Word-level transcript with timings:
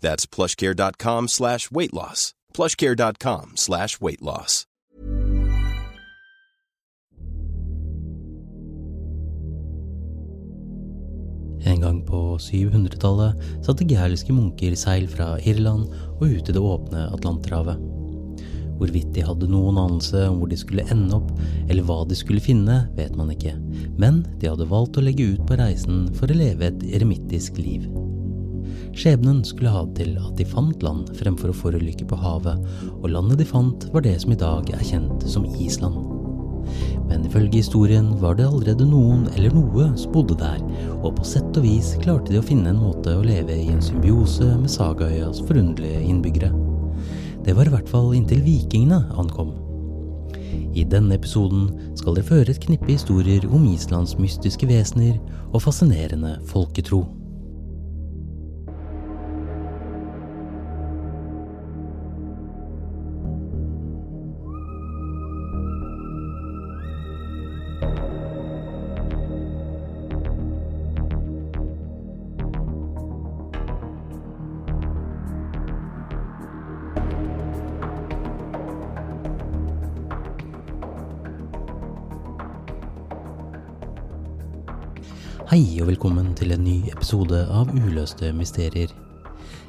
That's 0.00 0.26
plushcare.com 0.26 1.28
slash 1.28 1.70
weight 1.70 1.92
loss. 1.92 2.34
plushcare.com 2.54 3.56
slash 3.56 4.00
weight 4.00 4.22
loss. 4.22 4.64
En 11.68 11.80
gang 11.80 11.98
på 12.06 12.38
700-tallet 12.40 13.64
satte 13.66 13.86
gæliske 13.88 14.32
munker 14.32 14.76
seil 14.78 15.08
fra 15.10 15.34
Irland 15.42 15.90
og 16.16 16.24
ut 16.24 16.48
i 16.48 16.54
det 16.54 16.62
åpne 16.62 17.08
Atlanterhavet. 17.12 17.82
Hvorvidt 18.78 19.10
de 19.16 19.24
hadde 19.26 19.48
noen 19.50 19.78
anelse 19.82 20.22
om 20.30 20.38
hvor 20.38 20.50
de 20.52 20.58
skulle 20.60 20.86
ende 20.94 21.16
opp, 21.18 21.32
eller 21.66 21.82
hva 21.82 22.04
de 22.06 22.16
skulle 22.16 22.42
finne, 22.42 22.84
vet 22.94 23.16
man 23.18 23.32
ikke, 23.34 23.56
men 23.98 24.22
de 24.38 24.52
hadde 24.52 24.70
valgt 24.70 25.00
å 25.00 25.04
legge 25.04 25.32
ut 25.34 25.42
på 25.48 25.58
reisen 25.58 26.06
for 26.14 26.30
å 26.30 26.38
leve 26.38 26.70
et 26.70 26.86
eremittisk 26.94 27.58
liv. 27.58 27.88
Skjebnen 28.98 29.44
skulle 29.46 29.70
ha 29.70 29.84
det 29.86 30.00
til 30.00 30.16
at 30.18 30.34
de 30.40 30.44
fant 30.48 30.82
land 30.82 31.10
fremfor 31.14 31.52
å 31.52 31.54
forulykke 31.54 32.06
på 32.10 32.16
havet, 32.18 32.64
og 32.98 33.10
landet 33.12 33.38
de 33.38 33.44
fant 33.46 33.84
var 33.92 34.02
det 34.02 34.16
som 34.24 34.32
i 34.34 34.38
dag 34.40 34.72
er 34.74 34.82
kjent 34.82 35.22
som 35.30 35.44
Island. 35.54 36.00
Men 37.06 37.22
ifølge 37.28 37.60
historien 37.60 38.08
var 38.18 38.34
det 38.36 38.48
allerede 38.48 38.88
noen 38.88 39.28
eller 39.36 39.54
noe 39.54 39.86
som 40.00 40.10
bodde 40.16 40.34
der, 40.40 40.58
og 40.98 41.14
på 41.14 41.26
sett 41.30 41.60
og 41.60 41.62
vis 41.62 41.92
klarte 42.02 42.34
de 42.34 42.40
å 42.40 42.48
finne 42.48 42.72
en 42.72 42.82
måte 42.82 43.14
å 43.14 43.22
leve 43.22 43.54
i 43.54 43.68
en 43.70 43.84
symbiose 43.84 44.50
med 44.58 44.72
Sagaøyas 44.72 45.44
forunderlige 45.46 46.02
innbyggere. 46.02 46.50
Det 47.46 47.54
var 47.54 47.70
i 47.70 47.74
hvert 47.76 47.88
fall 47.88 48.10
inntil 48.18 48.42
vikingene 48.42 48.98
ankom. 49.14 49.54
I 50.74 50.82
denne 50.90 51.14
episoden 51.14 51.70
skal 51.94 52.18
dere 52.18 52.32
føre 52.34 52.50
et 52.50 52.60
knippe 52.66 52.90
historier 52.90 53.46
om 53.46 53.70
Islands 53.70 54.18
mystiske 54.18 54.66
vesener 54.66 55.22
og 55.52 55.62
fascinerende 55.64 56.34
folketro. 56.50 57.04
Hei 85.46 85.78
og 85.78 85.86
velkommen 85.86 86.32
til 86.34 86.50
en 86.50 86.64
ny 86.66 86.88
episode 86.90 87.38
av 87.54 87.70
Uløste 87.70 88.32
mysterier. 88.34 88.90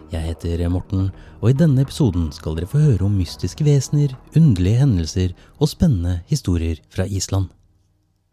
Jeg 0.09 0.23
heter 0.23 0.63
Morten, 0.73 1.11
og 1.43 1.51
i 1.51 1.57
denne 1.59 1.83
episoden 1.85 2.31
skal 2.33 2.57
dere 2.57 2.69
få 2.71 2.81
høre 2.81 3.05
om 3.05 3.13
mystiske 3.13 3.61
vesener, 3.67 4.15
underlige 4.33 4.81
hendelser 4.81 5.35
og 5.59 5.69
spennende 5.69 6.23
historier 6.31 6.81
fra 6.89 7.05
Island. 7.05 7.51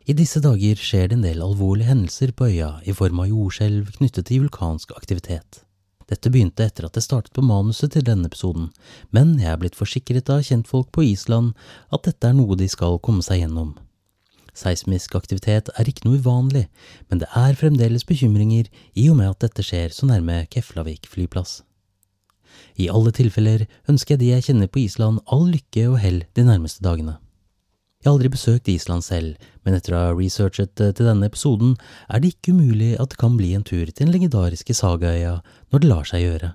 I 0.09 0.17
disse 0.17 0.41
dager 0.41 0.81
skjer 0.81 1.13
det 1.13 1.19
en 1.19 1.29
del 1.29 1.45
alvorlige 1.45 1.93
hendelser 1.93 2.33
på 2.33 2.49
øya 2.49 2.73
i 2.89 2.97
form 2.97 3.21
av 3.21 3.29
jordskjelv 3.29 3.93
knyttet 3.99 4.31
til 4.31 4.47
vulkansk 4.47 4.97
aktivitet. 4.97 5.61
Dette 6.09 6.33
begynte 6.33 6.65
etter 6.65 6.89
at 6.89 6.97
jeg 6.97 7.05
startet 7.05 7.37
på 7.37 7.45
manuset 7.45 7.93
til 7.93 8.07
denne 8.07 8.31
episoden, 8.31 8.71
men 9.13 9.37
jeg 9.43 9.53
er 9.53 9.61
blitt 9.61 9.77
forsikret 9.77 10.33
av 10.33 10.47
kjentfolk 10.47 10.89
på 10.95 11.05
Island 11.13 11.53
at 11.93 12.09
dette 12.09 12.31
er 12.31 12.39
noe 12.39 12.57
de 12.57 12.71
skal 12.71 12.97
komme 13.03 13.27
seg 13.27 13.45
gjennom. 13.45 13.77
Seismisk 14.57 15.15
aktivitet 15.19 15.69
er 15.77 15.89
ikke 15.89 16.07
noe 16.07 16.21
uvanlig, 16.23 16.65
men 17.11 17.21
det 17.21 17.29
er 17.37 17.59
fremdeles 17.61 18.07
bekymringer 18.09 18.71
i 18.97 19.09
og 19.11 19.19
med 19.21 19.35
at 19.35 19.45
dette 19.45 19.65
skjer 19.67 19.93
så 19.93 20.09
nærme 20.09 20.45
Keflavik 20.53 21.09
flyplass. 21.13 21.61
I 22.81 22.89
alle 22.93 23.13
tilfeller 23.13 23.67
ønsker 23.89 24.17
jeg 24.17 24.23
de 24.23 24.33
jeg 24.33 24.49
kjenner 24.49 24.73
på 24.73 24.83
Island 24.87 25.21
all 25.33 25.47
lykke 25.53 25.87
og 25.91 26.01
hell 26.01 26.23
de 26.37 26.45
nærmeste 26.49 26.85
dagene. 26.85 27.19
Jeg 28.01 28.11
har 28.13 28.19
aldri 28.21 28.31
besøkt 28.31 28.69
Island 28.71 29.03
selv, 29.03 29.47
men 29.65 29.75
etter 29.75 29.97
å 29.97 30.01
ha 30.01 30.11
researchet 30.15 30.79
eh, 30.85 30.93
til 30.95 31.09
denne 31.09 31.27
episoden 31.27 31.73
er 32.07 32.21
det 32.23 32.35
ikke 32.35 32.53
umulig 32.55 32.93
at 33.03 33.11
det 33.11 33.19
kan 33.19 33.35
bli 33.35 33.49
en 33.57 33.65
tur 33.67 33.83
til 33.89 34.05
den 34.05 34.13
legendariske 34.15 34.77
sagaøya 34.79 35.41
når 35.73 35.83
det 35.83 35.91
lar 35.91 36.07
seg 36.07 36.23
gjøre. 36.23 36.53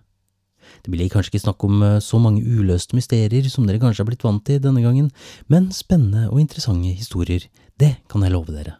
Det 0.86 0.94
blir 0.94 1.10
kanskje 1.12 1.34
ikke 1.34 1.44
snakk 1.44 1.66
om 1.68 1.82
eh, 1.84 1.98
så 2.00 2.22
mange 2.24 2.46
uløste 2.46 2.96
mysterier 2.96 3.50
som 3.52 3.68
dere 3.68 3.82
kanskje 3.82 4.06
har 4.06 4.10
blitt 4.10 4.24
vant 4.24 4.46
til 4.48 4.62
denne 4.64 4.86
gangen, 4.86 5.10
men 5.52 5.68
spennende 5.76 6.30
og 6.30 6.40
interessante 6.40 6.94
historier, 6.96 7.50
det 7.82 7.96
kan 8.12 8.24
jeg 8.26 8.34
love 8.34 8.54
dere. 8.54 8.78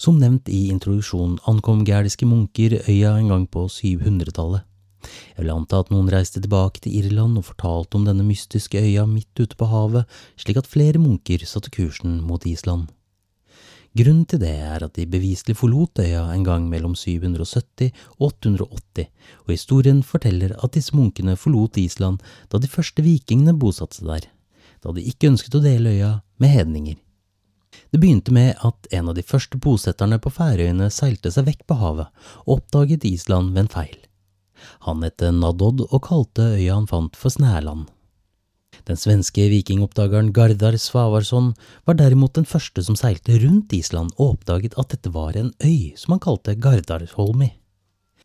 Som 0.00 0.18
nevnt 0.18 0.48
i 0.50 0.68
introduksjonen 0.72 1.38
ankom 1.50 1.84
gæliske 1.86 2.26
munker 2.26 2.80
øya 2.88 3.14
en 3.18 3.30
gang 3.32 3.46
på 3.46 3.66
700-tallet. 3.70 4.64
Jeg 5.36 5.44
vil 5.44 5.54
anta 5.54 5.78
at 5.78 5.90
noen 5.92 6.10
reiste 6.10 6.40
tilbake 6.42 6.82
til 6.82 6.96
Irland 6.98 7.38
og 7.38 7.46
fortalte 7.52 7.98
om 7.98 8.06
denne 8.08 8.26
mystiske 8.26 8.80
øya 8.82 9.06
midt 9.06 9.38
ute 9.38 9.58
på 9.58 9.68
havet, 9.70 10.08
slik 10.40 10.58
at 10.58 10.70
flere 10.70 10.98
munker 10.98 11.44
satte 11.46 11.70
kursen 11.74 12.18
mot 12.26 12.46
Island. 12.46 12.88
Grunnen 13.98 14.26
til 14.28 14.42
det 14.42 14.52
er 14.52 14.84
at 14.84 14.94
de 14.98 15.06
beviselig 15.10 15.56
forlot 15.58 16.02
øya 16.02 16.26
en 16.34 16.44
gang 16.46 16.68
mellom 16.70 16.94
770 16.94 17.88
og 18.18 18.28
880, 18.42 19.08
og 19.46 19.54
historien 19.54 20.02
forteller 20.06 20.54
at 20.62 20.74
disse 20.76 20.94
munkene 20.94 21.38
forlot 21.40 21.78
Island 21.80 22.20
da 22.52 22.60
de 22.60 22.70
første 22.70 23.02
vikingene 23.02 23.56
bosatte 23.58 24.00
seg 24.00 24.10
der, 24.10 24.30
da 24.84 24.94
de 24.94 25.06
ikke 25.08 25.32
ønsket 25.32 25.58
å 25.58 25.64
dele 25.64 25.94
øya 25.96 26.12
med 26.38 26.54
hedninger. 26.54 26.98
Det 27.92 28.00
begynte 28.00 28.34
med 28.34 28.56
at 28.64 28.88
en 28.92 29.10
av 29.10 29.16
de 29.16 29.24
første 29.24 29.58
bosetterne 29.60 30.18
på 30.22 30.32
Færøyene 30.34 30.90
seilte 30.92 31.32
seg 31.34 31.48
vekk 31.48 31.66
på 31.68 31.78
havet 31.80 32.28
og 32.44 32.58
oppdaget 32.58 33.06
Island 33.08 33.54
ved 33.54 33.66
en 33.66 33.72
feil. 33.72 33.98
Han 34.86 35.04
het 35.06 35.22
Nadodd 35.22 35.84
og 35.88 36.02
kalte 36.06 36.52
øya 36.56 36.74
han 36.74 36.90
fant 36.90 37.16
for 37.16 37.32
Snæland. 37.32 37.86
Den 38.88 38.96
svenske 38.96 39.48
vikingoppdageren 39.50 40.30
Gardar 40.32 40.76
Svavarsson 40.80 41.52
var 41.88 41.98
derimot 41.98 42.36
den 42.38 42.46
første 42.48 42.84
som 42.84 42.96
seilte 42.96 43.38
rundt 43.42 43.72
Island 43.76 44.14
og 44.16 44.34
oppdaget 44.34 44.76
at 44.80 44.94
dette 44.94 45.12
var 45.14 45.36
en 45.36 45.52
øy 45.64 45.94
som 45.96 46.14
han 46.14 46.22
kalte 46.24 46.56
Gardarholmi. 46.56 47.50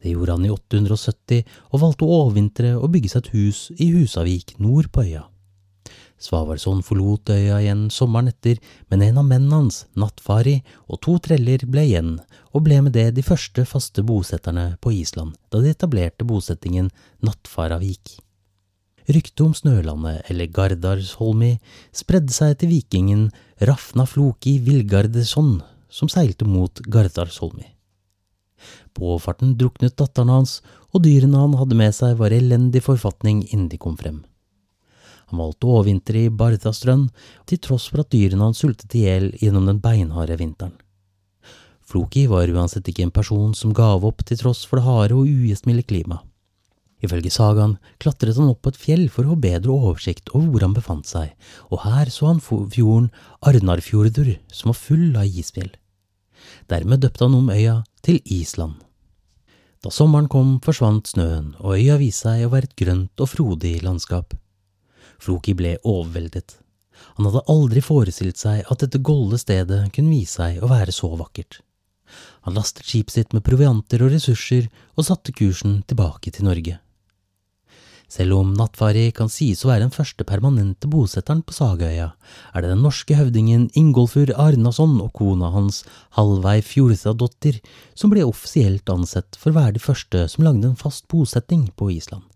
Det 0.04 0.12
gjorde 0.12 0.36
han 0.36 0.46
i 0.46 0.52
870 0.52 1.44
og 1.72 1.84
valgte 1.84 2.06
å 2.06 2.16
overvintre 2.22 2.74
og 2.78 2.92
bygge 2.96 3.14
seg 3.14 3.24
et 3.24 3.36
hus 3.38 3.60
i 3.80 3.92
Husavik 3.96 4.58
nord 4.60 4.92
på 4.92 5.06
øya. 5.08 5.24
Svavarsson 6.24 6.80
forlot 6.86 7.34
øya 7.34 7.58
igjen 7.60 7.90
sommeren 7.92 8.32
etter, 8.32 8.60
men 8.88 9.04
en 9.04 9.20
av 9.20 9.28
mennene 9.28 9.58
hans, 9.60 9.84
Nattfari, 10.00 10.62
og 10.88 11.02
to 11.04 11.18
treller 11.24 11.66
ble 11.68 11.84
igjen, 11.90 12.14
og 12.56 12.64
ble 12.68 12.80
med 12.86 12.96
det 12.96 13.10
de 13.18 13.26
første 13.26 13.66
faste 13.68 14.06
bosetterne 14.08 14.78
på 14.80 14.94
Island 14.96 15.36
da 15.52 15.60
de 15.64 15.74
etablerte 15.74 16.28
bosettingen 16.28 16.90
Nattfaravik. 17.26 18.18
Ryktet 19.12 19.44
om 19.44 19.52
Snølandet, 19.52 20.24
eller 20.32 20.48
Gardarsholmi, 20.48 21.58
spredde 21.92 22.32
seg 22.32 22.56
til 22.62 22.72
vikingen 22.72 23.28
Rafna 23.60 24.08
Floki 24.08 24.60
Vilgardesson, 24.64 25.58
som 25.92 26.12
seilte 26.12 26.48
mot 26.48 26.80
Gardarsholmi. 26.88 27.68
På 28.96 29.18
farten 29.20 29.58
druknet 29.60 29.98
datteren 30.00 30.32
hans, 30.32 30.62
og 30.96 31.04
dyrene 31.04 31.42
han 31.42 31.58
hadde 31.60 31.76
med 31.76 31.92
seg 31.96 32.16
var 32.22 32.32
i 32.32 32.40
elendig 32.40 32.86
forfatning 32.86 33.44
innen 33.50 33.68
de 33.68 33.82
kom 33.82 33.98
frem. 34.00 34.22
Han 35.32 35.42
valgte 35.42 35.68
å 35.68 35.78
overvintre 35.80 36.26
i 36.26 36.34
Bardastrønd, 36.34 37.10
til 37.50 37.62
tross 37.64 37.88
for 37.92 38.04
at 38.04 38.12
dyrene 38.14 38.50
hans 38.50 38.64
sultet 38.64 38.96
i 38.98 39.06
hjel 39.06 39.32
gjennom 39.42 39.70
den 39.70 39.82
beinharde 39.84 40.38
vinteren. 40.40 40.76
Floki 41.84 42.26
var 42.32 42.50
uansett 42.50 42.88
ikke 42.90 43.04
en 43.06 43.14
person 43.14 43.52
som 43.58 43.74
gav 43.76 44.06
opp 44.08 44.24
til 44.26 44.40
tross 44.40 44.64
for 44.66 44.80
det 44.80 44.88
harde 44.88 45.18
og 45.18 45.28
ugjestmilde 45.30 45.84
klimaet. 45.86 46.24
Ifølge 47.04 47.34
sagaen 47.36 47.76
klatret 48.00 48.38
han 48.40 48.48
opp 48.54 48.62
på 48.64 48.72
et 48.72 48.80
fjell 48.80 49.04
for 49.12 49.28
å 49.28 49.34
ha 49.34 49.44
bedre 49.44 49.74
oversikt 49.76 50.32
over 50.32 50.48
hvor 50.54 50.64
han 50.64 50.76
befant 50.78 51.10
seg, 51.10 51.34
og 51.68 51.84
her 51.84 52.08
så 52.14 52.30
han 52.30 52.40
fjorden 52.40 53.10
Arnarfjordur, 53.44 54.38
som 54.48 54.72
var 54.72 54.80
full 54.80 55.10
av 55.20 55.28
isfjell. 55.28 55.74
Dermed 56.72 57.04
døpte 57.04 57.28
han 57.28 57.36
om 57.36 57.52
øya 57.52 57.82
til 58.08 58.22
Island. 58.24 58.80
Da 59.84 59.92
sommeren 59.92 60.30
kom, 60.32 60.62
forsvant 60.64 61.12
snøen, 61.12 61.52
og 61.60 61.76
øya 61.76 62.00
viste 62.00 62.30
seg 62.30 62.46
å 62.46 62.54
være 62.54 62.72
et 62.72 62.78
grønt 62.80 63.20
og 63.20 63.28
frodig 63.28 63.76
landskap. 63.84 64.32
Floki 65.24 65.56
ble 65.58 65.78
overveldet. 65.82 66.58
Han 67.18 67.28
hadde 67.28 67.46
aldri 67.52 67.82
forestilt 67.84 68.40
seg 68.42 68.64
at 68.70 68.84
dette 68.84 69.02
golde 69.04 69.40
stedet 69.42 69.86
kunne 69.96 70.14
vise 70.14 70.38
seg 70.40 70.64
å 70.64 70.72
være 70.72 70.94
så 70.96 71.10
vakkert. 71.20 71.62
Han 72.46 72.58
lastet 72.58 72.86
skipet 72.86 73.16
sitt 73.16 73.34
med 73.34 73.46
provianter 73.46 74.04
og 74.06 74.14
ressurser 74.14 74.70
og 74.94 75.08
satte 75.08 75.34
kursen 75.36 75.82
tilbake 75.90 76.34
til 76.34 76.50
Norge. 76.50 76.80
Selv 78.14 78.36
om 78.38 78.52
Nattfari 78.54 79.08
kan 79.16 79.32
sies 79.32 79.64
å 79.64 79.72
være 79.72 79.88
den 79.88 79.94
første 79.94 80.26
permanente 80.28 80.90
bosetteren 80.92 81.42
på 81.42 81.56
Sagaøya, 81.56 82.12
er 82.54 82.62
det 82.62 82.70
den 82.70 82.84
norske 82.86 83.16
høvdingen 83.18 83.70
Ingolfur 83.80 84.30
Arnason 84.38 85.00
og 85.02 85.16
kona 85.18 85.50
hans 85.56 85.82
Halvei 86.20 86.60
Fjordstadottir, 86.62 87.58
som 87.98 88.14
ble 88.14 88.28
offisielt 88.28 88.92
ansett 88.94 89.40
for 89.40 89.50
å 89.50 89.58
være 89.58 89.80
de 89.80 89.86
første 89.88 90.28
som 90.30 90.46
lagde 90.46 90.70
en 90.70 90.78
fast 90.78 91.08
bosetting 91.10 91.72
på 91.74 91.90
Island. 91.96 92.28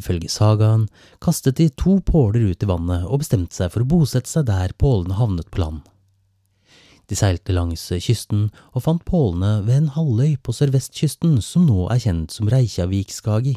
Ifølge 0.00 0.30
sagaen 0.32 0.88
kastet 1.20 1.60
de 1.60 1.68
to 1.76 1.98
påler 2.00 2.50
ut 2.50 2.64
i 2.64 2.68
vannet 2.68 3.06
og 3.06 3.20
bestemte 3.22 3.56
seg 3.56 3.72
for 3.72 3.84
å 3.84 3.90
bosette 3.90 4.30
seg 4.30 4.48
der 4.48 4.72
pålene 4.80 5.18
havnet 5.20 5.50
på 5.52 5.62
land. 5.62 5.82
De 7.10 7.18
seilte 7.18 7.52
langs 7.52 7.88
kysten 8.00 8.48
og 8.70 8.84
fant 8.84 9.02
pålene 9.04 9.58
ved 9.66 9.76
en 9.76 9.90
halvøy 9.96 10.36
på 10.46 10.54
sørvestkysten 10.54 11.40
som 11.42 11.66
nå 11.66 11.88
er 11.90 12.00
kjent 12.04 12.32
som 12.32 12.48
Reykjavik-Skagi 12.52 13.56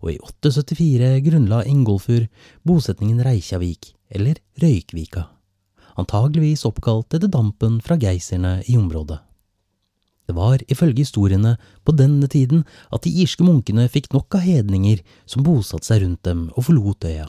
og 0.00 0.10
i 0.12 0.18
874 0.20 1.10
grunnla 1.24 1.64
Ingolfur 1.66 2.26
bosetningen 2.66 3.22
Reykjavik, 3.24 3.92
eller 4.14 4.38
Røykvika, 4.62 5.26
antageligvis 5.98 6.64
oppkalt 6.68 7.16
etter 7.16 7.30
dampen 7.32 7.80
fra 7.84 7.98
geyserne 8.00 8.60
i 8.70 8.76
området. 8.78 9.18
Det 10.24 10.34
var 10.36 10.62
ifølge 10.72 11.04
historiene 11.04 11.56
på 11.84 11.92
denne 11.96 12.28
tiden 12.32 12.64
at 12.92 13.04
de 13.04 13.12
irske 13.22 13.44
munkene 13.44 13.86
fikk 13.92 14.12
nok 14.14 14.38
av 14.38 14.44
hedninger 14.46 15.02
som 15.28 15.44
bosatte 15.44 15.88
seg 15.90 16.04
rundt 16.04 16.22
dem 16.24 16.46
og 16.54 16.68
forlot 16.68 17.04
øya. 17.08 17.28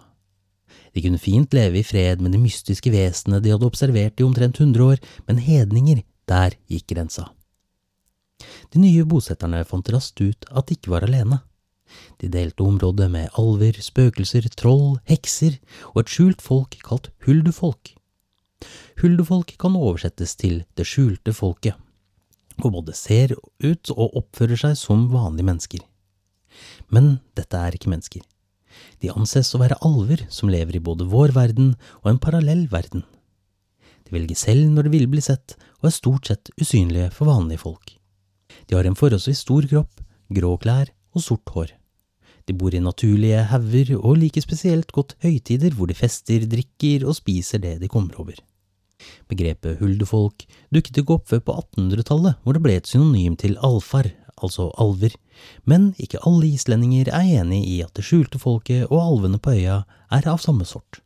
De 0.96 1.04
kunne 1.04 1.20
fint 1.20 1.52
leve 1.54 1.82
i 1.82 1.84
fred 1.84 2.22
med 2.24 2.32
de 2.32 2.40
mystiske 2.40 2.92
vesenene 2.92 3.42
de 3.44 3.52
hadde 3.52 3.68
observert 3.68 4.22
i 4.22 4.24
omtrent 4.24 4.62
hundre 4.64 4.94
år, 4.94 5.02
men 5.28 5.44
hedninger, 5.44 6.06
der 6.26 6.56
gikk 6.72 6.88
grensa. 6.94 7.28
De 8.72 8.80
nye 8.80 9.04
bosetterne 9.08 9.64
fant 9.68 9.92
raskt 9.92 10.24
ut 10.24 10.48
at 10.52 10.68
de 10.68 10.78
ikke 10.78 10.94
var 10.96 11.06
alene. 11.08 11.42
De 12.24 12.32
delte 12.32 12.64
området 12.64 13.10
med 13.12 13.36
alver, 13.40 13.78
spøkelser, 13.84 14.48
troll, 14.58 14.98
hekser 15.10 15.60
og 15.94 16.02
et 16.04 16.16
skjult 16.16 16.42
folk 16.44 16.80
kalt 16.88 17.12
huldufolk. 17.28 17.94
Huldufolk 19.02 19.52
kan 19.62 19.76
oversettes 19.78 20.36
til 20.40 20.64
det 20.80 20.88
skjulte 20.88 21.36
folket, 21.36 21.76
og 22.64 22.72
både 22.78 22.96
ser 22.98 23.36
ut 23.64 23.92
og 23.96 24.16
oppfører 24.22 24.60
seg 24.60 24.78
som 24.80 25.08
vanlige 25.12 25.50
mennesker. 25.50 25.84
Men 26.94 27.20
dette 27.38 27.60
er 27.60 27.76
ikke 27.76 27.92
mennesker. 27.92 28.24
De 29.02 29.12
anses 29.12 29.52
å 29.56 29.62
være 29.62 29.80
alver 29.86 30.26
som 30.34 30.52
lever 30.52 30.78
i 30.78 30.84
både 30.84 31.08
vår 31.12 31.36
verden 31.36 31.74
og 32.04 32.12
en 32.12 32.22
parallell 32.22 32.66
verden. 32.72 33.06
De 34.06 34.14
velger 34.14 34.38
selv 34.38 34.70
når 34.72 34.88
de 34.88 34.96
vil 34.98 35.08
bli 35.10 35.24
sett, 35.24 35.56
og 35.82 35.90
er 35.90 35.96
stort 35.96 36.30
sett 36.30 36.52
usynlige 36.62 37.10
for 37.16 37.32
vanlige 37.32 37.64
folk. 37.64 37.96
De 38.70 38.78
har 38.78 38.88
en 38.88 38.98
forholdsvis 38.98 39.42
stor 39.46 39.66
kropp, 39.70 40.04
grå 40.34 40.56
klær 40.62 40.92
og 41.16 41.24
sort 41.24 41.56
hår. 41.56 41.74
De 42.46 42.54
bor 42.54 42.76
i 42.78 42.82
naturlige 42.82 43.48
hauger 43.50 43.96
og 43.98 44.20
liker 44.22 44.44
spesielt 44.46 44.92
godt 44.94 45.16
høytider 45.26 45.74
hvor 45.74 45.90
de 45.90 45.98
fester, 45.98 46.46
drikker 46.46 47.08
og 47.08 47.18
spiser 47.18 47.62
det 47.64 47.80
de 47.82 47.90
kommer 47.90 48.20
over. 48.22 48.38
Begrepet 49.30 49.80
huldefolk 49.82 50.46
dukket 50.74 51.02
ikke 51.02 51.18
opp 51.18 51.32
før 51.32 51.42
på 51.46 51.56
1800-tallet, 51.62 52.42
hvor 52.44 52.56
det 52.56 52.64
ble 52.64 52.78
et 52.80 52.90
synonym 52.90 53.36
til 53.40 53.58
alfar, 53.66 54.12
altså 54.36 54.70
alver, 54.82 55.16
men 55.64 55.94
ikke 56.02 56.22
alle 56.28 56.52
islendinger 56.54 57.12
er 57.12 57.42
enig 57.42 57.64
i 57.70 57.80
at 57.86 57.96
det 57.96 58.06
skjulte 58.08 58.42
folket 58.42 58.88
og 58.90 59.02
alvene 59.02 59.40
på 59.40 59.56
øya 59.56 59.82
er 60.14 60.30
av 60.32 60.42
samme 60.44 60.68
sort. 60.68 61.02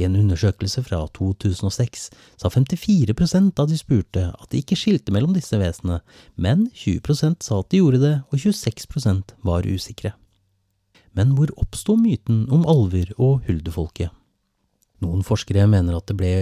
I 0.00 0.06
en 0.06 0.16
undersøkelse 0.16 0.82
fra 0.86 1.02
2006 1.16 2.06
sa 2.40 2.48
54% 2.48 3.60
av 3.60 3.68
de 3.68 3.76
spurte 3.76 4.22
at 4.30 4.48
de 4.52 4.62
ikke 4.62 4.78
skilte 4.78 5.12
mellom 5.12 5.34
disse 5.36 5.58
vesenene, 5.60 6.00
men 6.40 6.68
20% 6.72 7.44
sa 7.44 7.60
at 7.60 7.68
de 7.72 7.82
gjorde 7.82 8.00
det, 8.00 8.14
og 8.30 8.40
26% 8.40 9.34
var 9.44 9.68
usikre. 9.68 10.14
Men 11.12 11.34
hvor 11.36 11.50
oppsto 11.58 11.98
myten 11.98 12.46
om 12.54 12.64
alver 12.70 13.10
og 13.18 13.42
huldefolket? 13.48 14.14
Noen 15.04 15.24
forskere 15.26 15.66
mener 15.68 15.96
at 15.98 16.06
det 16.08 16.16
ble 16.16 16.32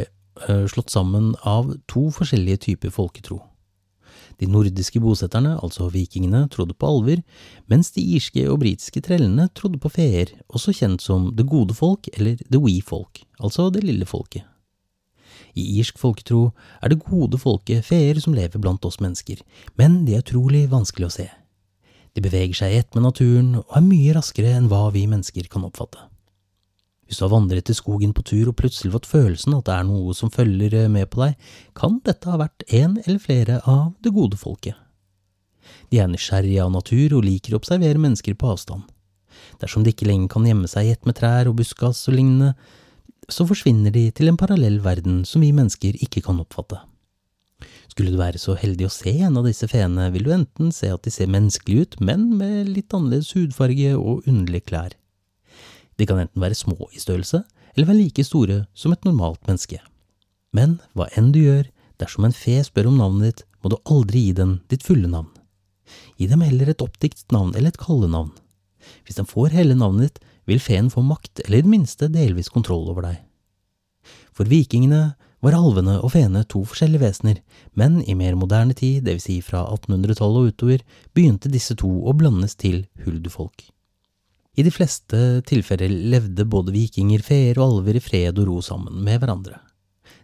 slått 0.70 0.92
sammen 0.94 1.34
av 1.42 1.74
to 1.90 2.08
forskjellige 2.14 2.64
typer 2.68 2.92
folketro. 2.94 3.40
De 4.38 4.46
nordiske 4.46 5.00
bosetterne, 5.02 5.56
altså 5.58 5.88
vikingene, 5.90 6.44
trodde 6.52 6.76
på 6.78 6.86
alver, 6.86 7.22
mens 7.70 7.90
de 7.94 8.04
irske 8.14 8.44
og 8.50 8.60
britiske 8.62 9.02
trellene 9.02 9.48
trodde 9.58 9.80
på 9.82 9.90
feer, 9.90 10.30
også 10.48 10.74
kjent 10.78 11.02
som 11.02 11.32
det 11.34 11.48
gode 11.50 11.74
folk 11.74 12.06
eller 12.14 12.38
the 12.46 12.60
wee 12.62 12.84
folk, 12.84 13.24
altså 13.42 13.66
det 13.74 13.82
lille 13.86 14.06
folket. 14.06 14.46
I 15.58 15.64
irsk 15.80 15.98
folketro 15.98 16.52
er 16.82 16.92
det 16.92 17.02
gode 17.02 17.40
folket 17.40 17.86
feer 17.86 18.20
som 18.22 18.36
lever 18.36 18.62
blant 18.62 18.84
oss 18.86 19.00
mennesker, 19.02 19.42
men 19.80 20.04
de 20.06 20.14
er 20.14 20.22
utrolig 20.22 20.68
vanskelig 20.70 21.08
å 21.08 21.16
se. 21.18 21.26
De 22.14 22.22
beveger 22.22 22.54
seg 22.60 22.74
i 22.74 22.78
ett 22.82 22.94
med 22.94 23.08
naturen 23.08 23.56
og 23.60 23.74
er 23.78 23.84
mye 23.84 24.14
raskere 24.14 24.54
enn 24.54 24.70
hva 24.70 24.88
vi 24.94 25.06
mennesker 25.10 25.50
kan 25.50 25.66
oppfatte. 25.66 26.06
Hvis 27.08 27.22
du 27.22 27.24
har 27.24 27.32
vandret 27.32 27.70
i 27.72 27.76
skogen 27.76 28.12
på 28.12 28.22
tur 28.28 28.50
og 28.50 28.58
plutselig 28.60 28.92
fått 28.92 29.08
følelsen 29.08 29.56
at 29.56 29.64
det 29.64 29.76
er 29.78 29.86
noe 29.88 30.12
som 30.16 30.32
følger 30.32 30.74
eh, 30.76 30.90
med 30.92 31.08
på 31.08 31.22
deg, 31.22 31.38
kan 31.78 31.96
dette 32.04 32.28
ha 32.28 32.36
vært 32.40 32.66
en 32.68 32.98
eller 33.06 33.22
flere 33.22 33.62
av 33.64 33.94
det 34.04 34.12
gode 34.12 34.36
folket. 34.36 34.76
De 35.88 36.02
er 36.02 36.10
nysgjerrige 36.12 36.60
av 36.64 36.74
natur 36.74 37.16
og 37.16 37.24
liker 37.24 37.56
å 37.56 37.62
observere 37.62 38.00
mennesker 38.00 38.36
på 38.36 38.52
avstand. 38.52 38.84
Dersom 39.62 39.84
de 39.84 39.94
ikke 39.94 40.08
lenger 40.08 40.28
kan 40.34 40.44
gjemme 40.44 40.68
seg 40.68 40.84
i 40.84 40.92
ett 40.92 41.08
med 41.08 41.16
trær 41.16 41.48
og 41.48 41.56
buskas 41.62 42.04
og 42.10 42.18
lignende, 42.18 42.52
så 43.28 43.48
forsvinner 43.48 43.92
de 43.92 44.06
til 44.12 44.28
en 44.28 44.38
parallell 44.40 44.78
verden 44.84 45.22
som 45.28 45.44
vi 45.44 45.52
mennesker 45.56 45.96
ikke 46.04 46.22
kan 46.28 46.40
oppfatte. 46.44 46.80
Skulle 47.88 48.12
du 48.12 48.20
være 48.20 48.40
så 48.40 48.54
heldig 48.56 48.86
å 48.86 48.92
se 48.92 49.16
en 49.26 49.40
av 49.40 49.48
disse 49.48 49.66
feene, 49.68 50.10
vil 50.14 50.28
du 50.28 50.32
enten 50.36 50.72
se 50.76 50.92
at 50.92 51.02
de 51.04 51.12
ser 51.12 51.30
menneskelige 51.32 51.84
ut, 51.84 52.00
men 52.04 52.28
med 52.38 52.68
litt 52.70 52.94
annerledes 52.94 53.32
hudfarge 53.36 53.96
og 53.96 54.28
underlige 54.28 54.68
klær. 54.68 54.94
De 55.98 56.06
kan 56.06 56.20
enten 56.22 56.42
være 56.42 56.56
små 56.58 56.88
i 56.94 57.02
størrelse, 57.02 57.42
eller 57.74 57.90
være 57.90 58.00
like 58.02 58.24
store 58.24 58.62
som 58.74 58.94
et 58.94 59.04
normalt 59.06 59.42
menneske. 59.48 59.80
Men 60.54 60.78
hva 60.96 61.08
enn 61.18 61.32
du 61.34 61.40
gjør, 61.42 61.68
dersom 62.00 62.26
en 62.28 62.36
fe 62.36 62.60
spør 62.64 62.90
om 62.92 62.98
navnet 63.02 63.28
ditt, 63.28 63.44
må 63.62 63.72
du 63.72 63.78
aldri 63.90 64.28
gi 64.28 64.34
den 64.38 64.58
ditt 64.70 64.86
fulle 64.86 65.10
navn. 65.10 65.30
Gi 66.18 66.28
dem 66.30 66.44
heller 66.44 66.70
et 66.70 66.82
oppdiktet 66.84 67.32
navn 67.34 67.54
eller 67.56 67.72
et 67.72 67.80
kallenavn. 67.80 68.32
Hvis 69.04 69.18
den 69.18 69.28
får 69.28 69.56
hele 69.56 69.76
navnet 69.78 70.08
ditt, 70.08 70.20
vil 70.48 70.62
feen 70.62 70.88
få 70.92 71.02
makt 71.04 71.42
eller 71.44 71.60
i 71.60 71.64
det 71.66 71.72
minste 71.72 72.08
delvis 72.12 72.48
kontroll 72.52 72.86
over 72.88 73.04
deg. 73.04 73.18
For 74.32 74.48
vikingene 74.48 75.16
var 75.44 75.54
alvene 75.58 75.98
og 76.00 76.12
feene 76.14 76.44
to 76.50 76.62
forskjellige 76.66 77.02
vesener, 77.02 77.40
men 77.78 78.00
i 78.02 78.16
mer 78.18 78.38
moderne 78.38 78.74
tid, 78.74 79.04
dvs. 79.06 79.26
Si 79.26 79.40
fra 79.44 79.64
1800-tallet 79.74 80.38
og 80.40 80.54
utover, 80.54 80.84
begynte 81.14 81.52
disse 81.52 81.76
to 81.78 81.90
å 81.90 82.14
blandes 82.16 82.56
til 82.58 82.86
huldufolk. 83.04 83.68
I 84.58 84.64
de 84.66 84.72
fleste 84.74 85.18
tilfeller 85.46 85.92
levde 86.10 86.42
både 86.50 86.72
vikinger, 86.74 87.22
feer 87.22 87.60
og 87.60 87.78
alver 87.78 88.00
i 88.00 88.02
fred 88.02 88.40
og 88.40 88.48
ro 88.48 88.56
sammen 88.64 88.96
med 89.06 89.20
hverandre. 89.22 89.60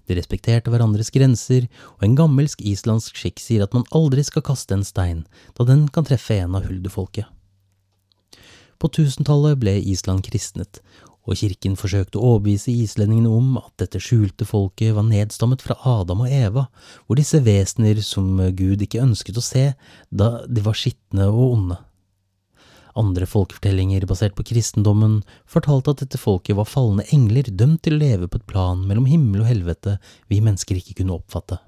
De 0.08 0.16
respekterte 0.18 0.72
hverandres 0.72 1.12
grenser, 1.14 1.68
og 1.96 2.02
en 2.02 2.16
gammelsk 2.18 2.64
islandsk 2.66 3.20
skikk 3.20 3.38
sier 3.40 3.62
at 3.62 3.76
man 3.76 3.86
aldri 3.94 4.24
skal 4.26 4.44
kaste 4.44 4.74
en 4.74 4.82
stein, 4.84 5.22
da 5.54 5.68
den 5.68 5.86
kan 5.88 6.08
treffe 6.08 6.40
en 6.42 6.58
av 6.58 6.66
huldufolket. 6.66 7.30
På 8.82 8.90
tusentallet 8.90 9.60
ble 9.62 9.78
Island 9.78 10.26
kristnet, 10.26 10.82
og 11.24 11.38
kirken 11.40 11.78
forsøkte 11.78 12.18
å 12.18 12.34
overbevise 12.34 12.74
islendingene 12.74 13.30
om 13.32 13.54
at 13.62 13.70
dette 13.80 14.02
skjulte 14.02 14.44
folket 14.44 14.92
var 14.98 15.06
nedstammet 15.08 15.62
fra 15.64 15.78
Adam 15.88 16.26
og 16.26 16.34
Eva, 16.34 16.66
hvor 17.06 17.22
disse 17.22 17.38
vesener 17.46 18.02
som 18.04 18.34
Gud 18.58 18.82
ikke 18.82 19.06
ønsket 19.06 19.38
å 19.38 19.46
se, 19.46 19.70
da 20.10 20.34
de 20.50 20.66
var 20.66 20.76
skitne 20.76 21.30
og 21.30 21.46
onde. 21.54 21.78
Andre 22.94 23.26
folkefortellinger 23.26 24.06
basert 24.06 24.36
på 24.38 24.44
kristendommen 24.46 25.20
fortalte 25.50 25.94
at 25.94 26.02
dette 26.04 26.20
folket 26.20 26.54
var 26.58 26.68
falne 26.70 27.06
engler 27.14 27.48
dømt 27.50 27.82
til 27.82 27.96
å 27.96 28.02
leve 28.02 28.28
på 28.30 28.38
et 28.38 28.46
plan 28.50 28.84
mellom 28.86 29.08
himmel 29.10 29.42
og 29.42 29.50
helvete 29.50 29.96
vi 30.30 30.38
mennesker 30.44 30.78
ikke 30.78 31.00
kunne 31.00 31.16
oppfatte. 31.18 31.58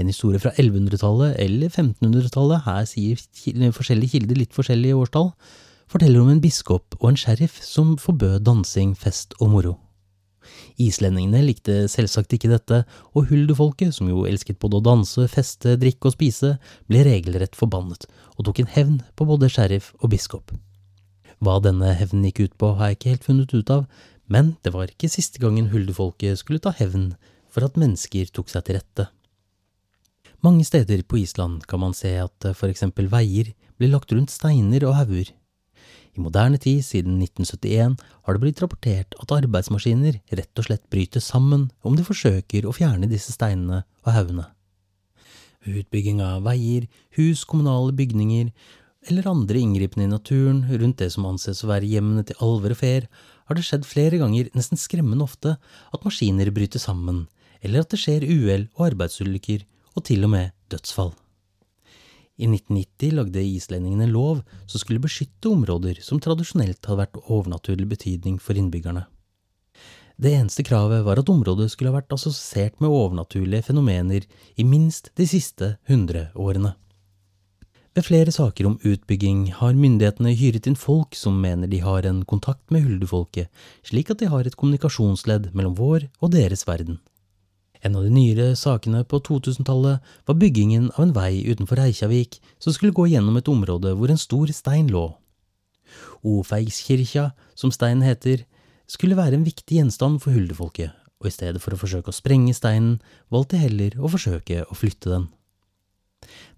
En 0.00 0.08
historie 0.08 0.40
fra 0.40 0.52
1100-tallet 0.56 1.36
eller 1.44 1.68
1500-tallet, 1.68 2.64
her 2.64 2.88
sier 2.88 3.20
forskjellige 3.76 4.16
kilder 4.16 4.40
litt 4.40 4.56
forskjellige 4.56 4.96
årstall, 4.96 5.30
forteller 5.90 6.24
om 6.24 6.32
en 6.32 6.42
biskop 6.42 6.96
og 7.00 7.12
en 7.12 7.20
sheriff 7.20 7.60
som 7.64 7.96
forbød 8.00 8.40
dansing, 8.46 8.96
fest 8.98 9.36
og 9.40 9.54
moro. 9.54 9.76
Islendingene 10.80 11.42
likte 11.44 11.84
selvsagt 11.92 12.32
ikke 12.34 12.50
dette, 12.50 12.82
og 13.12 13.28
huldufolket, 13.30 13.92
som 13.94 14.08
jo 14.08 14.24
elsket 14.28 14.58
både 14.62 14.78
å 14.78 14.84
danse, 14.84 15.26
feste, 15.30 15.76
drikke 15.80 16.08
og 16.08 16.16
spise, 16.16 16.54
ble 16.88 17.04
regelrett 17.06 17.58
forbannet, 17.58 18.06
og 18.40 18.46
tok 18.48 18.62
en 18.62 18.72
hevn 18.72 18.98
på 19.20 19.28
både 19.28 19.50
sheriff 19.52 19.92
og 20.00 20.14
biskop. 20.14 20.54
Hva 21.44 21.58
denne 21.64 21.92
hevnen 21.96 22.24
gikk 22.28 22.40
ut 22.46 22.56
på, 22.60 22.72
har 22.76 22.90
jeg 22.90 22.98
ikke 22.98 23.12
helt 23.12 23.26
funnet 23.28 23.52
ut 23.52 23.72
av, 23.72 23.86
men 24.32 24.54
det 24.64 24.72
var 24.72 24.88
ikke 24.88 25.10
siste 25.12 25.40
gangen 25.42 25.68
huldefolket 25.72 26.40
skulle 26.40 26.62
ta 26.62 26.72
hevn 26.76 27.12
for 27.52 27.66
at 27.66 27.76
mennesker 27.80 28.30
tok 28.32 28.48
seg 28.52 28.64
til 28.66 28.78
rette. 28.78 29.08
Mange 30.40 30.64
steder 30.64 31.02
på 31.04 31.18
Island 31.20 31.66
kan 31.68 31.82
man 31.82 31.96
se 31.96 32.14
at 32.22 32.46
for 32.56 32.72
eksempel 32.72 33.10
veier 33.12 33.52
blir 33.76 33.92
lagt 33.92 34.12
rundt 34.14 34.32
steiner 34.32 34.86
og 34.88 34.96
hauger. 34.96 35.34
I 36.16 36.22
moderne 36.22 36.58
tid, 36.58 36.80
siden 36.84 37.20
1971, 37.22 37.98
har 38.24 38.34
det 38.34 38.42
blitt 38.42 38.62
rapportert 38.62 39.14
at 39.20 39.34
arbeidsmaskiner 39.36 40.16
rett 40.38 40.62
og 40.62 40.66
slett 40.66 40.88
bryter 40.92 41.22
sammen 41.22 41.68
om 41.86 41.98
de 41.98 42.06
forsøker 42.06 42.66
å 42.66 42.74
fjerne 42.76 43.10
disse 43.10 43.34
steinene 43.36 43.84
og 44.06 44.16
haugene. 44.16 44.48
Utbygging 45.68 46.22
av 46.24 46.44
veier, 46.46 46.86
hus, 47.18 47.44
kommunale 47.44 47.92
bygninger 47.92 48.52
eller 49.08 49.28
andre 49.30 49.60
inngripende 49.60 50.04
i 50.04 50.10
naturen 50.10 50.64
rundt 50.68 51.00
det 51.00 51.10
som 51.14 51.26
anses 51.28 51.62
å 51.64 51.70
være 51.70 51.88
hjemmene 51.88 52.24
til 52.28 52.40
alver 52.44 52.74
og 52.74 52.80
fer, 52.80 53.06
har 53.48 53.56
det 53.56 53.64
skjedd 53.66 53.88
flere 53.88 54.20
ganger, 54.20 54.50
nesten 54.54 54.78
skremmende 54.80 55.24
ofte, 55.24 55.56
at 55.90 56.04
maskiner 56.04 56.52
bryter 56.54 56.82
sammen, 56.82 57.24
eller 57.64 57.82
at 57.82 57.92
det 57.92 58.00
skjer 58.02 58.28
uhell 58.28 58.68
og 58.76 58.90
arbeidsulykker, 58.90 59.64
og 59.96 60.04
til 60.06 60.26
og 60.28 60.32
med 60.36 60.52
dødsfall. 60.70 61.14
I 62.40 62.46
1990 62.48 63.16
lagde 63.18 63.42
islendingene 63.44 64.06
lov 64.08 64.44
som 64.64 64.80
skulle 64.80 65.02
beskytte 65.02 65.50
områder 65.50 65.98
som 66.04 66.20
tradisjonelt 66.22 66.80
hadde 66.88 67.02
vært 67.02 67.18
overnaturlig 67.26 67.88
betydning 67.90 68.38
for 68.40 68.56
innbyggerne. 68.56 69.02
Det 70.20 70.34
eneste 70.36 70.60
kravet 70.68 71.00
var 71.06 71.16
at 71.16 71.30
området 71.32 71.70
skulle 71.72 71.88
ha 71.88 71.96
vært 71.96 72.12
assosiert 72.12 72.74
med 72.82 72.92
overnaturlige 72.92 73.64
fenomener 73.70 74.26
i 74.60 74.66
minst 74.68 75.08
de 75.16 75.24
siste 75.24 75.76
hundre 75.88 76.26
årene. 76.36 76.74
Ved 77.96 78.04
flere 78.04 78.32
saker 78.34 78.68
om 78.68 78.76
utbygging 78.84 79.46
har 79.56 79.78
myndighetene 79.78 80.34
hyret 80.36 80.68
inn 80.68 80.76
folk 80.78 81.16
som 81.16 81.40
mener 81.40 81.72
de 81.72 81.80
har 81.82 82.04
en 82.06 82.20
kontakt 82.28 82.68
med 82.70 82.84
huldufolket, 82.84 83.48
slik 83.82 84.12
at 84.12 84.20
de 84.20 84.28
har 84.30 84.44
et 84.44 84.58
kommunikasjonsledd 84.60 85.54
mellom 85.56 85.78
vår 85.80 86.10
og 86.20 86.36
deres 86.36 86.66
verden. 86.68 87.00
En 87.80 87.96
av 87.96 88.04
de 88.04 88.12
nyere 88.12 88.52
sakene 88.60 89.00
på 89.08 89.22
2000-tallet 89.24 90.04
var 90.28 90.38
byggingen 90.38 90.92
av 90.98 91.06
en 91.06 91.16
vei 91.16 91.32
utenfor 91.48 91.80
Reykjavik 91.80 92.42
som 92.60 92.76
skulle 92.76 92.92
gå 92.92 93.08
gjennom 93.08 93.40
et 93.40 93.48
område 93.48 93.96
hvor 93.96 94.12
en 94.12 94.20
stor 94.20 94.52
stein 94.52 94.92
lå. 94.92 95.06
Ofeigskirka, 96.20 97.30
som 97.56 97.72
steinen 97.72 98.04
heter, 98.04 98.44
skulle 98.90 99.18
være 99.18 99.38
en 99.38 99.46
viktig 99.46 99.78
gjenstand 99.78 100.18
for 100.22 100.34
huldefolket, 100.34 100.94
og 101.20 101.28
i 101.28 101.34
stedet 101.34 101.60
for 101.62 101.74
å 101.74 101.80
forsøke 101.80 102.10
å 102.10 102.16
sprenge 102.16 102.54
steinen, 102.56 102.98
valgte 103.30 103.56
de 103.56 103.64
heller 103.64 103.98
å 104.00 104.10
forsøke 104.10 104.64
å 104.66 104.78
flytte 104.78 105.12
den. 105.12 105.28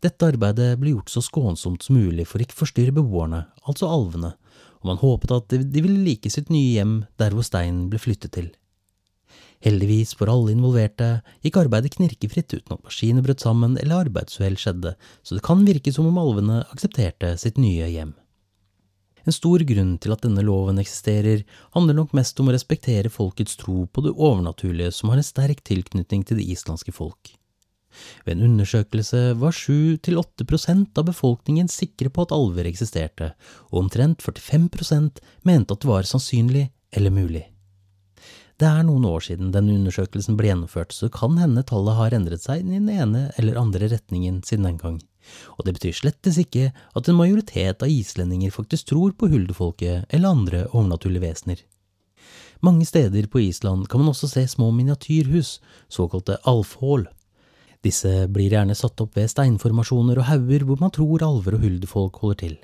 Dette 0.02 0.26
arbeidet 0.32 0.72
ble 0.80 0.96
gjort 0.96 1.12
så 1.12 1.22
skånsomt 1.22 1.84
som 1.84 1.98
mulig 1.98 2.26
for 2.26 2.42
ikke 2.42 2.58
forstyrre 2.58 2.94
beboerne, 2.94 3.44
altså 3.68 3.90
alvene, 3.90 4.32
og 4.82 4.88
man 4.90 4.98
håpet 5.02 5.34
at 5.36 5.52
de 5.52 5.84
ville 5.84 6.02
like 6.02 6.30
sitt 6.32 6.50
nye 6.50 6.72
hjem 6.74 6.96
der 7.20 7.36
hvor 7.36 7.46
steinen 7.46 7.86
ble 7.92 8.00
flyttet 8.02 8.34
til. 8.34 8.50
Heldigvis 9.62 10.16
for 10.18 10.30
alle 10.32 10.50
involverte 10.56 11.20
gikk 11.44 11.60
arbeidet 11.60 11.94
knirkefritt 11.94 12.50
uten 12.56 12.74
at 12.74 12.82
maskiner 12.82 13.22
brøt 13.22 13.44
sammen 13.44 13.76
eller 13.78 14.08
arbeidsuhell 14.08 14.58
skjedde, 14.58 14.96
så 15.22 15.38
det 15.38 15.44
kan 15.46 15.62
virke 15.68 15.94
som 15.94 16.08
om 16.10 16.18
alvene 16.18 16.64
aksepterte 16.74 17.36
sitt 17.38 17.60
nye 17.62 17.86
hjem. 17.92 18.16
En 19.26 19.34
stor 19.34 19.62
grunn 19.66 19.92
til 20.02 20.14
at 20.14 20.24
denne 20.24 20.42
loven 20.46 20.80
eksisterer, 20.82 21.44
handler 21.76 21.98
nok 22.00 22.16
mest 22.16 22.40
om 22.42 22.50
å 22.50 22.56
respektere 22.56 23.12
folkets 23.12 23.58
tro 23.60 23.84
på 23.86 24.04
det 24.06 24.14
overnaturlige 24.16 24.90
som 24.96 25.12
har 25.12 25.20
en 25.20 25.26
sterk 25.26 25.62
tilknytning 25.68 26.26
til 26.26 26.40
det 26.40 26.48
islandske 26.56 26.94
folk. 26.96 27.36
Ved 28.24 28.38
en 28.38 28.46
undersøkelse 28.48 29.20
var 29.38 29.54
7–8% 29.54 30.98
av 30.98 31.08
befolkningen 31.08 31.68
sikre 31.70 32.10
på 32.10 32.24
at 32.24 32.34
alver 32.34 32.68
eksisterte, 32.70 33.32
og 33.70 33.84
omtrent 33.84 34.24
45% 34.24 35.20
mente 35.48 35.76
at 35.76 35.84
det 35.84 35.90
var 35.90 36.08
sannsynlig 36.08 36.70
eller 36.96 37.14
mulig. 37.14 37.44
Det 38.60 38.68
er 38.68 38.84
noen 38.86 39.04
år 39.08 39.24
siden 39.26 39.52
denne 39.54 39.74
undersøkelsen 39.74 40.36
ble 40.38 40.52
gjennomført, 40.52 40.92
så 40.94 41.08
kan 41.12 41.38
hende 41.40 41.64
tallet 41.66 41.98
har 41.98 42.14
endret 42.16 42.44
seg 42.44 42.62
i 42.62 42.68
den 42.68 42.90
ene 42.92 43.28
eller 43.40 43.58
andre 43.60 43.88
retningen 43.90 44.42
siden 44.46 44.68
den 44.68 44.78
gang. 44.78 45.00
Og 45.58 45.66
det 45.66 45.76
betyr 45.78 45.96
slettes 45.96 46.38
ikke 46.42 46.70
at 46.72 47.08
en 47.08 47.18
majoritet 47.18 47.82
av 47.82 47.90
islendinger 47.90 48.54
faktisk 48.54 48.90
tror 48.92 49.14
på 49.16 49.30
huldefolket 49.32 50.08
eller 50.10 50.34
andre 50.34 50.64
overnaturlige 50.72 51.26
vesener. 51.26 51.62
Mange 52.62 52.86
steder 52.86 53.26
på 53.26 53.40
Island 53.42 53.88
kan 53.90 54.00
man 54.00 54.12
også 54.12 54.28
se 54.30 54.46
små 54.46 54.70
miniatyrhus, 54.70 55.56
såkalte 55.90 56.38
alfhål. 56.46 57.08
Disse 57.82 58.28
blir 58.30 58.54
gjerne 58.54 58.76
satt 58.78 59.00
opp 59.02 59.16
ved 59.18 59.30
steinformasjoner 59.32 60.20
og 60.22 60.28
hauger 60.28 60.62
hvor 60.68 60.78
man 60.78 60.94
tror 60.94 61.24
alver 61.26 61.56
og 61.58 61.64
huldefolk 61.66 62.20
holder 62.22 62.38
til. 62.44 62.54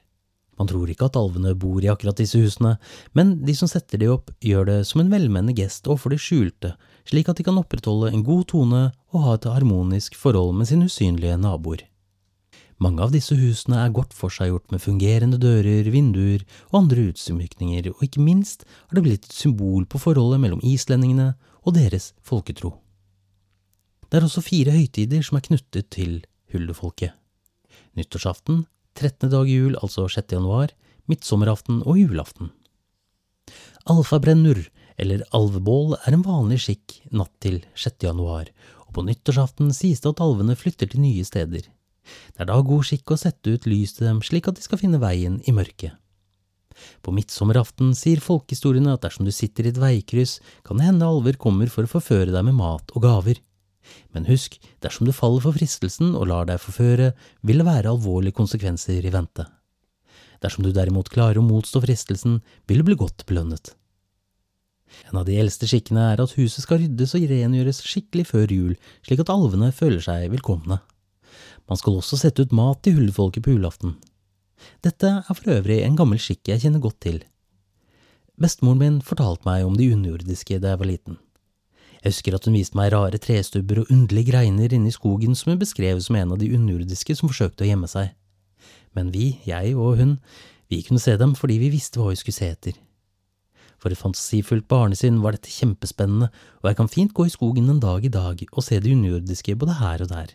Man 0.59 0.71
tror 0.71 0.91
ikke 0.91 1.07
at 1.07 1.19
alvene 1.19 1.55
bor 1.59 1.83
i 1.83 1.91
akkurat 1.91 2.19
disse 2.19 2.39
husene, 2.39 2.77
men 3.15 3.37
de 3.47 3.55
som 3.55 3.71
setter 3.71 3.99
de 3.99 4.09
opp, 4.11 4.33
gjør 4.43 4.71
det 4.71 4.79
som 4.87 5.03
en 5.03 5.11
velmenende 5.11 5.55
gest 5.59 5.87
overfor 5.87 6.15
de 6.15 6.19
skjulte, 6.23 6.73
slik 7.07 7.31
at 7.31 7.39
de 7.39 7.47
kan 7.47 7.59
opprettholde 7.59 8.11
en 8.11 8.25
god 8.27 8.49
tone 8.55 8.83
og 9.15 9.23
ha 9.27 9.37
et 9.39 9.47
harmonisk 9.51 10.19
forhold 10.19 10.55
med 10.59 10.71
sine 10.71 10.91
usynlige 10.91 11.39
naboer. 11.39 11.87
Mange 12.79 13.03
av 13.03 13.11
disse 13.11 13.35
husene 13.35 13.81
er 13.83 13.95
godt 13.95 14.13
forseggjort 14.15 14.71
med 14.71 14.83
fungerende 14.85 15.39
dører, 15.43 15.89
vinduer 15.91 16.45
og 16.71 16.85
andre 16.85 17.09
utsmykninger, 17.11 17.91
og 17.91 18.05
ikke 18.07 18.23
minst 18.23 18.63
har 18.87 18.99
det 18.99 19.03
blitt 19.07 19.25
et 19.27 19.35
symbol 19.35 19.87
på 19.91 19.99
forholdet 19.99 20.39
mellom 20.45 20.63
islendingene 20.63 21.33
og 21.67 21.75
deres 21.75 22.13
folketro. 22.23 22.77
Det 24.09 24.21
er 24.21 24.27
også 24.29 24.45
fire 24.47 24.73
høytider 24.73 25.25
som 25.27 25.41
er 25.41 25.47
knyttet 25.49 25.91
til 25.93 26.21
hullefolket. 26.55 27.17
Nyttårsaften, 27.99 28.63
13. 28.95 29.27
dag 29.33 29.51
jul, 29.51 29.75
altså 29.83 30.07
6. 30.09 30.39
januar, 30.39 30.71
midtsommeraften 31.11 31.83
og 31.83 31.99
julaften. 31.99 32.53
Alfabrennur, 33.91 34.63
eller 34.99 35.25
alvebål, 35.35 35.97
er 36.07 36.15
en 36.15 36.25
vanlig 36.27 36.61
skikk 36.63 37.01
natt 37.11 37.35
til 37.43 37.59
6. 37.75 38.07
januar, 38.07 38.53
og 38.87 38.95
på 38.95 39.05
nyttårsaften 39.07 39.75
sies 39.75 40.03
det 40.05 40.15
at 40.15 40.23
alvene 40.23 40.57
flytter 40.59 40.91
til 40.93 41.03
nye 41.03 41.27
steder. 41.27 41.67
Det 42.35 42.45
er 42.45 42.51
da 42.51 42.59
god 42.65 42.87
skikk 42.87 43.15
å 43.15 43.21
sette 43.21 43.55
ut 43.55 43.67
lys 43.71 43.97
til 43.97 44.09
dem 44.09 44.21
slik 44.25 44.49
at 44.51 44.59
de 44.59 44.65
skal 44.65 44.81
finne 44.81 45.01
veien 45.03 45.41
i 45.47 45.55
mørket. 45.55 45.97
På 47.03 47.13
midtsommeraften 47.15 47.91
sier 47.99 48.23
folkehistoriene 48.23 48.95
at 48.95 49.03
dersom 49.03 49.27
du 49.27 49.33
sitter 49.35 49.67
i 49.67 49.73
et 49.73 49.81
veikryss, 49.83 50.39
kan 50.67 50.79
det 50.79 50.87
hende 50.87 51.09
alver 51.09 51.39
kommer 51.41 51.71
for 51.73 51.87
å 51.87 51.93
forføre 51.97 52.31
deg 52.35 52.47
med 52.47 52.59
mat 52.61 52.95
og 52.95 53.03
gaver. 53.03 53.41
Men 54.15 54.29
husk, 54.29 54.59
dersom 54.85 55.09
du 55.09 55.15
faller 55.17 55.43
for 55.45 55.57
fristelsen 55.57 56.15
og 56.15 56.29
lar 56.31 56.49
deg 56.49 56.61
forføre, 56.63 57.13
vil 57.43 57.63
det 57.63 57.69
være 57.69 57.91
alvorlige 57.93 58.37
konsekvenser 58.39 59.05
i 59.05 59.15
vente. 59.15 59.49
Dersom 60.45 60.63
du 60.63 60.71
derimot 60.75 61.11
klarer 61.11 61.41
å 61.41 61.47
motstå 61.47 61.83
fristelsen, 61.83 62.39
vil 62.71 62.83
du 62.83 62.91
bli 62.91 62.99
godt 63.01 63.27
belønnet. 63.27 63.75
En 65.11 65.19
av 65.21 65.27
de 65.29 65.37
eldste 65.41 65.69
skikkene 65.69 66.05
er 66.13 66.23
at 66.23 66.37
huset 66.39 66.65
skal 66.65 66.81
ryddes 66.83 67.15
og 67.17 67.27
rengjøres 67.29 67.83
skikkelig 67.85 68.29
før 68.31 68.55
jul, 68.55 68.77
slik 69.05 69.25
at 69.25 69.33
alvene 69.33 69.73
føler 69.75 70.01
seg 70.05 70.31
velkomne. 70.33 70.79
Man 71.69 71.81
skal 71.81 71.99
også 71.99 72.19
sette 72.21 72.45
ut 72.45 72.55
mat 72.57 72.81
til 72.83 72.97
hullefolket 72.97 73.45
på 73.45 73.55
julaften. 73.55 73.97
Dette 74.83 75.11
er 75.21 75.35
for 75.37 75.53
øvrig 75.53 75.83
en 75.85 75.97
gammel 75.99 76.21
skikk 76.23 76.51
jeg 76.51 76.65
kjenner 76.65 76.83
godt 76.83 77.01
til. 77.05 77.23
Bestemoren 78.39 78.81
min 78.83 78.99
fortalte 79.03 79.47
meg 79.49 79.67
om 79.67 79.77
de 79.79 79.91
underjordiske 79.95 80.61
da 80.63 80.73
jeg 80.73 80.81
var 80.81 80.91
liten. 80.91 81.19
Jeg 81.99 82.15
husker 82.15 82.37
at 82.37 82.45
hun 82.47 82.55
viste 82.55 82.79
meg 82.79 82.93
rare 82.95 83.19
trestubber 83.19 83.83
og 83.83 83.91
underlige 83.91 84.31
greiner 84.31 84.75
inne 84.75 84.91
i 84.91 84.95
skogen 84.95 85.35
som 85.35 85.51
hun 85.53 85.61
beskrev 85.61 85.99
som 86.05 86.17
en 86.17 86.35
av 86.37 86.39
de 86.39 86.53
underjordiske 86.55 87.17
som 87.19 87.31
forsøkte 87.31 87.67
å 87.67 87.71
gjemme 87.73 87.91
seg. 87.91 88.13
Men 88.95 89.11
vi, 89.15 89.41
jeg 89.47 89.75
og 89.75 89.99
hun, 89.99 90.19
vi 90.71 90.85
kunne 90.87 91.03
se 91.03 91.17
dem 91.19 91.35
fordi 91.39 91.59
vi 91.59 91.73
visste 91.75 91.99
hva 91.99 92.13
vi 92.13 92.21
skulle 92.21 92.39
se 92.39 92.53
etter. 92.55 92.79
For 93.79 93.95
et 93.95 93.99
fantasifullt 93.99 94.67
barnesinn 94.71 95.21
var 95.23 95.35
dette 95.35 95.51
kjempespennende, 95.51 96.31
og 96.63 96.71
jeg 96.71 96.79
kan 96.79 96.91
fint 96.91 97.15
gå 97.15 97.27
i 97.27 97.35
skogen 97.35 97.71
en 97.71 97.83
dag 97.83 98.07
i 98.07 98.11
dag 98.15 98.43
og 98.53 98.65
se 98.65 98.79
det 98.83 98.95
underjordiske 98.95 99.59
både 99.59 99.79
her 99.83 100.07
og 100.07 100.15
der. 100.15 100.35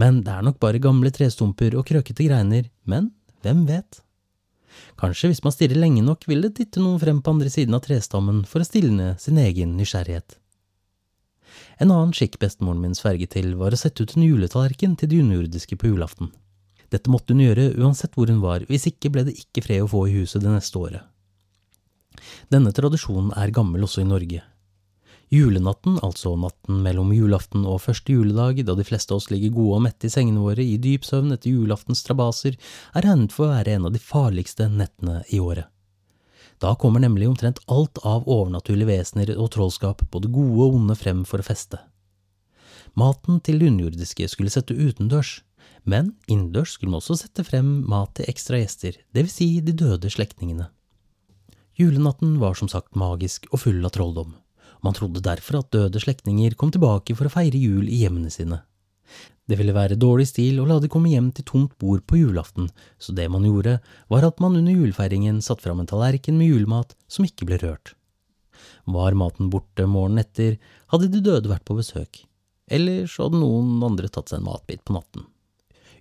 Men 0.00 0.22
det 0.26 0.32
er 0.34 0.46
nok 0.46 0.60
bare 0.62 0.82
gamle 0.82 1.12
trestumper 1.14 1.76
og 1.78 1.86
krøkete 1.88 2.26
greiner, 2.26 2.68
men 2.84 3.12
hvem 3.44 3.64
vet? 3.68 4.00
Kanskje 4.98 5.30
hvis 5.30 5.42
man 5.44 5.54
stirrer 5.54 5.78
lenge 5.78 6.02
nok 6.04 6.24
vil 6.30 6.42
det 6.44 6.54
titte 6.58 6.82
noen 6.82 7.00
frem 7.02 7.20
på 7.22 7.34
andre 7.34 7.50
siden 7.52 7.76
av 7.76 7.84
trestammen 7.84 8.42
for 8.48 8.62
å 8.62 8.68
stilne 8.68 9.14
sin 9.22 9.38
egen 9.42 9.76
nysgjerrighet. 9.78 10.38
En 11.82 11.90
annen 11.90 12.14
skikk 12.14 12.38
bestemoren 12.42 12.82
min 12.82 12.96
sverget 12.98 13.34
til, 13.34 13.54
var 13.58 13.74
å 13.74 13.78
sette 13.78 14.04
ut 14.04 14.14
en 14.16 14.26
juletallerken 14.26 14.94
til 14.98 15.10
de 15.10 15.20
underjordiske 15.22 15.78
på 15.78 15.90
julaften. 15.90 16.30
Dette 16.94 17.10
måtte 17.10 17.34
hun 17.34 17.42
gjøre 17.42 17.72
uansett 17.82 18.14
hvor 18.14 18.30
hun 18.30 18.42
var, 18.42 18.66
hvis 18.70 18.86
ikke 18.90 19.10
ble 19.14 19.26
det 19.28 19.36
ikke 19.40 19.64
fred 19.64 19.82
å 19.82 19.90
få 19.90 20.06
i 20.08 20.16
huset 20.20 20.44
det 20.44 20.52
neste 20.52 20.78
året. 20.78 21.02
Denne 22.52 22.70
tradisjonen 22.74 23.32
er 23.38 23.54
gammel 23.54 23.86
også 23.86 24.04
i 24.04 24.08
Norge. 24.08 24.42
Julenatten, 25.34 25.96
altså 26.04 26.36
natten 26.38 26.82
mellom 26.84 27.08
julaften 27.14 27.64
og 27.66 27.80
første 27.82 28.14
juledag, 28.14 28.60
da 28.68 28.76
de 28.78 28.84
fleste 28.86 29.10
av 29.10 29.18
oss 29.18 29.30
ligger 29.32 29.54
gode 29.56 29.78
og 29.78 29.86
mette 29.88 30.06
i 30.06 30.12
sengene 30.12 30.42
våre 30.44 30.62
i 30.62 30.76
dyp 30.78 31.06
søvn 31.08 31.34
etter 31.34 31.50
julaftens 31.50 32.04
strabaser, 32.04 32.54
er 32.94 33.06
regnet 33.08 33.34
for 33.34 33.48
å 33.48 33.54
være 33.56 33.74
en 33.74 33.88
av 33.88 33.94
de 33.94 34.02
farligste 34.02 34.68
nettene 34.70 35.22
i 35.34 35.40
året. 35.42 35.66
Da 36.62 36.76
kommer 36.78 37.02
nemlig 37.02 37.26
omtrent 37.26 37.58
alt 37.66 37.98
av 38.06 38.28
overnaturlige 38.30 38.92
vesener 38.92 39.32
og 39.34 39.50
trollskap, 39.56 40.04
både 40.14 40.30
gode 40.30 40.68
og 40.68 40.78
onde, 40.78 40.94
frem 41.00 41.24
for 41.26 41.42
å 41.42 41.48
feste. 41.48 41.82
Maten 42.94 43.40
til 43.42 43.58
det 43.58 43.72
underjordiske 43.72 44.30
skulle 44.30 44.54
sette 44.54 44.76
utendørs, 44.76 45.40
men 45.82 46.14
innendørs 46.30 46.76
skulle 46.76 46.94
man 46.94 47.02
også 47.02 47.18
sette 47.24 47.42
frem 47.48 47.80
mat 47.90 48.14
til 48.14 48.30
ekstra 48.30 48.62
gjester, 48.62 49.02
vil 49.10 49.26
si 49.32 49.50
de 49.66 49.74
døde 49.74 50.14
slektningene. 50.14 50.70
Julenatten 51.74 52.38
var 52.38 52.54
som 52.54 52.70
sagt 52.70 52.94
magisk 52.94 53.50
og 53.50 53.64
full 53.66 53.82
av 53.82 53.96
trolldom. 53.96 54.36
Man 54.84 54.96
trodde 54.96 55.22
derfor 55.24 55.60
at 55.60 55.72
døde 55.74 56.00
slektninger 56.02 56.56
kom 56.60 56.72
tilbake 56.74 57.16
for 57.16 57.28
å 57.28 57.32
feire 57.32 57.60
jul 57.60 57.88
i 57.88 58.02
hjemmene 58.04 58.32
sine. 58.32 58.60
Det 59.44 59.58
ville 59.60 59.74
være 59.76 59.98
dårlig 60.00 60.30
stil 60.30 60.60
å 60.60 60.66
la 60.68 60.78
de 60.80 60.88
komme 60.92 61.10
hjem 61.12 61.28
til 61.36 61.44
tomt 61.48 61.74
bord 61.80 62.04
på 62.08 62.16
julaften, 62.16 62.70
så 62.96 63.12
det 63.12 63.26
man 63.32 63.44
gjorde, 63.44 63.76
var 64.08 64.24
at 64.24 64.40
man 64.40 64.56
under 64.56 64.72
julefeiringen 64.72 65.42
satte 65.44 65.66
fram 65.66 65.82
en 65.82 65.90
tallerken 65.90 66.38
med 66.40 66.48
julemat 66.48 66.94
som 67.08 67.28
ikke 67.28 67.48
ble 67.50 67.60
rørt. 67.60 67.92
Var 68.88 69.16
maten 69.20 69.50
borte 69.52 69.84
morgenen 69.88 70.24
etter, 70.24 70.56
hadde 70.92 71.10
de 71.12 71.20
døde 71.24 71.52
vært 71.52 71.66
på 71.68 71.76
besøk. 71.76 72.24
Eller 72.72 73.04
så 73.10 73.26
hadde 73.26 73.42
noen 73.42 73.82
andre 73.84 74.08
tatt 74.08 74.32
seg 74.32 74.40
en 74.40 74.48
matbit 74.48 74.80
på 74.84 74.96
natten. 74.96 75.28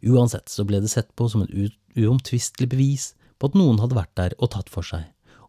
Uansett 0.04 0.52
så 0.52 0.64
ble 0.68 0.80
det 0.84 0.92
sett 0.92 1.12
på 1.16 1.28
som 1.32 1.44
et 1.44 1.76
uomtvistelig 2.00 2.70
bevis 2.72 3.12
på 3.40 3.52
at 3.52 3.58
noen 3.60 3.80
hadde 3.84 3.98
vært 3.98 4.16
der 4.20 4.36
og 4.40 4.52
tatt 4.56 4.72
for 4.72 4.88
seg, 4.88 5.04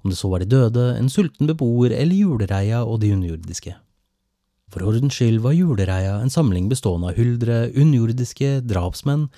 om 0.04 0.12
det 0.12 0.18
så 0.20 0.28
var 0.28 0.44
de 0.44 0.50
døde, 0.52 0.84
en 0.98 1.08
sulten 1.08 1.48
beboer 1.48 1.94
eller 1.96 2.14
julereia 2.14 2.84
og 2.84 3.00
de 3.02 3.14
underjordiske. 3.16 3.72
For 4.74 4.84
ordens 4.84 5.16
skyld 5.16 5.40
var 5.44 5.54
julereia 5.56 6.18
en 6.18 6.32
samling 6.32 6.68
bestående 6.68 7.12
av 7.12 7.18
huldre, 7.18 7.58
underjordiske, 7.78 8.58
drapsmenn, 8.68 9.28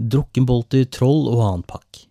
drukkenbolter, 0.00 0.86
troll 0.92 1.26
og 1.30 1.42
annen 1.44 1.66
pakk. 1.68 2.06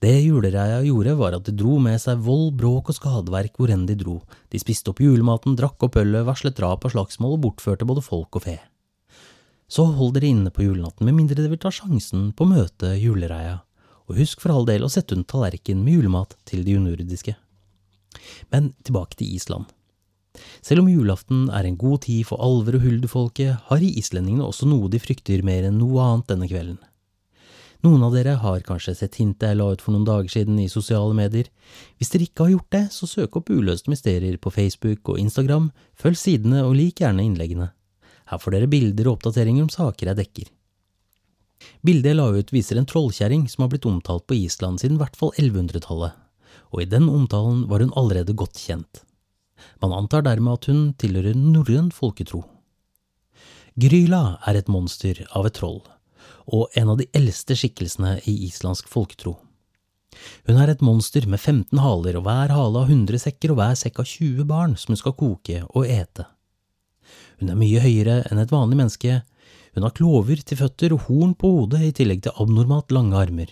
Det 0.00 0.12
julereia 0.22 0.82
gjorde, 0.84 1.16
var 1.18 1.34
at 1.36 1.48
de 1.48 1.54
dro 1.56 1.78
med 1.82 1.98
seg 2.00 2.20
vold, 2.24 2.54
bråk 2.60 2.92
og 2.92 2.96
skadeverk 2.98 3.58
hvor 3.58 3.72
enn 3.72 3.86
de 3.88 3.96
dro, 3.98 4.20
de 4.52 4.60
spiste 4.60 4.92
opp 4.92 5.02
julematen, 5.02 5.56
drakk 5.58 5.88
opp 5.88 5.98
ølet, 6.00 6.24
varslet 6.28 6.56
drap 6.56 6.84
og 6.86 6.94
slagsmål 6.94 7.36
og 7.36 7.42
bortførte 7.48 7.88
både 7.88 8.04
folk 8.04 8.38
og 8.38 8.44
fe. 8.46 8.58
Så 9.66 9.88
hold 9.98 10.14
dere 10.14 10.30
inne 10.30 10.52
på 10.54 10.62
julenatten 10.62 11.08
med 11.08 11.16
mindre 11.16 11.40
dere 11.40 11.50
vil 11.50 11.62
ta 11.62 11.72
sjansen 11.74 12.30
på 12.36 12.46
å 12.46 12.52
møte 12.52 12.92
julereia, 13.00 13.58
og 14.06 14.20
husk 14.20 14.42
for 14.42 14.54
all 14.54 14.66
del 14.68 14.86
å 14.86 14.90
sette 14.92 15.16
under 15.16 15.28
tallerken 15.30 15.82
med 15.84 15.98
julemat 15.98 16.36
til 16.48 16.64
de 16.66 16.76
unordiske. 16.78 17.36
Men 18.52 18.72
tilbake 18.86 19.18
til 19.18 19.34
Island. 19.34 19.66
Selv 20.64 20.84
om 20.84 20.90
julaften 20.90 21.46
er 21.48 21.64
en 21.64 21.78
god 21.80 22.04
tid 22.06 22.26
for 22.28 22.42
alver 22.44 22.76
og 22.76 22.84
hulderfolket, 22.84 23.68
har 23.70 23.86
islendingene 23.86 24.44
også 24.44 24.68
noe 24.68 24.90
de 24.92 25.00
frykter 25.00 25.44
mer 25.46 25.68
enn 25.68 25.78
noe 25.80 26.02
annet 26.04 26.28
denne 26.32 26.48
kvelden. 26.50 26.78
Noen 27.84 28.02
av 28.06 28.14
dere 28.16 28.34
har 28.40 28.64
kanskje 28.66 28.96
sett 28.98 29.18
hintet 29.20 29.50
jeg 29.50 29.58
la 29.60 29.68
ut 29.70 29.82
for 29.84 29.94
noen 29.94 30.06
dager 30.06 30.32
siden 30.32 30.58
i 30.58 30.68
sosiale 30.72 31.14
medier. 31.14 31.50
Hvis 32.00 32.10
dere 32.12 32.26
ikke 32.26 32.46
har 32.46 32.54
gjort 32.54 32.72
det, 32.74 32.84
så 32.92 33.08
søk 33.08 33.36
opp 33.38 33.52
Uløste 33.52 33.92
mysterier 33.92 34.38
på 34.42 34.50
Facebook 34.50 35.12
og 35.12 35.20
Instagram, 35.22 35.70
følg 35.94 36.18
sidene 36.18 36.64
og 36.64 36.74
lik 36.78 37.04
gjerne 37.04 37.26
innleggene. 37.26 37.70
Her 38.26 38.42
får 38.42 38.56
dere 38.56 38.70
bilder 38.70 39.06
og 39.06 39.18
oppdateringer 39.20 39.66
om 39.66 39.70
saker 39.70 40.10
jeg 40.10 40.18
dekker. 40.18 40.50
Bildet 41.86 42.12
jeg 42.12 42.18
la 42.18 42.26
ut 42.34 42.52
viser 42.54 42.80
en 42.80 42.88
trollkjerring 42.88 43.46
som 43.50 43.64
har 43.64 43.72
blitt 43.72 43.88
omtalt 43.88 44.26
på 44.26 44.38
Island 44.38 44.82
siden 44.82 44.98
i 44.98 45.02
hvert 45.02 45.18
fall 45.18 45.32
1100-tallet, 45.36 46.16
og 46.72 46.82
i 46.82 46.88
den 46.90 47.08
omtalen 47.12 47.64
var 47.70 47.84
hun 47.84 47.94
allerede 47.96 48.36
godt 48.36 48.58
kjent. 48.60 49.02
Man 49.82 49.94
antar 49.96 50.24
dermed 50.26 50.58
at 50.58 50.68
hun 50.70 50.82
tilhører 51.00 51.36
norrøn 51.38 51.90
folketro. 51.94 52.44
Gryla 53.76 54.38
er 54.48 54.56
et 54.56 54.70
monster 54.72 55.20
av 55.36 55.48
et 55.48 55.56
troll, 55.58 55.82
og 56.46 56.72
en 56.78 56.94
av 56.94 57.00
de 57.00 57.08
eldste 57.16 57.56
skikkelsene 57.58 58.16
i 58.24 58.38
islandsk 58.46 58.88
folketro. 58.88 59.36
Hun 60.46 60.56
er 60.62 60.70
et 60.72 60.84
monster 60.84 61.26
med 61.28 61.40
15 61.42 61.80
haler, 61.82 62.16
og 62.16 62.24
hver 62.24 62.54
hale 62.54 62.82
har 62.82 62.92
100 62.92 63.20
sekker 63.26 63.52
og 63.52 63.60
hver 63.60 63.76
sekk 63.78 64.00
har 64.00 64.08
20 64.08 64.48
barn 64.48 64.76
som 64.80 64.94
hun 64.94 65.00
skal 65.00 65.16
koke 65.18 65.60
og 65.66 65.84
ete. 65.84 66.24
Hun 67.40 67.52
er 67.52 67.58
mye 67.60 67.82
høyere 67.84 68.22
enn 68.30 68.40
et 68.40 68.52
vanlig 68.54 68.78
menneske, 68.80 69.20
hun 69.76 69.84
har 69.84 69.94
klover 69.96 70.40
til 70.40 70.56
føtter 70.56 70.94
og 70.96 71.06
horn 71.06 71.36
på 71.36 71.52
hodet 71.52 71.82
i 71.84 71.94
tillegg 71.94 72.24
til 72.24 72.36
abnormalt 72.40 72.92
lange 72.96 73.16
armer. 73.20 73.50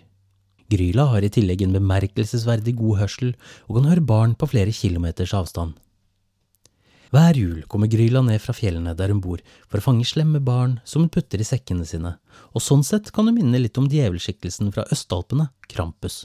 Gryla 0.73 1.05
har 1.13 1.25
i 1.25 1.29
tillegg 1.33 1.63
en 1.63 1.75
bemerkelsesverdig 1.77 2.73
god 2.79 3.03
hørsel 3.03 3.35
og 3.69 3.77
kan 3.77 3.89
høre 3.91 4.05
barn 4.09 4.33
på 4.39 4.49
flere 4.49 4.73
kilometers 4.73 5.35
avstand. 5.37 5.75
Hver 7.15 7.37
jul 7.39 7.61
kommer 7.71 7.87
Gryla 7.93 8.25
ned 8.27 8.41
fra 8.43 8.55
fjellene 8.57 8.95
der 8.99 9.13
hun 9.13 9.21
bor, 9.23 9.43
for 9.69 9.79
å 9.79 9.85
fange 9.85 10.07
slemme 10.09 10.41
barn 10.43 10.79
som 10.89 11.05
hun 11.05 11.13
putter 11.13 11.39
i 11.39 11.47
sekkene 11.47 11.85
sine, 11.87 12.17
og 12.57 12.65
sånn 12.65 12.83
sett 12.83 13.13
kan 13.15 13.29
hun 13.29 13.37
minne 13.37 13.61
litt 13.61 13.79
om 13.79 13.87
djevelskikkelsen 13.93 14.73
fra 14.75 14.87
Østalpene, 14.91 15.51
Krampus. 15.71 16.25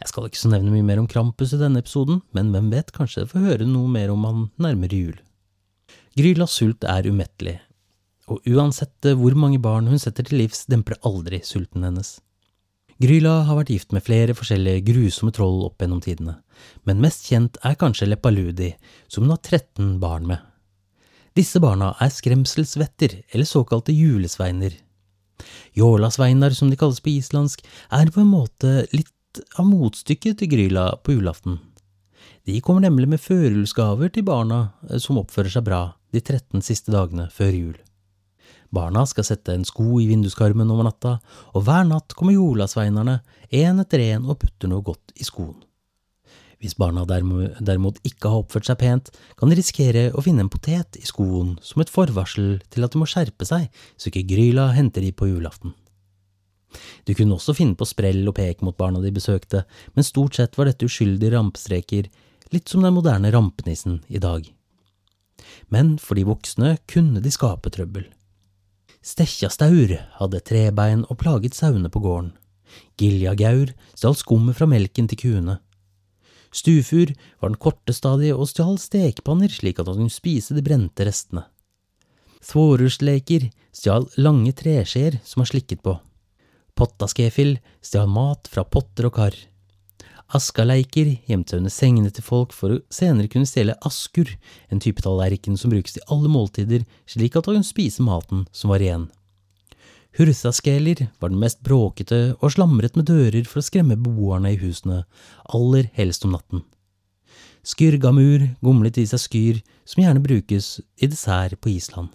Jeg 0.00 0.10
skal 0.10 0.26
ikke 0.26 0.40
så 0.40 0.50
nevne 0.50 0.72
mye 0.72 0.86
mer 0.88 1.02
om 1.02 1.06
Krampus 1.10 1.54
i 1.54 1.60
denne 1.60 1.84
episoden, 1.84 2.24
men 2.34 2.50
hvem 2.50 2.72
vet, 2.72 2.90
kanskje 2.96 3.22
jeg 3.22 3.30
får 3.36 3.46
høre 3.46 3.68
noe 3.68 3.92
mer 3.92 4.10
om 4.10 4.26
han 4.26 4.42
nærmere 4.66 4.98
jul. 4.98 5.22
Grylas 6.18 6.56
sult 6.58 6.88
er 6.88 7.06
umettelig, 7.10 7.60
og 8.30 8.46
uansett 8.48 9.10
hvor 9.18 9.36
mange 9.38 9.60
barn 9.62 9.88
hun 9.90 10.00
setter 10.00 10.26
til 10.26 10.40
livs, 10.42 10.64
demper 10.70 10.98
aldri 11.04 11.42
sulten 11.44 11.84
hennes. 11.84 12.18
Gryla 13.02 13.40
har 13.48 13.58
vært 13.58 13.72
gift 13.74 13.92
med 13.92 14.04
flere 14.06 14.36
forskjellige 14.38 14.84
grusomme 14.86 15.34
troll 15.34 15.64
opp 15.66 15.82
gjennom 15.82 16.00
tidene, 16.04 16.36
men 16.86 17.02
mest 17.02 17.26
kjent 17.26 17.58
er 17.66 17.74
kanskje 17.78 18.06
Lepaludi, 18.06 18.70
som 19.10 19.26
hun 19.26 19.34
har 19.34 19.42
13 19.42 19.96
barn 20.02 20.28
med. 20.30 20.38
Disse 21.34 21.58
barna 21.58 21.90
er 21.98 22.12
skremselsvetter, 22.14 23.16
eller 23.34 23.48
såkalte 23.50 23.92
julesveiner. 23.92 24.76
Jålasveinar, 25.74 26.54
som 26.54 26.70
de 26.70 26.78
kalles 26.78 27.02
på 27.02 27.16
islandsk, 27.16 27.64
er 27.90 28.12
på 28.14 28.22
en 28.22 28.30
måte 28.30 28.84
litt 28.94 29.42
av 29.58 29.66
motstykket 29.66 30.38
til 30.38 30.52
Gryla 30.52 30.92
på 31.02 31.16
julaften. 31.16 31.58
De 32.46 32.60
kommer 32.60 32.84
nemlig 32.84 33.08
med 33.10 33.22
førjulsgaver 33.24 34.12
til 34.14 34.26
barna 34.28 34.60
eh, 34.90 35.00
som 35.02 35.18
oppfører 35.18 35.50
seg 35.56 35.66
bra 35.66 35.82
de 36.14 36.20
13 36.22 36.62
siste 36.62 36.92
dagene 36.94 37.26
før 37.32 37.50
jul. 37.56 37.76
Barna 38.74 39.04
skal 39.06 39.26
sette 39.26 39.54
en 39.54 39.66
sko 39.66 40.00
i 40.02 40.08
vinduskarmen 40.08 40.70
over 40.72 40.88
natta, 40.88 41.18
og 41.54 41.66
hver 41.66 41.86
natt 41.86 42.16
kommer 42.18 42.34
jolasveinerne 42.34 43.20
én 43.54 43.78
etter 43.82 44.02
én 44.02 44.26
og 44.26 44.40
putter 44.42 44.70
noe 44.70 44.82
godt 44.82 45.14
i 45.20 45.26
skoen. 45.26 45.60
Hvis 46.62 46.78
barna 46.80 47.02
derimot 47.04 47.98
ikke 48.08 48.30
har 48.32 48.40
oppført 48.40 48.64
seg 48.70 48.78
pent, 48.80 49.10
kan 49.36 49.50
de 49.50 49.58
risikere 49.58 50.06
å 50.16 50.22
finne 50.24 50.46
en 50.46 50.50
potet 50.50 50.96
i 50.96 51.04
skoen 51.04 51.58
som 51.62 51.82
et 51.84 51.92
forvarsel 51.92 52.56
til 52.72 52.86
at 52.86 52.94
de 52.94 53.02
må 53.02 53.08
skjerpe 53.10 53.44
seg, 53.44 53.66
så 54.00 54.08
ikke 54.08 54.24
Gryla 54.30 54.70
henter 54.72 55.04
de 55.04 55.12
på 55.12 55.28
julaften. 55.28 55.74
Du 57.04 57.12
kunne 57.14 57.36
også 57.36 57.54
finne 57.54 57.76
på 57.78 57.86
sprell 57.86 58.24
og 58.26 58.36
pek 58.38 58.64
mot 58.64 58.76
barna 58.80 59.02
de 59.04 59.12
besøkte, 59.14 59.62
men 59.94 60.08
stort 60.08 60.40
sett 60.40 60.56
var 60.58 60.70
dette 60.70 60.88
uskyldige 60.88 61.36
rampestreker, 61.36 62.08
litt 62.54 62.70
som 62.70 62.82
den 62.82 62.96
moderne 62.96 63.30
rampenissen 63.34 64.00
i 64.08 64.22
dag. 64.22 64.48
Men 65.68 65.96
for 66.00 66.18
de 66.18 66.26
voksne 66.26 66.76
kunne 66.90 67.22
de 67.22 67.32
skape 67.34 67.70
trøbbel. 67.76 68.08
Stekkjastaur 69.04 69.90
hadde 70.16 70.40
trebein 70.48 71.04
og 71.12 71.18
plaget 71.20 71.56
sauene 71.56 71.90
på 71.92 72.00
gården. 72.00 72.32
Giljagaur 72.96 73.74
stjal 73.92 74.16
skummet 74.16 74.56
fra 74.56 74.68
melken 74.70 75.10
til 75.10 75.20
kuene. 75.20 75.58
Stufur 76.54 77.12
var 77.42 77.50
den 77.50 77.60
korte 77.60 77.92
stadig 77.92 78.30
og 78.32 78.48
stjal 78.48 78.78
stekepanner 78.80 79.52
slik 79.52 79.82
at 79.82 79.90
han 79.90 79.98
kunne 80.00 80.14
spise 80.14 80.56
de 80.56 80.64
brente 80.64 81.04
restene. 81.04 81.44
Svårusleker 82.44 83.50
stjal 83.74 84.08
lange 84.16 84.54
treskjeer 84.56 85.18
som 85.26 85.42
han 85.42 85.50
slikket 85.52 85.82
på. 85.84 85.98
Pottaskefil 86.74 87.58
stjal 87.84 88.08
mat 88.10 88.48
fra 88.50 88.64
potter 88.64 89.10
og 89.10 89.18
kar. 89.18 89.36
Askaleiker 90.32 91.10
gjemte 91.28 91.58
under 91.58 91.70
sengene 91.70 92.10
til 92.14 92.24
folk 92.24 92.54
for 92.56 92.72
å 92.72 92.80
senere 92.92 93.28
kunne 93.28 93.48
stjele 93.48 93.76
askur, 93.84 94.30
en 94.72 94.80
type 94.80 95.04
tallerken 95.04 95.58
som 95.60 95.74
brukes 95.74 95.96
til 95.96 96.06
alle 96.08 96.30
måltider, 96.32 96.86
slik 97.06 97.36
at 97.36 97.46
hun 97.46 97.58
kunne 97.58 97.68
spise 97.68 98.02
maten 98.02 98.46
som 98.52 98.72
var 98.72 98.82
igjen. 98.82 99.10
Hurthaskeler 100.14 101.08
var 101.20 101.32
den 101.32 101.42
mest 101.42 101.60
bråkete 101.66 102.36
og 102.38 102.54
slamret 102.54 102.94
med 102.96 103.08
dører 103.10 103.44
for 103.50 103.60
å 103.60 103.66
skremme 103.66 103.98
beboerne 103.98 104.54
i 104.54 104.60
husene, 104.60 105.02
aller 105.50 105.90
helst 105.98 106.24
om 106.24 106.36
natten. 106.36 106.62
Skyrgamur 107.64 108.46
gomlet 108.62 109.00
i 109.00 109.06
seg 109.10 109.22
skyr, 109.24 109.60
som 109.88 110.04
gjerne 110.04 110.22
brukes 110.22 110.78
i 111.02 111.08
dessert 111.10 111.58
på 111.60 111.72
Island. 111.72 112.12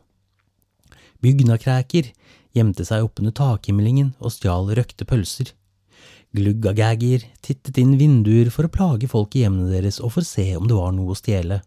Bygnakræker 1.19 2.13
gjemte 2.56 2.86
seg 2.88 3.04
oppunder 3.04 3.36
takhimmelingen 3.36 4.13
og 4.24 4.32
stjal 4.32 4.72
røkte 4.78 5.08
pølser. 5.10 5.52
Gluggagagger 6.38 7.24
tittet 7.42 7.80
inn 7.82 7.96
vinduer 7.98 8.52
for 8.54 8.68
å 8.68 8.74
plage 8.74 9.08
folk 9.10 9.34
i 9.34 9.42
hjemmene 9.44 9.72
deres 9.72 9.98
og 9.98 10.13
for 10.13 10.22
å 10.26 10.30
se 10.30 10.46
om 10.60 10.68
det 10.70 10.78
var 10.78 10.94
noe 10.94 11.15
å 11.15 11.18
stjele. 11.18 11.62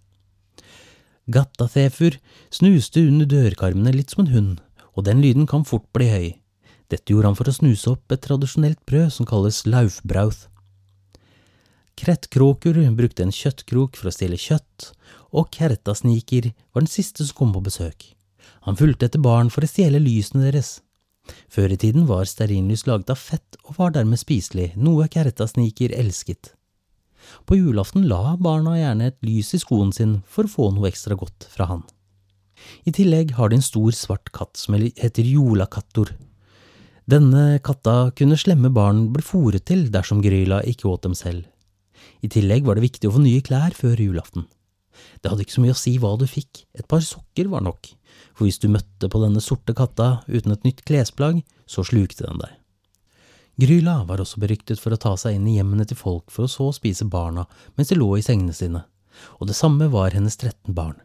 Gattathefur 1.33 2.19
snuste 2.51 3.03
under 3.09 3.27
dørkarmene 3.27 3.95
litt 3.95 4.15
som 4.15 4.25
en 4.25 4.33
hund, 4.35 4.55
og 4.95 5.07
den 5.09 5.23
lyden 5.25 5.49
kan 5.51 5.67
fort 5.67 5.89
bli 5.95 6.09
høy. 6.11 6.29
Dette 6.93 7.15
gjorde 7.15 7.33
han 7.33 7.39
for 7.39 7.51
å 7.51 7.57
snuse 7.57 7.91
opp 7.91 8.15
et 8.15 8.23
tradisjonelt 8.23 8.81
brød 8.87 9.11
som 9.15 9.27
kalles 9.27 9.63
laufbrauth. 9.67 10.47
Krettkråker 11.99 12.79
brukte 12.97 13.27
en 13.27 13.35
kjøttkrok 13.35 13.99
for 13.99 14.11
å 14.11 14.15
stjele 14.15 14.39
kjøtt, 14.41 14.93
og 15.33 15.51
Kertasniker 15.55 16.53
var 16.73 16.85
den 16.85 16.91
siste 16.91 17.27
som 17.27 17.39
kom 17.39 17.53
på 17.55 17.65
besøk. 17.67 18.13
Han 18.67 18.79
fulgte 18.79 19.09
etter 19.09 19.23
barn 19.23 19.51
for 19.51 19.65
å 19.65 19.71
stjele 19.71 20.01
lysene 20.03 20.47
deres. 20.47 20.81
Før 21.53 21.73
i 21.75 21.79
tiden 21.79 22.07
var 22.09 22.27
stearinlys 22.29 22.87
laget 22.89 23.13
av 23.13 23.21
fett 23.21 23.59
og 23.67 23.77
var 23.79 23.95
dermed 23.95 24.21
spiselig, 24.21 24.73
noe 24.77 25.09
Kertasniker 25.13 25.95
elsket. 25.95 26.55
På 27.47 27.57
julaften 27.57 28.07
la 28.11 28.37
barna 28.41 28.75
gjerne 28.79 29.11
et 29.13 29.19
lys 29.25 29.53
i 29.55 29.61
skoen 29.63 29.93
sin 29.95 30.21
for 30.29 30.49
å 30.49 30.53
få 30.53 30.71
noe 30.75 30.91
ekstra 30.91 31.17
godt 31.19 31.47
fra 31.53 31.69
han. 31.71 31.85
I 32.87 32.95
tillegg 32.95 33.35
har 33.39 33.51
de 33.51 33.59
en 33.59 33.65
stor 33.65 33.95
svart 33.97 34.31
katt 34.35 34.59
som 34.59 34.77
heter 34.79 35.27
Jolakattor. 35.27 36.13
Denne 37.11 37.59
katta 37.65 38.13
kunne 38.19 38.39
slemme 38.39 38.71
barn 38.75 39.09
bli 39.15 39.25
fòret 39.27 39.67
til 39.71 39.89
dersom 39.95 40.23
Gryla 40.23 40.63
ikke 40.71 40.91
åt 40.91 41.07
dem 41.07 41.17
selv. 41.19 41.47
I 42.23 42.31
tillegg 42.31 42.67
var 42.67 42.79
det 42.79 42.87
viktig 42.87 43.09
å 43.09 43.17
få 43.17 43.23
nye 43.23 43.43
klær 43.45 43.75
før 43.75 43.99
julaften. 43.99 44.47
Det 45.23 45.31
hadde 45.31 45.45
ikke 45.45 45.57
så 45.57 45.65
mye 45.65 45.75
å 45.75 45.79
si 45.81 45.97
hva 45.99 46.13
du 46.19 46.27
fikk, 46.31 46.65
et 46.79 46.87
par 46.91 47.03
sokker 47.03 47.51
var 47.51 47.65
nok, 47.67 47.91
for 48.33 48.47
hvis 48.47 48.61
du 48.63 48.69
møtte 48.73 49.11
på 49.11 49.21
denne 49.23 49.43
sorte 49.45 49.75
katta 49.77 50.23
uten 50.29 50.55
et 50.55 50.67
nytt 50.67 50.83
klesplagg, 50.89 51.43
så 51.67 51.85
slukte 51.87 52.27
den 52.27 52.41
deg. 52.43 52.59
Gryla 53.61 53.99
var 54.09 54.23
også 54.23 54.41
beryktet 54.41 54.81
for 54.81 54.95
å 54.95 55.01
ta 55.01 55.13
seg 55.21 55.37
inn 55.37 55.47
i 55.51 55.59
hjemmene 55.59 55.85
til 55.89 55.99
folk 55.99 56.33
for 56.33 56.47
å 56.47 56.51
så 56.51 56.71
spise 56.73 57.05
barna 57.05 57.45
mens 57.77 57.93
de 57.93 57.99
lå 57.99 58.09
i 58.17 58.25
sengene 58.25 58.55
sine, 58.57 58.87
og 59.39 59.51
det 59.51 59.59
samme 59.59 59.91
var 59.93 60.17
hennes 60.17 60.39
13 60.39 60.73
barn. 60.75 60.97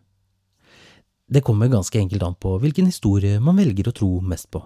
Det 1.27 1.43
kommer 1.43 1.67
ganske 1.67 1.99
enkelt 1.99 2.23
an 2.23 2.37
på 2.39 2.55
hvilken 2.63 2.87
historie 2.87 3.41
man 3.43 3.59
velger 3.59 3.89
å 3.89 3.95
tro 3.95 4.11
mest 4.23 4.47
på. 4.53 4.63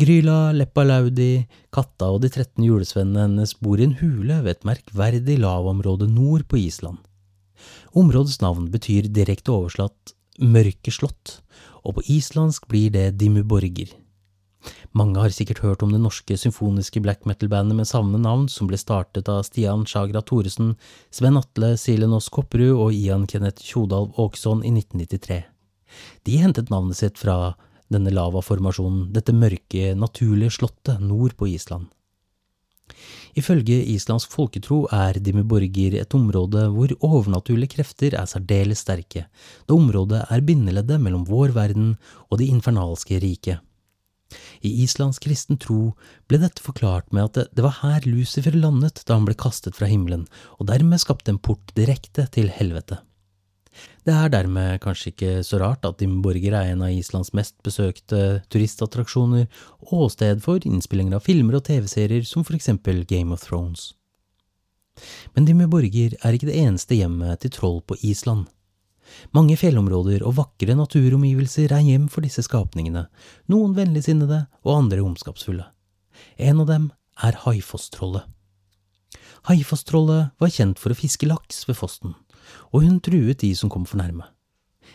Gryla, 0.00 0.54
Leppalaudi, 0.56 1.44
katta 1.68 2.08
og 2.14 2.22
de 2.22 2.30
13 2.32 2.64
julesvennene 2.64 3.26
hennes 3.26 3.52
bor 3.60 3.76
i 3.76 3.84
en 3.84 3.98
hule 4.00 4.38
ved 4.40 4.54
et 4.54 4.64
merkverdig 4.64 5.36
lavområde 5.42 6.08
nord 6.08 6.46
på 6.48 6.62
Island. 6.62 6.96
Områdets 7.92 8.40
navn 8.40 8.70
betyr 8.72 9.10
direkte 9.12 9.52
overslatt 9.52 10.14
Mørke 10.42 10.90
slott, 10.90 11.38
og 11.86 11.94
på 11.96 12.02
islandsk 12.18 12.64
blir 12.66 12.90
det 12.90 13.12
Dimmuborger. 13.20 13.92
Mange 14.94 15.22
har 15.22 15.30
sikkert 15.34 15.62
hørt 15.62 15.82
om 15.86 15.92
det 15.94 16.00
norske 16.02 16.34
symfoniske 16.38 17.00
black 17.02 17.24
metal-bandet 17.26 17.78
med 17.78 17.86
samme 17.86 18.18
navn, 18.18 18.48
som 18.50 18.66
ble 18.70 18.78
startet 18.78 19.30
av 19.30 19.44
Stian 19.46 19.86
Sjagra 19.86 20.22
Thoresen, 20.22 20.74
Sven 21.14 21.38
Atle 21.38 21.76
Silenås 21.78 22.28
Kopperud 22.34 22.74
og 22.74 22.94
Ian 22.94 23.28
Kenneth 23.30 23.62
Tjodalv 23.62 24.18
Åkesson 24.18 24.64
i 24.66 24.74
1993. 24.74 25.40
De 26.26 26.38
hentet 26.42 26.74
navnet 26.74 26.98
sitt 26.98 27.22
fra 27.22 27.54
denne 27.92 28.10
lavaformasjonen, 28.10 29.10
dette 29.14 29.34
mørke, 29.36 29.92
naturlige 29.94 30.58
slottet 30.58 31.02
nord 31.02 31.36
på 31.38 31.50
Island. 31.54 31.86
Ifølge 33.38 33.78
islandsk 33.94 34.32
folketro 34.34 34.84
er 34.92 35.18
Dimmuborgir 35.18 35.98
et 36.00 36.16
område 36.16 36.66
hvor 36.74 36.94
overnaturlige 37.00 37.76
krefter 37.76 38.16
er 38.18 38.30
særdeles 38.30 38.84
sterke, 38.84 39.26
da 39.66 39.76
området 39.76 40.24
er 40.28 40.46
bindeleddet 40.46 41.00
mellom 41.00 41.26
vår 41.28 41.54
verden 41.56 41.94
og 42.30 42.40
det 42.40 42.50
infernalske 42.52 43.20
riket. 43.22 43.60
I 44.64 44.70
islandsk 44.84 45.26
kristen 45.26 45.58
tro 45.60 45.92
ble 46.30 46.40
dette 46.40 46.64
forklart 46.64 47.10
med 47.12 47.28
at 47.28 47.52
det 47.52 47.64
var 47.64 47.80
her 47.82 48.06
Lucifer 48.08 48.54
landet 48.56 49.02
da 49.04 49.18
han 49.18 49.26
ble 49.28 49.36
kastet 49.38 49.76
fra 49.76 49.88
himmelen, 49.90 50.24
og 50.58 50.68
dermed 50.70 51.02
skapte 51.02 51.34
en 51.34 51.42
port 51.42 51.74
direkte 51.76 52.28
til 52.32 52.48
helvete. 52.52 53.02
Det 54.04 54.12
er 54.12 54.30
dermed 54.32 54.80
kanskje 54.82 55.12
ikke 55.12 55.32
så 55.46 55.60
rart 55.62 55.86
at 55.88 55.98
Dimborger 56.00 56.56
er 56.58 56.72
en 56.72 56.84
av 56.84 56.92
Islands 56.92 57.32
mest 57.36 57.54
besøkte 57.64 58.42
turistattraksjoner 58.52 59.46
og 59.88 60.10
sted 60.12 60.42
for 60.44 60.62
innspillinger 60.66 61.18
av 61.18 61.26
filmer 61.26 61.58
og 61.58 61.66
TV-serier 61.68 62.26
som 62.28 62.44
for 62.44 62.58
eksempel 62.58 63.04
Game 63.08 63.32
of 63.34 63.44
Thrones. 63.46 63.92
Men 65.32 65.46
Dimborger 65.48 66.18
er 66.20 66.36
ikke 66.36 66.50
det 66.50 66.58
eneste 66.60 66.98
hjemmet 66.98 67.40
til 67.44 67.54
troll 67.54 67.80
på 67.86 67.96
Island. 68.04 68.48
Mange 69.36 69.56
fjellområder 69.60 70.24
og 70.26 70.36
vakre 70.38 70.76
naturomgivelser 70.76 71.72
er 71.72 71.84
hjem 71.86 72.08
for 72.12 72.24
disse 72.24 72.44
skapningene, 72.46 73.06
noen 73.52 73.74
vennligsinnede 73.76 74.46
og 74.64 74.76
andre 74.76 75.02
ondskapsfulle. 75.04 75.66
En 76.38 76.62
av 76.62 76.68
dem 76.70 76.90
er 77.22 77.38
Haifoss-trollet. 77.44 78.28
Haifoss-trollet 79.48 80.32
var 80.38 80.52
kjent 80.54 80.78
for 80.80 80.94
å 80.94 80.98
fiske 80.98 81.26
laks 81.28 81.64
ved 81.68 81.76
fossen, 81.78 82.14
og 82.70 82.84
hun 82.84 83.00
truet 83.04 83.40
de 83.42 83.52
som 83.58 83.70
kom 83.72 83.84
for 83.88 84.00
nærme. 84.00 84.28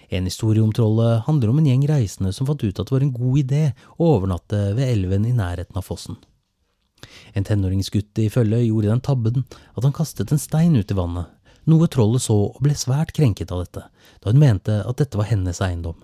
En 0.09 0.27
historie 0.27 0.63
om 0.63 0.71
trollet 0.71 1.25
handler 1.25 1.51
om 1.51 1.59
en 1.59 1.67
gjeng 1.67 1.83
reisende 1.89 2.31
som 2.35 2.47
fant 2.47 2.63
ut 2.63 2.79
at 2.79 2.87
det 2.87 2.95
var 2.95 3.03
en 3.03 3.15
god 3.15 3.39
idé 3.41 3.63
å 3.97 4.13
overnatte 4.15 4.59
ved 4.77 4.87
elven 4.87 5.27
i 5.27 5.35
nærheten 5.35 5.79
av 5.79 5.87
fossen. 5.87 6.17
En 7.35 7.45
tenåringsgutt 7.45 8.19
i 8.23 8.29
følget 8.31 8.65
gjorde 8.67 8.91
den 8.91 9.03
tabben 9.03 9.43
at 9.75 9.83
han 9.83 9.95
kastet 9.95 10.31
en 10.31 10.41
stein 10.41 10.77
ut 10.77 10.91
i 10.91 10.97
vannet, 10.97 11.27
noe 11.67 11.89
trollet 11.91 12.23
så 12.23 12.37
og 12.47 12.61
ble 12.63 12.75
svært 12.79 13.11
krenket 13.15 13.51
av 13.51 13.65
dette, 13.65 13.83
da 14.23 14.31
hun 14.31 14.39
mente 14.41 14.79
at 14.87 15.01
dette 15.01 15.19
var 15.19 15.29
hennes 15.29 15.59
eiendom. 15.63 15.97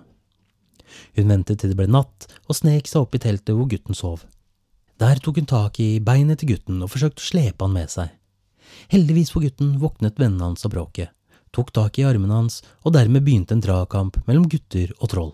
Hun 1.18 1.32
ventet 1.32 1.62
til 1.62 1.72
det 1.72 1.80
ble 1.80 1.88
natt 1.90 2.28
og 2.46 2.58
snek 2.60 2.90
seg 2.90 3.06
opp 3.06 3.16
i 3.16 3.24
teltet 3.24 3.56
hvor 3.56 3.70
gutten 3.72 3.98
sov. 3.98 4.28
Der 5.02 5.20
tok 5.24 5.40
hun 5.40 5.50
tak 5.50 5.80
i 5.82 5.98
beinet 6.04 6.42
til 6.42 6.54
gutten 6.54 6.84
og 6.84 6.92
forsøkte 6.94 7.24
å 7.24 7.30
slepe 7.32 7.66
han 7.66 7.74
med 7.74 7.90
seg. 7.90 8.12
Heldigvis 8.94 9.32
for 9.34 9.46
gutten 9.46 9.78
våknet 9.82 10.20
vennene 10.22 10.52
hans 10.52 10.66
av 10.68 10.74
bråket, 10.76 11.10
tok 11.54 11.72
tak 11.76 12.00
i 12.00 12.06
armene 12.10 12.42
hans, 12.42 12.62
og 12.84 12.96
dermed 12.98 13.24
begynte 13.26 13.56
en 13.56 13.64
dragkamp 13.64 14.20
mellom 14.28 14.50
gutter 14.50 14.94
og 15.00 15.12
troll. 15.14 15.34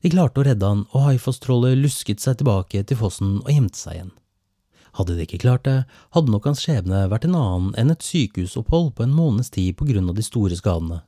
De 0.00 0.12
klarte 0.12 0.40
å 0.40 0.46
redde 0.46 0.66
han, 0.66 0.86
og 0.92 1.06
Haifoss-trollet 1.06 1.78
lusket 1.78 2.22
seg 2.22 2.40
tilbake 2.40 2.82
til 2.84 2.98
fossen 3.00 3.38
og 3.42 3.52
gjemte 3.52 3.80
seg 3.80 3.98
igjen. 3.98 4.14
Hadde 4.98 5.14
de 5.14 5.26
ikke 5.26 5.42
klart 5.44 5.66
det, 5.68 5.84
hadde 6.16 6.32
nok 6.32 6.48
hans 6.48 6.64
skjebne 6.64 7.04
vært 7.12 7.28
en 7.28 7.36
annen 7.38 7.74
enn 7.78 7.92
et 7.92 8.02
sykehusopphold 8.02 8.94
på 8.96 9.06
en 9.06 9.14
måneds 9.14 9.52
tid 9.54 9.76
på 9.78 9.86
grunn 9.90 10.10
av 10.10 10.18
de 10.18 10.24
store 10.26 10.58
skadene. 10.58 11.02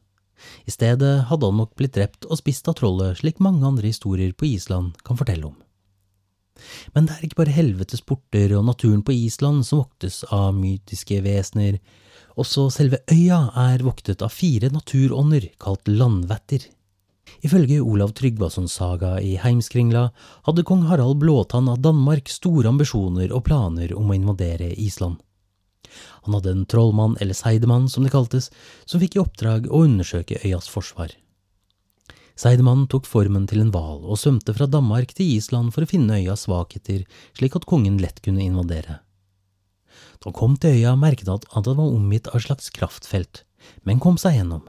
I 0.67 0.75
stedet 0.75 1.13
hadde 1.31 1.49
han 1.49 1.59
nok 1.59 1.75
blitt 1.79 1.97
drept 1.97 2.27
og 2.29 2.39
spist 2.39 2.69
av 2.71 2.77
trollet, 2.79 3.19
slik 3.19 3.43
mange 3.43 3.67
andre 3.67 3.91
historier 3.91 4.33
på 4.35 4.49
Island 4.53 4.99
kan 5.07 5.19
fortelle 5.19 5.51
om. 5.51 5.59
Men 6.95 7.09
det 7.09 7.17
er 7.17 7.27
ikke 7.27 7.43
bare 7.43 7.57
helvetes 7.57 8.05
porter 8.07 8.55
og 8.59 8.67
naturen 8.69 9.03
på 9.07 9.15
Island 9.17 9.67
som 9.67 9.83
voktes 9.83 10.23
av 10.31 10.53
mytiske 10.55 11.23
vesener, 11.25 11.79
også 12.41 12.69
selve 12.73 13.03
øya 13.13 13.41
er 13.69 13.85
voktet 13.85 14.23
av 14.25 14.33
fire 14.33 14.71
naturånder 14.73 15.51
kalt 15.61 15.89
landvetter. 15.91 16.65
Ifølge 17.43 17.81
Olav 17.81 18.13
Tryggvasons 18.19 18.75
saga 18.79 19.17
i 19.21 19.37
Heimskringla 19.41 20.09
hadde 20.47 20.65
kong 20.67 20.87
Harald 20.89 21.19
Blåtann 21.23 21.71
av 21.71 21.83
Danmark 21.83 22.31
store 22.31 22.71
ambisjoner 22.71 23.33
og 23.33 23.45
planer 23.49 23.95
om 23.99 24.11
å 24.11 24.17
invadere 24.17 24.73
Island. 24.75 25.19
Han 26.25 26.37
hadde 26.39 26.53
en 26.55 26.67
trollmann, 26.67 27.17
eller 27.21 27.37
seidemann 27.37 27.89
som 27.91 28.07
det 28.07 28.13
kaltes, 28.15 28.51
som 28.87 29.03
fikk 29.03 29.17
i 29.17 29.23
oppdrag 29.23 29.69
å 29.69 29.83
undersøke 29.87 30.41
øyas 30.45 30.71
forsvar. 30.71 31.13
Seidemannen 32.39 32.89
tok 32.89 33.07
formen 33.07 33.45
til 33.51 33.61
en 33.61 33.73
hval 33.75 34.07
og 34.07 34.19
svømte 34.19 34.55
fra 34.57 34.67
Danmark 34.71 35.13
til 35.13 35.35
Island 35.37 35.75
for 35.75 35.85
å 35.85 35.91
finne 35.91 36.17
øyas 36.23 36.47
svakheter, 36.47 37.05
slik 37.37 37.59
at 37.59 37.69
kongen 37.69 38.01
lett 38.01 38.23
kunne 38.25 38.45
invadere. 38.45 39.03
Han 40.25 40.37
kom 40.37 40.55
til 40.61 40.79
øya, 40.79 40.95
merket 40.99 41.31
han 41.31 41.43
at 41.43 41.67
han 41.67 41.79
var 41.79 41.97
omgitt 41.97 42.29
av 42.31 42.39
et 42.39 42.47
slags 42.47 42.71
kraftfelt, 42.75 43.43
men 43.87 44.03
kom 44.03 44.19
seg 44.21 44.39
gjennom. 44.39 44.65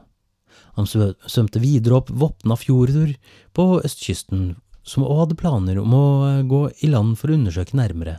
Han 0.74 0.88
svømte 0.88 1.62
videre 1.62 2.00
opp 2.00 2.10
Våpnafjordur 2.10 3.14
på 3.54 3.66
østkysten, 3.86 4.54
og 4.98 5.18
hadde 5.22 5.38
planer 5.38 5.78
om 5.80 5.94
å 5.96 6.06
eh, 6.28 6.42
gå 6.48 6.66
i 6.84 6.90
land 6.90 7.16
for 7.18 7.30
å 7.30 7.38
undersøke 7.38 7.78
nærmere, 7.78 8.18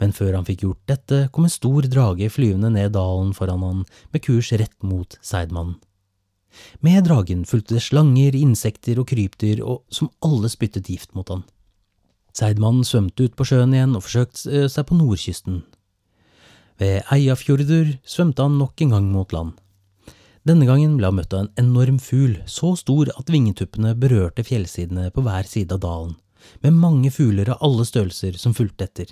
men 0.00 0.14
før 0.16 0.34
han 0.38 0.46
fikk 0.48 0.64
gjort 0.64 0.80
dette, 0.90 1.20
kom 1.30 1.46
en 1.46 1.52
stor 1.52 1.86
drage 1.86 2.30
flyvende 2.32 2.72
ned 2.74 2.96
dalen 2.96 3.30
foran 3.36 3.62
han 3.62 3.84
med 4.10 4.24
kurs 4.24 4.50
rett 4.56 4.74
mot 4.82 5.14
Seidmannen. 5.22 5.78
Med 6.82 7.04
dragen 7.06 7.44
fulgte 7.46 7.76
det 7.76 7.84
slanger, 7.84 8.34
insekter 8.34 8.98
og 8.98 9.06
krypdyr, 9.12 9.60
og 9.62 9.84
som 9.92 10.10
alle 10.26 10.50
spyttet 10.50 10.90
gift 10.90 11.14
mot 11.14 11.28
han. 11.30 11.44
Seidmannen 12.34 12.86
svømte 12.86 13.28
ut 13.28 13.36
på 13.38 13.46
sjøen 13.46 13.76
igjen 13.76 13.94
og 13.98 14.06
forsøkte 14.06 14.50
eh, 14.50 14.66
seg 14.72 14.88
på 14.88 14.98
nordkysten, 14.98 15.62
ved 16.80 17.04
Eiafjordur 17.12 17.94
svømte 18.08 18.46
han 18.46 18.58
nok 18.58 18.80
en 18.80 18.94
gang 18.96 19.10
mot 19.12 19.32
land. 19.36 19.52
Denne 20.48 20.64
gangen 20.64 20.96
ble 20.96 21.10
han 21.10 21.18
møtt 21.18 21.34
av 21.36 21.44
en 21.44 21.52
enorm 21.60 21.98
fugl, 22.00 22.38
så 22.48 22.72
stor 22.80 23.10
at 23.12 23.28
vingetuppene 23.28 23.92
berørte 24.00 24.44
fjellsidene 24.46 25.10
på 25.12 25.24
hver 25.26 25.48
side 25.48 25.76
av 25.76 25.82
dalen, 25.84 26.14
med 26.64 26.78
mange 26.80 27.12
fugler 27.12 27.52
av 27.52 27.60
alle 27.66 27.84
størrelser 27.84 28.38
som 28.40 28.56
fulgte 28.56 28.88
etter. 28.88 29.10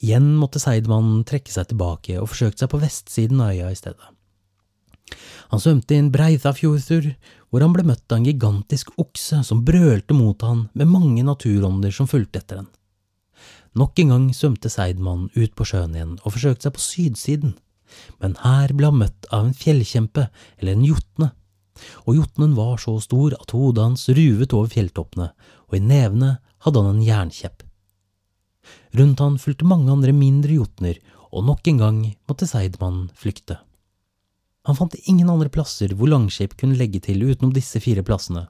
Igjen 0.00 0.32
måtte 0.40 0.58
Seidmannen 0.62 1.22
trekke 1.28 1.52
seg 1.52 1.70
tilbake 1.70 2.16
og 2.18 2.32
forsøkte 2.32 2.64
seg 2.64 2.72
på 2.72 2.80
vestsiden 2.82 3.44
av 3.44 3.54
øya 3.54 3.70
i 3.70 3.78
stedet. 3.78 4.10
Han 5.50 5.62
svømte 5.62 5.96
inn 5.98 6.10
Breithafjordur, 6.14 7.12
hvor 7.50 7.64
han 7.64 7.72
ble 7.74 7.84
møtt 7.86 8.10
av 8.10 8.20
en 8.20 8.26
gigantisk 8.26 8.92
okse 9.02 9.42
som 9.46 9.64
brølte 9.66 10.14
mot 10.14 10.42
han 10.46 10.68
med 10.78 10.90
mange 10.90 11.24
naturånder 11.26 11.94
som 11.94 12.10
fulgte 12.10 12.42
etter 12.42 12.62
den. 12.62 12.70
Nok 13.78 14.00
en 14.02 14.10
gang 14.10 14.24
svømte 14.34 14.70
Seidmann 14.72 15.28
ut 15.36 15.52
på 15.54 15.66
sjøen 15.68 15.94
igjen 15.94 16.16
og 16.24 16.34
forsøkte 16.34 16.66
seg 16.66 16.74
på 16.74 16.82
sydsiden, 16.82 17.52
men 18.22 18.34
her 18.42 18.72
ble 18.74 18.90
han 18.90 18.98
møtt 19.02 19.28
av 19.30 19.46
en 19.46 19.54
fjellkjempe, 19.56 20.26
eller 20.58 20.74
en 20.76 20.86
jotne, 20.86 21.30
og 22.04 22.18
jotnen 22.18 22.56
var 22.58 22.82
så 22.82 22.96
stor 23.02 23.36
at 23.38 23.54
hodet 23.54 23.86
hans 23.86 24.08
ruvet 24.10 24.54
over 24.56 24.70
fjelltoppene, 24.74 25.30
og 25.70 25.78
i 25.78 25.82
nevene 25.82 26.36
hadde 26.66 26.82
han 26.82 26.96
en 26.96 27.06
jernkjepp. 27.06 27.64
Rundt 28.98 29.22
han 29.22 29.38
fulgte 29.40 29.68
mange 29.70 29.90
andre 29.94 30.12
mindre 30.14 30.58
jotner, 30.58 30.98
og 31.30 31.46
nok 31.46 31.70
en 31.70 31.80
gang 31.80 31.98
måtte 32.28 32.48
Seidmann 32.50 33.06
flykte. 33.16 33.60
Han 34.68 34.76
fant 34.76 34.94
ingen 35.08 35.30
andre 35.32 35.48
plasser 35.48 35.94
hvor 35.96 36.10
Langskip 36.10 36.52
kunne 36.60 36.76
legge 36.76 37.00
til 37.00 37.22
utenom 37.24 37.52
disse 37.56 37.80
fire 37.80 38.04
plassene, 38.04 38.42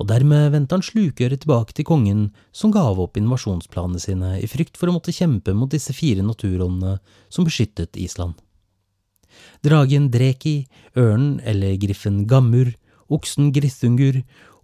og 0.00 0.08
dermed 0.08 0.54
vendte 0.54 0.78
han 0.78 0.84
slukøret 0.84 1.42
tilbake 1.42 1.76
til 1.76 1.84
kongen, 1.88 2.22
som 2.56 2.72
gav 2.72 2.96
opp 3.02 3.20
invasjonsplanene 3.20 4.00
sine 4.00 4.30
i 4.40 4.48
frykt 4.48 4.80
for 4.80 4.88
å 4.88 4.94
måtte 4.96 5.12
kjempe 5.12 5.52
mot 5.52 5.68
disse 5.68 5.92
fire 5.92 6.24
naturåndene 6.24 6.96
som 7.28 7.44
beskyttet 7.44 8.00
Island. 8.00 8.38
Dragen 9.60 10.08
Dreki, 10.10 10.62
ørnen 10.96 11.36
eller 11.44 11.76
griffen 11.76 12.22
Gammur, 12.30 12.72
oksen 13.12 13.52
Grithungur 13.52 14.22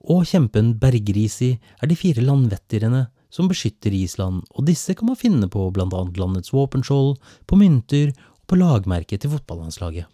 og 0.08 0.24
kjempen 0.28 0.72
Bergrisi 0.80 1.54
er 1.80 1.90
de 1.90 2.00
fire 2.00 2.24
landvettirene 2.24 3.06
som 3.34 3.50
beskytter 3.50 3.92
Island, 3.92 4.40
og 4.56 4.64
disse 4.68 4.96
kan 4.96 5.10
man 5.10 5.20
finne 5.20 5.50
på 5.52 5.68
blant 5.74 5.92
annet 5.96 6.16
landets 6.20 6.54
våpenskjold, 6.54 7.18
på 7.44 7.60
mynter 7.60 8.14
og 8.14 8.48
på 8.48 8.60
lagmerket 8.60 9.24
til 9.24 9.32
fotballandslaget. 9.32 10.13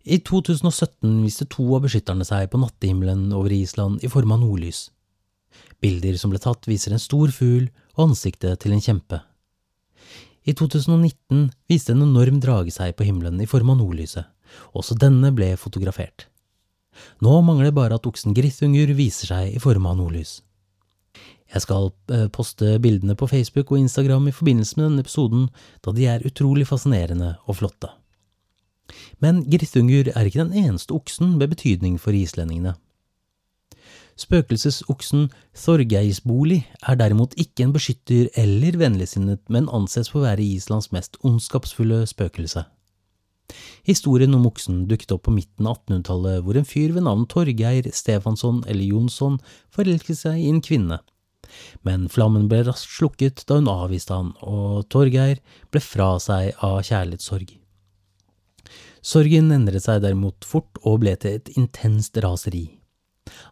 I 0.00 0.16
2017 0.24 1.18
viste 1.26 1.44
to 1.52 1.66
av 1.76 1.84
beskytterne 1.84 2.24
seg 2.24 2.46
på 2.48 2.60
nattehimmelen 2.62 3.26
over 3.36 3.52
Island 3.52 4.00
i 4.04 4.08
form 4.08 4.32
av 4.32 4.40
nordlys. 4.40 4.86
Bilder 5.80 6.16
som 6.16 6.32
ble 6.32 6.40
tatt, 6.40 6.64
viser 6.68 6.94
en 6.94 7.02
stor 7.02 7.28
fugl 7.34 7.66
og 7.98 8.06
ansiktet 8.08 8.62
til 8.62 8.72
en 8.72 8.80
kjempe. 8.80 9.20
I 10.48 10.54
2019 10.56 11.50
viste 11.68 11.92
en 11.92 12.06
enorm 12.06 12.40
drage 12.40 12.72
seg 12.72 12.94
på 12.96 13.04
himmelen 13.04 13.42
i 13.44 13.48
form 13.50 13.74
av 13.74 13.80
nordlyset. 13.82 14.24
Også 14.72 14.96
denne 14.96 15.34
ble 15.36 15.52
fotografert. 15.60 16.30
Nå 17.20 17.36
mangler 17.44 17.68
det 17.68 17.76
bare 17.76 18.00
at 18.00 18.08
oksen 18.08 18.32
Grithungur 18.34 18.96
viser 18.96 19.34
seg 19.34 19.52
i 19.52 19.60
form 19.62 19.84
av 19.86 20.00
nordlys. 20.00 20.40
Jeg 21.50 21.66
skal 21.66 21.90
eh, 22.08 22.28
poste 22.32 22.78
bildene 22.80 23.16
på 23.18 23.28
Facebook 23.28 23.72
og 23.72 23.82
Instagram 23.82 24.30
i 24.30 24.34
forbindelse 24.34 24.78
med 24.78 24.86
denne 24.86 25.04
episoden, 25.04 25.48
da 25.84 25.92
de 25.92 26.08
er 26.08 26.24
utrolig 26.24 26.68
fascinerende 26.70 27.34
og 27.44 27.60
flotte. 27.60 27.90
Men 29.20 29.44
Grithungur 29.50 30.12
er 30.14 30.28
ikke 30.28 30.44
den 30.44 30.56
eneste 30.66 30.94
oksen 30.96 31.36
med 31.38 31.52
betydning 31.54 31.98
for 32.00 32.16
islendingene. 32.16 32.76
Spøkelsesoksen 34.20 35.30
Þorgeirsboli 35.56 36.58
er 36.88 36.98
derimot 37.00 37.36
ikke 37.40 37.64
en 37.64 37.72
beskytter 37.72 38.28
eller 38.38 38.76
vennligsinnet, 38.80 39.40
men 39.48 39.70
anses 39.72 40.10
for 40.12 40.20
å 40.20 40.26
være 40.26 40.44
Islands 40.44 40.90
mest 40.92 41.16
ondskapsfulle 41.24 42.02
spøkelse. 42.10 42.66
Historien 43.88 44.34
om 44.36 44.44
oksen 44.46 44.84
dukket 44.90 45.14
opp 45.14 45.24
på 45.26 45.34
midten 45.34 45.66
av 45.66 45.80
1800-tallet, 45.80 46.42
hvor 46.44 46.58
en 46.58 46.68
fyr 46.68 46.92
ved 46.94 47.06
navn 47.06 47.24
Torgeir 47.30 47.88
Stefansson 47.96 48.60
eller 48.66 48.86
Jonsson 48.86 49.40
forelsket 49.74 50.20
seg 50.20 50.42
i 50.42 50.50
en 50.52 50.60
kvinne. 50.64 51.00
Men 51.86 52.06
flammen 52.12 52.46
ble 52.50 52.62
raskt 52.68 52.92
slukket 52.92 53.42
da 53.48 53.58
hun 53.58 53.70
avviste 53.72 54.14
han, 54.14 54.34
og 54.44 54.84
Torgeir 54.92 55.40
ble 55.72 55.82
fra 55.82 56.12
seg 56.22 56.52
av 56.62 56.82
kjærlighetssorg. 56.86 57.56
Sorgen 59.00 59.48
endret 59.54 59.86
seg 59.86 60.02
derimot 60.04 60.44
fort 60.44 60.80
og 60.84 61.00
ble 61.04 61.14
til 61.20 61.38
et 61.38 61.50
intenst 61.56 62.18
raseri. 62.20 62.66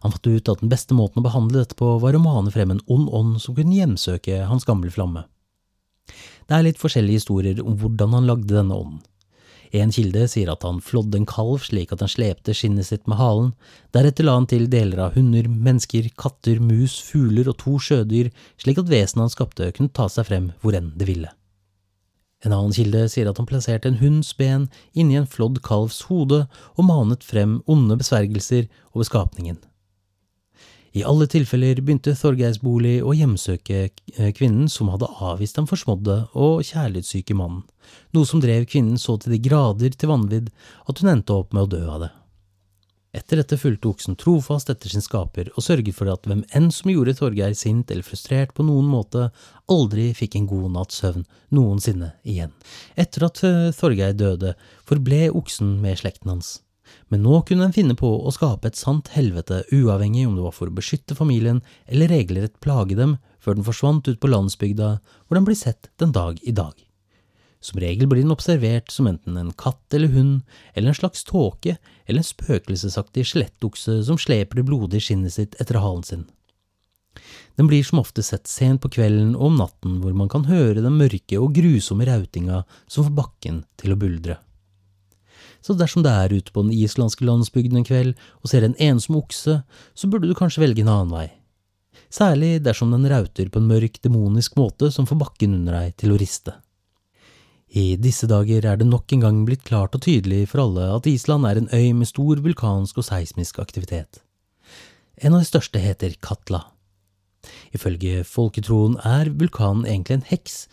Han 0.03 0.13
fant 0.13 0.27
ut 0.27 0.49
at 0.51 0.61
den 0.61 0.71
beste 0.71 0.95
måten 0.97 1.21
å 1.21 1.25
behandle 1.25 1.63
dette 1.63 1.77
på 1.79 1.95
var 2.03 2.15
å 2.15 2.21
mane 2.21 2.51
frem 2.53 2.73
en 2.75 2.83
ond 2.91 3.09
ånd 3.15 3.37
som 3.41 3.55
kunne 3.57 3.77
hjemsøke 3.77 4.43
hans 4.49 4.67
gamle 4.67 4.91
flamme. 4.93 5.25
Det 6.49 6.57
er 6.57 6.65
litt 6.65 6.81
forskjellige 6.81 7.21
historier 7.21 7.61
om 7.63 7.77
hvordan 7.79 8.17
han 8.17 8.29
lagde 8.29 8.53
denne 8.53 8.75
ånden. 8.75 9.01
En 9.69 9.91
kilde 9.93 10.23
sier 10.31 10.49
at 10.49 10.63
han 10.65 10.79
flådde 10.81 11.19
en 11.19 11.27
kalv 11.29 11.61
slik 11.61 11.91
at 11.93 12.01
han 12.01 12.09
slepte 12.09 12.55
skinnet 12.57 12.87
sitt 12.87 13.05
med 13.05 13.19
halen, 13.19 13.51
deretter 13.93 14.25
la 14.25 14.33
han 14.39 14.47
til 14.49 14.65
deler 14.71 15.03
av 15.05 15.17
hunder, 15.17 15.45
mennesker, 15.45 16.09
katter, 16.17 16.57
mus, 16.57 16.97
fugler 17.05 17.51
og 17.51 17.59
to 17.61 17.75
sjødyr, 17.77 18.31
slik 18.57 18.81
at 18.81 18.89
vesenet 18.89 19.27
han 19.27 19.35
skapte 19.35 19.69
kunne 19.77 19.93
ta 19.93 20.09
seg 20.09 20.25
frem 20.31 20.49
hvor 20.63 20.77
enn 20.77 20.89
det 20.97 21.09
ville. 21.11 21.29
En 22.45 22.53
annen 22.55 22.75
kilde 22.75 23.03
sier 23.11 23.27
at 23.27 23.39
han 23.39 23.47
plasserte 23.49 23.89
en 23.89 23.99
hunds 23.99 24.31
ben 24.39 24.69
inni 24.93 25.17
en 25.19 25.27
flådd 25.27 25.59
kalvs 25.65 26.05
hode 26.07 26.45
og 26.75 26.85
manet 26.87 27.25
frem 27.27 27.59
onde 27.67 27.97
besvergelser 27.99 28.69
over 28.93 29.07
skapningen. 29.07 29.59
I 30.97 31.03
alle 31.05 31.27
tilfeller 31.29 31.77
begynte 31.83 32.15
Thorgeirsbolig 32.17 32.95
å 33.05 33.13
hjemsøke 33.13 33.81
eh, 33.85 34.31
kvinnen 34.33 34.71
som 34.71 34.89
hadde 34.89 35.09
avvist 35.21 35.59
den 35.59 35.67
forsmådde 35.69 36.15
og 36.33 36.63
kjærlighetssyke 36.65 37.37
mannen, 37.37 37.61
noe 38.15 38.25
som 38.25 38.41
drev 38.41 38.65
kvinnen 38.71 38.97
så 38.97 39.19
til 39.21 39.35
de 39.35 39.41
grader 39.45 39.93
til 39.93 40.09
vanvidd 40.09 40.49
at 40.89 41.03
hun 41.03 41.11
endte 41.13 41.35
opp 41.35 41.53
med 41.53 41.67
å 41.67 41.71
dø 41.75 41.83
av 41.85 42.01
det. 42.07 42.09
Etter 43.09 43.39
dette 43.39 43.57
fulgte 43.57 43.89
oksen 43.89 44.17
trofast 44.21 44.69
etter 44.69 44.91
sin 44.91 45.01
skaper 45.01 45.47
og 45.55 45.63
sørget 45.65 45.95
for 45.97 46.11
at 46.13 46.27
hvem 46.29 46.43
enn 46.53 46.67
som 46.73 46.91
gjorde 46.91 47.15
Torgeir 47.17 47.55
sint 47.57 47.89
eller 47.89 48.05
frustrert 48.05 48.53
på 48.53 48.65
noen 48.67 48.85
måte, 48.85 49.31
aldri 49.71 50.11
fikk 50.17 50.37
en 50.37 50.49
god 50.49 50.67
natts 50.75 51.01
søvn 51.01 51.25
noensinne 51.57 52.11
igjen. 52.21 52.53
Etter 52.93 53.25
at 53.25 53.41
eh, 53.47 53.71
Torgeir 53.73 54.13
døde, 54.13 54.53
forble 54.85 55.23
oksen 55.41 55.79
med 55.81 55.97
slekten 56.03 56.35
hans. 56.35 56.59
Men 57.09 57.25
nå 57.25 57.41
kunne 57.49 57.65
en 57.69 57.73
finne 57.73 57.97
på 57.97 58.09
å 58.09 58.33
skape 58.33 58.69
et 58.69 58.77
sant 58.77 59.09
helvete, 59.15 59.63
uavhengig 59.73 60.27
om 60.29 60.37
det 60.37 60.45
var 60.45 60.53
for 60.57 60.69
å 60.69 60.77
beskytte 60.77 61.17
familien 61.17 61.63
eller 61.89 62.13
regelrett 62.13 62.59
plage 62.61 62.97
dem, 62.97 63.17
før 63.41 63.57
den 63.57 63.65
forsvant 63.65 64.09
ut 64.09 64.21
på 64.21 64.29
landsbygda, 64.29 64.91
hvor 65.25 65.37
den 65.39 65.49
blir 65.49 65.57
sett 65.57 65.89
den 66.01 66.13
dag 66.13 66.37
i 66.45 66.53
dag. 66.53 66.77
Som 67.59 67.81
regel 67.83 68.07
blir 68.07 68.23
den 68.23 68.31
observert 68.31 68.91
som 68.91 69.07
enten 69.09 69.37
en 69.37 69.51
katt 69.51 69.93
eller 69.93 70.07
hund, 70.13 70.41
eller 70.73 70.93
en 70.93 70.95
slags 70.95 71.25
tåke, 71.27 71.75
eller 72.07 72.23
en 72.23 72.27
spøkelsesaktig 72.27 73.25
skjelettokse 73.27 73.99
som 74.07 74.19
sleper 74.19 74.61
det 74.61 74.67
blodige 74.69 75.03
skinnet 75.09 75.35
sitt 75.35 75.57
etter 75.59 75.81
halen 75.83 76.05
sin. 76.07 76.27
Den 77.59 77.67
blir 77.67 77.83
som 77.83 77.99
ofte 77.99 78.23
sett 78.23 78.47
sent 78.47 78.79
på 78.79 78.91
kvelden 78.95 79.33
og 79.35 79.49
om 79.49 79.57
natten, 79.59 79.97
hvor 79.99 80.13
man 80.15 80.29
kan 80.31 80.45
høre 80.47 80.79
den 80.79 80.95
mørke 80.95 81.41
og 81.41 81.51
grusomme 81.57 82.07
rautinga 82.07 82.61
som 82.87 83.03
får 83.03 83.17
bakken 83.17 83.65
til 83.81 83.91
å 83.91 83.99
buldre. 83.99 84.37
Så 85.59 85.75
dersom 85.75 86.05
det 86.05 86.13
er 86.15 86.31
ute 86.31 86.53
på 86.55 86.63
den 86.63 86.71
islandske 86.71 87.27
landsbygden 87.27 87.81
en 87.81 87.87
kveld 87.87 88.13
og 88.39 88.47
ser 88.47 88.63
en 88.63 88.77
ensom 88.79 89.19
okse, 89.19 89.57
så 89.67 90.07
burde 90.07 90.29
du 90.29 90.37
kanskje 90.37 90.63
velge 90.63 90.85
en 90.85 90.93
annen 90.93 91.11
vei. 91.17 91.27
Særlig 92.07 92.61
dersom 92.63 92.95
den 92.95 93.09
rauter 93.11 93.51
på 93.51 93.59
en 93.59 93.67
mørk, 93.67 93.99
demonisk 94.01 94.55
måte 94.55 94.87
som 94.95 95.09
får 95.09 95.19
bakken 95.25 95.59
under 95.59 95.81
deg 95.81 95.99
til 95.99 96.15
å 96.15 96.21
riste. 96.21 96.55
I 97.69 97.93
disse 98.01 98.25
dager 98.25 98.65
er 98.65 98.79
det 98.79 98.87
nok 98.89 99.13
en 99.13 99.21
gang 99.21 99.43
blitt 99.45 99.61
klart 99.67 99.93
og 99.93 100.01
tydelig 100.01 100.47
for 100.49 100.63
alle 100.63 100.87
at 100.95 101.05
Island 101.09 101.45
er 101.45 101.59
en 101.59 101.69
øy 101.69 101.93
med 101.93 102.09
stor 102.09 102.41
vulkansk 102.41 102.97
og 102.97 103.05
seismisk 103.05 103.59
aktivitet. 103.61 104.23
En 105.21 105.35
av 105.35 105.43
de 105.43 105.49
største 105.49 105.81
heter 105.83 106.15
Katla. 106.23 106.63
Ifølge 107.75 108.23
folketroen 108.25 108.97
er 109.05 109.29
vulkanen 109.29 109.85
egentlig 109.85 110.17
en 110.17 110.27
heks, 110.31 110.63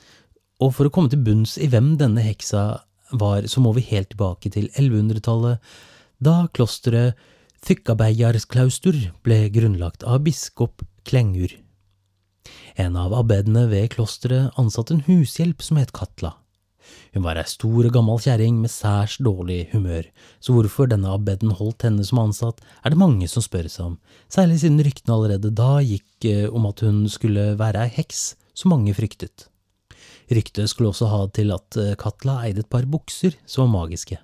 og 0.62 0.72
for 0.78 0.88
å 0.88 0.94
komme 0.94 1.12
til 1.12 1.20
bunns 1.20 1.58
i 1.60 1.68
hvem 1.68 1.98
denne 2.00 2.24
heksa 2.24 2.80
var, 3.12 3.44
så 3.44 3.60
må 3.60 3.74
vi 3.76 3.84
helt 3.90 4.14
tilbake 4.14 4.50
til 4.54 4.70
1100-tallet, 4.72 5.60
da 6.18 6.46
klosteret 6.56 7.18
Þykkabæjarklaustur 7.66 8.96
ble 9.26 9.38
grunnlagt 9.50 10.04
av 10.06 10.22
biskop 10.24 10.84
Klengur. 11.08 11.52
En 12.78 12.96
av 12.96 13.14
abbedene 13.16 13.66
ved 13.68 13.90
klosteret 13.96 14.54
ansatte 14.60 14.94
en 14.94 15.04
hushjelp 15.08 15.64
som 15.64 15.80
het 15.80 15.92
Katla. 15.96 16.36
Hun 17.14 17.24
var 17.24 17.38
ei 17.40 17.48
stor 17.48 17.88
og 17.88 17.94
gammel 17.94 18.20
kjerring 18.20 18.58
med 18.60 18.72
særs 18.72 19.16
dårlig 19.24 19.70
humør, 19.72 20.04
så 20.40 20.52
hvorfor 20.52 20.90
denne 20.90 21.12
abbeden 21.14 21.54
holdt 21.56 21.86
henne 21.86 22.04
som 22.04 22.20
ansatt, 22.26 22.60
er 22.84 22.92
det 22.92 23.00
mange 23.00 23.28
som 23.30 23.44
spør 23.44 23.70
seg 23.72 23.92
om, 23.92 23.98
særlig 24.28 24.60
siden 24.62 24.82
ryktene 24.84 25.16
allerede 25.16 25.54
da 25.56 25.78
gikk 25.80 26.28
eh, 26.28 26.46
om 26.50 26.68
at 26.68 26.84
hun 26.84 27.04
skulle 27.12 27.54
være 27.58 27.86
ei 27.86 27.94
heks, 27.98 28.34
som 28.56 28.74
mange 28.74 28.94
fryktet. 28.96 29.48
Ryktet 30.32 30.70
skulle 30.70 30.90
også 30.90 31.08
ha 31.12 31.24
til 31.34 31.52
at 31.54 31.78
eh, 31.80 31.94
Katla 31.98 32.40
eide 32.46 32.64
et 32.64 32.70
par 32.72 32.86
bukser 32.90 33.36
som 33.46 33.66
var 33.66 33.74
magiske. 33.86 34.18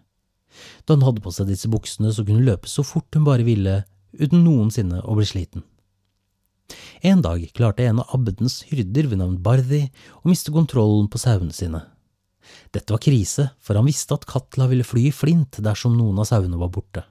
Da 0.85 0.97
hun 0.97 1.05
hadde 1.07 1.23
på 1.25 1.33
seg 1.33 1.49
disse 1.49 1.71
buksene, 1.73 2.13
så 2.13 2.25
kunne 2.25 2.43
hun 2.43 2.49
løpe 2.51 2.71
så 2.71 2.85
fort 2.85 3.09
hun 3.17 3.27
bare 3.29 3.47
ville, 3.47 3.83
uten 4.13 4.45
noensinne 4.45 5.01
å 5.07 5.17
bli 5.17 5.29
sliten. 5.29 5.65
En 7.03 7.23
dag 7.25 7.43
klarte 7.57 7.85
en 7.85 8.01
av 8.03 8.13
abbedens 8.17 8.63
hyrder 8.69 9.09
ved 9.11 9.21
navn 9.21 9.41
Bardi 9.43 9.87
å 10.23 10.29
miste 10.31 10.55
kontrollen 10.55 11.09
på 11.11 11.21
sauene 11.21 11.55
sine. 11.57 11.83
Dette 12.75 12.95
var 12.95 13.03
krise, 13.03 13.49
for 13.63 13.79
han 13.79 13.89
visste 13.89 14.17
at 14.17 14.27
Katla 14.29 14.69
ville 14.71 14.87
fly 14.87 15.09
i 15.09 15.15
flint 15.15 15.61
dersom 15.65 15.97
noen 15.99 16.21
av 16.23 16.29
sauene 16.31 16.61
var 16.61 16.73
borte. 16.75 17.05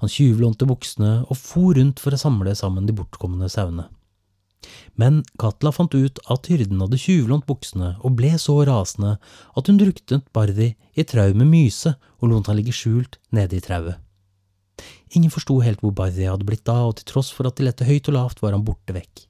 Han 0.00 0.10
tjuvlånte 0.12 0.66
buksene 0.68 1.12
og 1.26 1.38
for 1.38 1.78
rundt 1.78 2.02
for 2.02 2.14
å 2.14 2.20
samle 2.20 2.54
sammen 2.58 2.86
de 2.86 2.94
bortkomne 2.96 3.48
sauene. 3.50 3.88
Men 4.98 5.22
Katla 5.38 5.70
fant 5.74 5.94
ut 5.94 6.18
at 6.32 6.50
hyrden 6.50 6.82
hadde 6.82 6.98
tjuvlånt 6.98 7.46
buksene 7.46 7.92
og 8.02 8.16
ble 8.18 8.32
så 8.42 8.56
rasende 8.66 9.14
at 9.18 9.70
hun 9.70 9.78
druknet 9.80 10.26
Bardi 10.34 10.72
i 10.98 11.06
trau 11.06 11.30
med 11.34 11.50
myse 11.50 11.94
og 12.18 12.32
lot 12.32 12.50
han 12.50 12.58
ligge 12.58 12.74
skjult 12.74 13.20
nede 13.34 13.58
i 13.58 13.64
trauet. 13.64 13.98
Ingen 15.16 15.32
forsto 15.32 15.56
helt 15.64 15.80
hvor 15.82 15.94
Bardi 15.96 16.26
hadde 16.28 16.46
blitt 16.46 16.66
da, 16.68 16.82
og 16.86 16.98
til 16.98 17.08
tross 17.08 17.30
for 17.34 17.48
at 17.48 17.56
de 17.58 17.66
lette 17.66 17.86
høyt 17.86 18.10
og 18.10 18.14
lavt, 18.18 18.42
var 18.42 18.54
han 18.54 18.66
borte 18.66 18.94
vekk. 18.94 19.24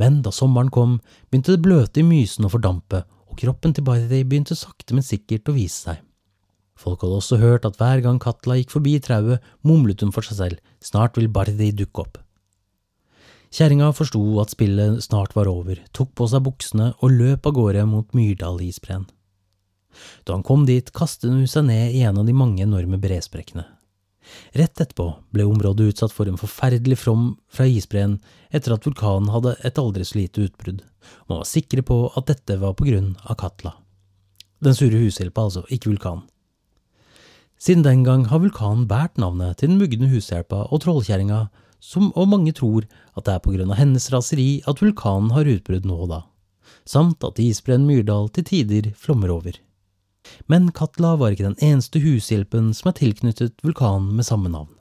Men 0.00 0.20
da 0.24 0.32
sommeren 0.34 0.70
kom, 0.72 0.98
begynte 1.28 1.54
det 1.54 1.64
bløte 1.64 2.00
i 2.00 2.06
mysen 2.06 2.46
å 2.46 2.52
fordampe, 2.52 3.04
og 3.30 3.38
kroppen 3.38 3.74
til 3.74 3.86
Bardi 3.86 4.22
begynte 4.24 4.58
sakte, 4.58 4.94
men 4.96 5.06
sikkert 5.06 5.48
å 5.48 5.56
vise 5.56 5.86
seg. 5.86 6.00
Folk 6.80 7.04
hadde 7.04 7.18
også 7.20 7.38
hørt 7.40 7.66
at 7.68 7.76
hver 7.76 8.00
gang 8.04 8.18
Katla 8.22 8.56
gikk 8.56 8.72
forbi 8.72 8.96
trauet, 9.04 9.44
mumlet 9.66 10.00
hun 10.02 10.12
for 10.14 10.26
seg 10.26 10.38
selv, 10.38 10.60
snart 10.82 11.18
vil 11.20 11.30
Bardi 11.32 11.70
dukke 11.76 12.06
opp. 12.06 12.20
Kjerringa 13.50 13.90
forsto 13.96 14.22
at 14.40 14.52
spillet 14.54 15.02
snart 15.04 15.34
var 15.34 15.50
over, 15.50 15.80
tok 15.96 16.12
på 16.16 16.28
seg 16.30 16.44
buksene 16.46 16.92
og 17.00 17.16
løp 17.16 17.48
av 17.50 17.56
gårde 17.56 17.82
mot 17.90 18.14
Myrdal-isbreen. 18.16 19.08
Da 20.24 20.36
han 20.36 20.46
kom 20.46 20.64
dit, 20.68 20.92
kastet 20.94 21.32
hun 21.32 21.48
seg 21.50 21.66
ned 21.66 21.96
i 21.96 22.04
en 22.06 22.20
av 22.22 22.28
de 22.28 22.36
mange 22.36 22.62
enorme 22.62 23.00
bresprekkene. 23.02 23.66
Rett 24.56 24.80
etterpå 24.80 25.06
ble 25.34 25.46
området 25.48 25.92
utsatt 25.92 26.14
for 26.14 26.28
en 26.30 26.40
forferdelig 26.40 26.98
from 27.00 27.36
fra 27.52 27.66
isbreen 27.68 28.18
etter 28.50 28.74
at 28.74 28.86
vulkanen 28.86 29.30
hadde 29.34 29.56
et 29.66 29.78
aldri 29.80 30.06
så 30.06 30.18
lite 30.18 30.48
utbrudd, 30.48 30.82
man 31.28 31.40
var 31.42 31.48
sikre 31.48 31.84
på 31.86 32.02
at 32.16 32.28
dette 32.30 32.58
var 32.60 32.74
på 32.78 32.88
grunn 32.88 33.14
av 33.24 33.38
Katla. 33.40 33.74
Den 34.60 34.76
sure 34.76 34.98
hushjelpa, 35.00 35.46
altså, 35.48 35.64
ikke 35.72 35.94
vulkanen. 35.94 36.26
Siden 37.60 37.84
den 37.84 38.04
gang 38.04 38.26
har 38.30 38.40
vulkanen 38.40 38.86
båret 38.88 39.18
navnet 39.20 39.58
til 39.60 39.68
den 39.72 39.80
mugne 39.80 40.08
hushjelpa 40.08 40.66
og 40.72 40.80
trollkjerringa 40.84 41.46
som, 41.80 42.10
og 42.16 42.28
mange 42.28 42.52
tror 42.56 42.86
at 43.16 43.26
det 43.26 43.34
er 43.34 43.42
på 43.44 43.52
grunn 43.54 43.72
av 43.72 43.80
hennes 43.80 44.06
raseri 44.12 44.62
at 44.68 44.80
vulkanen 44.80 45.32
har 45.36 45.48
utbrudd 45.48 45.88
nå 45.88 45.96
og 46.04 46.12
da, 46.12 46.20
samt 46.88 47.24
at 47.24 47.40
isbreen 47.40 47.84
Myrdal 47.88 48.30
til 48.32 48.48
tider 48.48 48.92
flommer 48.96 49.32
over. 49.32 49.56
Men 50.50 50.70
Katla 50.76 51.14
var 51.20 51.34
ikke 51.34 51.48
den 51.48 51.60
eneste 51.64 52.02
hushjelpen 52.02 52.70
som 52.76 52.90
er 52.90 52.98
tilknyttet 53.00 53.64
vulkanen 53.64 54.12
med 54.18 54.28
samme 54.28 54.52
navn. 54.52 54.72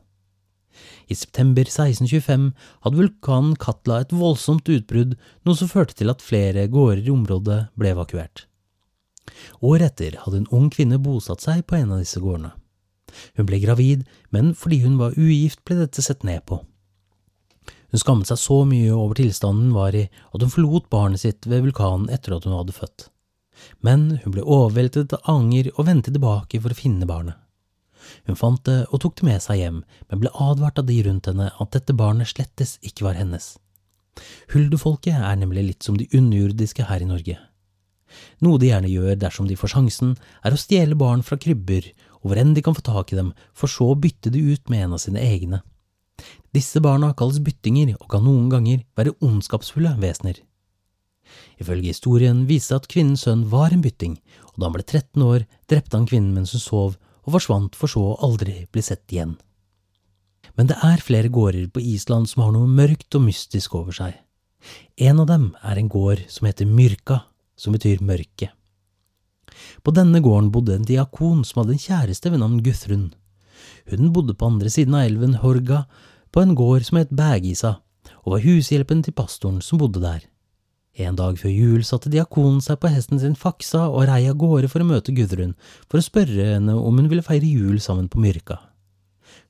I 1.10 1.16
september 1.18 1.66
1625 1.68 2.52
hadde 2.86 3.00
vulkanen 3.02 3.56
Katla 3.60 4.02
et 4.04 4.14
voldsomt 4.16 4.70
utbrudd, 4.70 5.18
noe 5.44 5.58
som 5.58 5.72
førte 5.72 5.98
til 5.98 6.12
at 6.14 6.24
flere 6.24 6.68
gårder 6.72 7.04
i 7.04 7.14
området 7.14 7.60
ble 7.80 7.94
evakuert. 7.96 8.46
Året 9.62 9.92
etter 9.92 10.18
hadde 10.24 10.44
en 10.44 10.52
ung 10.56 10.70
kvinne 10.74 11.00
bosatt 11.02 11.44
seg 11.44 11.66
på 11.68 11.78
en 11.80 11.94
av 11.96 12.04
disse 12.04 12.22
gårdene. 12.24 12.54
Hun 13.38 13.48
ble 13.50 13.60
gravid, 13.64 14.06
men 14.34 14.54
fordi 14.58 14.84
hun 14.86 15.00
var 15.02 15.18
ugift 15.18 15.64
ble 15.66 15.80
dette 15.82 16.04
sett 16.06 16.26
ned 16.28 16.46
på. 16.50 16.62
Hun 17.90 18.02
skammet 18.02 18.30
seg 18.30 18.38
så 18.38 18.60
mye 18.70 18.94
over 18.94 19.18
tilstanden 19.18 19.70
hun 19.70 19.78
var 19.78 19.98
i, 19.98 20.06
at 20.06 20.44
hun 20.46 20.54
forlot 20.54 20.90
barnet 20.94 21.24
sitt 21.24 21.48
ved 21.50 21.66
vulkanen 21.66 22.10
etter 22.14 22.36
at 22.36 22.46
hun 22.46 22.58
hadde 22.58 22.76
født. 22.76 23.10
Men 23.86 24.20
hun 24.24 24.36
ble 24.36 24.46
overveldet 24.46 25.14
av 25.18 25.30
anger 25.36 25.72
og 25.76 25.88
vendte 25.88 26.14
tilbake 26.14 26.62
for 26.62 26.74
å 26.74 26.78
finne 26.78 27.08
barnet. 27.10 27.38
Hun 28.26 28.38
fant 28.40 28.64
det 28.66 28.86
og 28.90 29.02
tok 29.04 29.20
det 29.20 29.28
med 29.28 29.44
seg 29.44 29.60
hjem, 29.62 29.82
men 30.10 30.22
ble 30.22 30.32
advart 30.34 30.80
av 30.82 30.88
de 30.88 30.98
rundt 31.06 31.28
henne 31.30 31.50
at 31.52 31.74
dette 31.76 31.96
barnet 31.98 32.32
slettes 32.32 32.78
ikke 32.86 33.06
var 33.10 33.20
hennes. 33.20 33.58
Huldufolket 34.54 35.16
er 35.16 35.38
nemlig 35.40 35.66
litt 35.68 35.86
som 35.86 35.98
de 36.00 36.10
underjordiske 36.16 36.88
her 36.90 37.04
i 37.04 37.10
Norge. 37.10 37.38
Noe 38.44 38.60
de 38.60 38.72
gjerne 38.72 38.90
gjør 38.90 39.20
dersom 39.22 39.48
de 39.48 39.58
får 39.60 39.76
sjansen, 39.76 40.16
er 40.44 40.56
å 40.56 40.60
stjele 40.60 40.98
barn 40.98 41.22
fra 41.26 41.38
krybber, 41.38 41.92
og 42.20 42.32
hvor 42.32 42.42
enn 42.42 42.56
de 42.56 42.64
kan 42.66 42.76
få 42.76 42.84
tak 42.86 43.14
i 43.14 43.20
dem, 43.20 43.34
for 43.54 43.72
så 43.72 43.92
å 43.94 44.00
bytte 44.00 44.32
de 44.34 44.42
ut 44.50 44.72
med 44.72 44.88
en 44.88 44.96
av 44.98 45.04
sine 45.04 45.22
egne. 45.22 45.62
Disse 46.56 46.82
barna 46.84 47.14
kalles 47.16 47.40
byttinger 47.46 47.94
og 48.00 48.08
kan 48.12 48.26
noen 48.26 48.50
ganger 48.52 48.82
være 48.98 49.16
ondskapsfulle 49.24 49.94
vesener. 50.02 50.42
Ifølge 51.60 51.92
historien 51.92 52.46
viste 52.50 52.78
at 52.78 52.88
kvinnens 52.92 53.26
sønn 53.28 53.46
var 53.52 53.74
en 53.74 53.84
bytting, 53.84 54.18
og 54.54 54.58
da 54.58 54.70
han 54.70 54.76
ble 54.78 54.86
13 54.86 55.26
år, 55.26 55.46
drepte 55.70 55.98
han 55.98 56.08
kvinnen 56.10 56.34
mens 56.36 56.56
hun 56.56 56.64
sov, 56.64 56.98
og 57.26 57.36
forsvant 57.36 57.78
for 57.78 57.92
så 57.92 58.04
å 58.12 58.18
aldri 58.26 58.64
bli 58.72 58.84
sett 58.86 59.06
igjen. 59.14 59.36
Men 60.58 60.70
det 60.72 60.80
er 60.84 61.04
flere 61.04 61.32
gårder 61.32 61.70
på 61.74 61.84
Island 61.84 62.30
som 62.32 62.44
har 62.44 62.56
noe 62.56 62.68
mørkt 62.68 63.16
og 63.16 63.26
mystisk 63.28 63.76
over 63.80 63.96
seg. 63.96 64.16
En 65.00 65.22
av 65.22 65.30
dem 65.30 65.52
er 65.64 65.80
en 65.80 65.92
gård 65.92 66.26
som 66.32 66.48
heter 66.50 66.68
Myrka, 66.68 67.22
som 67.56 67.76
betyr 67.76 68.02
mørke. 68.04 68.50
På 69.84 69.94
denne 69.96 70.22
gården 70.24 70.52
bodde 70.52 70.76
en 70.76 70.88
diakon 70.88 71.46
som 71.48 71.62
hadde 71.62 71.76
en 71.76 71.84
kjæreste 71.84 72.32
ved 72.32 72.42
navn 72.42 72.60
Guthrun. 72.64 73.10
Hun 73.90 74.12
bodde 74.16 74.36
på 74.36 74.50
andre 74.52 74.72
siden 74.72 74.96
av 74.96 75.08
elven 75.08 75.38
Horga, 75.44 75.86
på 76.32 76.44
en 76.44 76.56
gård 76.56 76.86
som 76.86 77.00
het 77.00 77.14
Bægisa, 77.16 77.80
og 78.24 78.36
var 78.36 78.44
hushjelpen 78.44 79.02
til 79.06 79.16
pastoren 79.18 79.64
som 79.66 79.82
bodde 79.82 80.02
der. 80.04 80.22
En 81.00 81.16
dag 81.16 81.38
før 81.40 81.52
jul 81.54 81.84
satte 81.88 82.12
diakonen 82.12 82.60
seg 82.60 82.82
på 82.82 82.90
hesten 82.92 83.22
sin 83.22 83.38
Faksa 83.40 83.86
og 83.88 84.10
rei 84.10 84.26
av 84.28 84.36
gårde 84.42 84.68
for 84.68 84.84
å 84.84 84.88
møte 84.90 85.14
Gudrun, 85.16 85.54
for 85.88 86.02
å 86.02 86.04
spørre 86.04 86.58
henne 86.58 86.76
om 86.76 87.00
hun 87.00 87.08
ville 87.08 87.24
feire 87.24 87.48
jul 87.48 87.78
sammen 87.80 88.10
på 88.12 88.20
Myrka. 88.20 88.58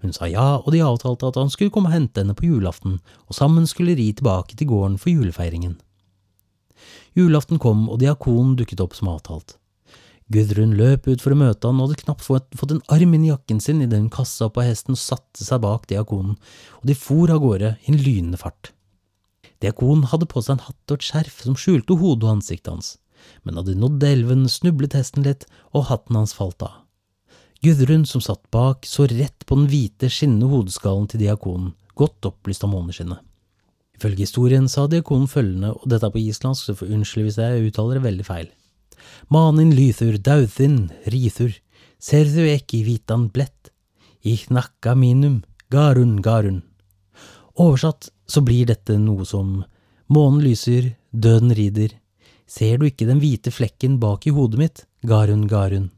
Hun 0.04 0.14
sa 0.14 0.30
ja, 0.30 0.60
og 0.62 0.70
de 0.76 0.84
avtalte 0.86 1.26
at 1.26 1.40
han 1.42 1.50
skulle 1.50 1.74
komme 1.74 1.90
og 1.90 1.98
hente 1.98 2.22
henne 2.22 2.38
på 2.38 2.46
julaften, 2.52 3.00
og 3.26 3.36
sammen 3.36 3.66
skulle 3.68 3.98
ri 3.98 4.12
tilbake 4.14 4.60
til 4.60 4.70
gården 4.70 5.02
for 5.02 5.10
julefeiringen. 5.10 5.80
Julaften 7.18 7.58
kom, 7.58 7.88
og 7.90 7.98
diakonen 8.04 8.54
dukket 8.60 8.86
opp 8.86 8.94
som 8.96 9.10
avtalt. 9.12 9.58
Gudrun 10.30 10.78
løp 10.78 11.10
ut 11.10 11.24
for 11.24 11.34
å 11.34 11.40
møte 11.40 11.66
han 11.66 11.82
og 11.82 11.90
hadde 11.90 12.04
knapt 12.04 12.28
fått 12.30 12.76
en 12.76 12.84
arm 12.94 13.16
inn 13.18 13.26
i 13.26 13.32
jakken 13.32 13.58
sin 13.64 13.82
idet 13.82 13.98
hun 13.98 14.12
kassa 14.14 14.52
på 14.54 14.62
hesten 14.62 14.94
og 14.94 15.02
satte 15.02 15.42
seg 15.42 15.66
bak 15.66 15.90
diakonen, 15.90 16.38
og 16.78 16.86
de 16.86 16.94
for 16.94 17.34
av 17.34 17.42
gårde 17.42 17.80
i 17.82 17.90
en 17.90 17.98
lynende 17.98 18.38
fart. 18.38 18.70
Diakonen 19.60 20.08
hadde 20.08 20.28
på 20.30 20.42
seg 20.44 20.56
en 20.56 20.66
hatt 20.70 20.92
og 20.94 21.00
et 21.00 21.08
skjerf 21.10 21.42
som 21.44 21.58
skjulte 21.60 21.98
hodet 22.00 22.28
og 22.28 22.38
ansiktet 22.38 22.72
hans, 22.72 22.92
men 23.44 23.58
da 23.58 23.64
de 23.68 23.76
nådde 23.76 24.08
elven, 24.08 24.46
snublet 24.48 24.96
hesten 24.96 25.26
litt, 25.28 25.46
og 25.76 25.90
hatten 25.90 26.16
hans 26.20 26.36
falt 26.38 26.64
av. 26.64 26.86
Gudrun, 27.60 28.06
som 28.08 28.24
satt 28.24 28.46
bak, 28.56 28.88
så 28.88 29.04
rett 29.12 29.44
på 29.46 29.58
den 29.60 29.68
hvite, 29.68 30.08
skinnende 30.08 30.48
hodeskallen 30.48 31.10
til 31.12 31.26
diakonen, 31.26 31.74
godt 32.00 32.30
opplyst 32.30 32.64
av 32.64 32.72
måneskinnet. 32.72 33.20
Ifølge 34.00 34.24
historien 34.24 34.70
sa 34.72 34.86
diakonen 34.88 35.28
følgende, 35.28 35.74
og 35.76 35.90
dette 35.92 36.08
er 36.08 36.14
på 36.14 36.22
islandsk, 36.24 36.70
så 36.70 36.78
for 36.80 36.88
unnskyld 36.88 37.28
hvis 37.28 37.42
jeg 37.42 37.68
uttaler 37.68 38.00
det 38.00 38.06
veldig 38.06 38.28
feil. 38.30 38.48
Manin 39.28 39.74
lythur 39.76 40.16
dauthin 40.24 40.86
rithur, 41.12 41.52
ser 42.00 42.32
du 42.32 42.46
ekki 42.48 42.86
vitan 42.88 43.28
blett, 43.36 43.74
ich 44.24 44.48
nakka 44.48 44.96
minum 44.96 45.42
garun 45.72 46.22
garun. 46.24 46.64
Oversatt 47.60 48.10
så 48.30 48.42
blir 48.46 48.70
dette 48.70 48.96
noe 49.02 49.26
som 49.28 49.64
månen 50.08 50.44
lyser, 50.46 50.94
døden 51.12 51.52
rider, 51.56 51.92
ser 52.48 52.80
du 52.80 52.88
ikke 52.88 53.08
den 53.10 53.20
hvite 53.20 53.52
flekken 53.52 53.98
bak 54.00 54.28
i 54.30 54.34
hodet 54.34 54.62
mitt, 54.62 54.86
garun 55.04 55.44
garun. 55.52 55.90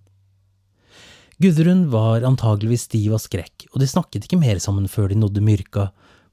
Gudrun 1.41 1.87
var 1.93 2.25
antageligvis 2.25 2.87
stiv 2.89 3.13
av 3.15 3.21
skrekk, 3.21 3.67
og 3.73 3.81
de 3.81 3.89
snakket 3.89 4.25
ikke 4.25 4.41
mer 4.41 4.59
sammen 4.61 4.89
før 4.89 5.09
de 5.09 5.19
nådde 5.21 5.41
Myrka, 5.45 5.87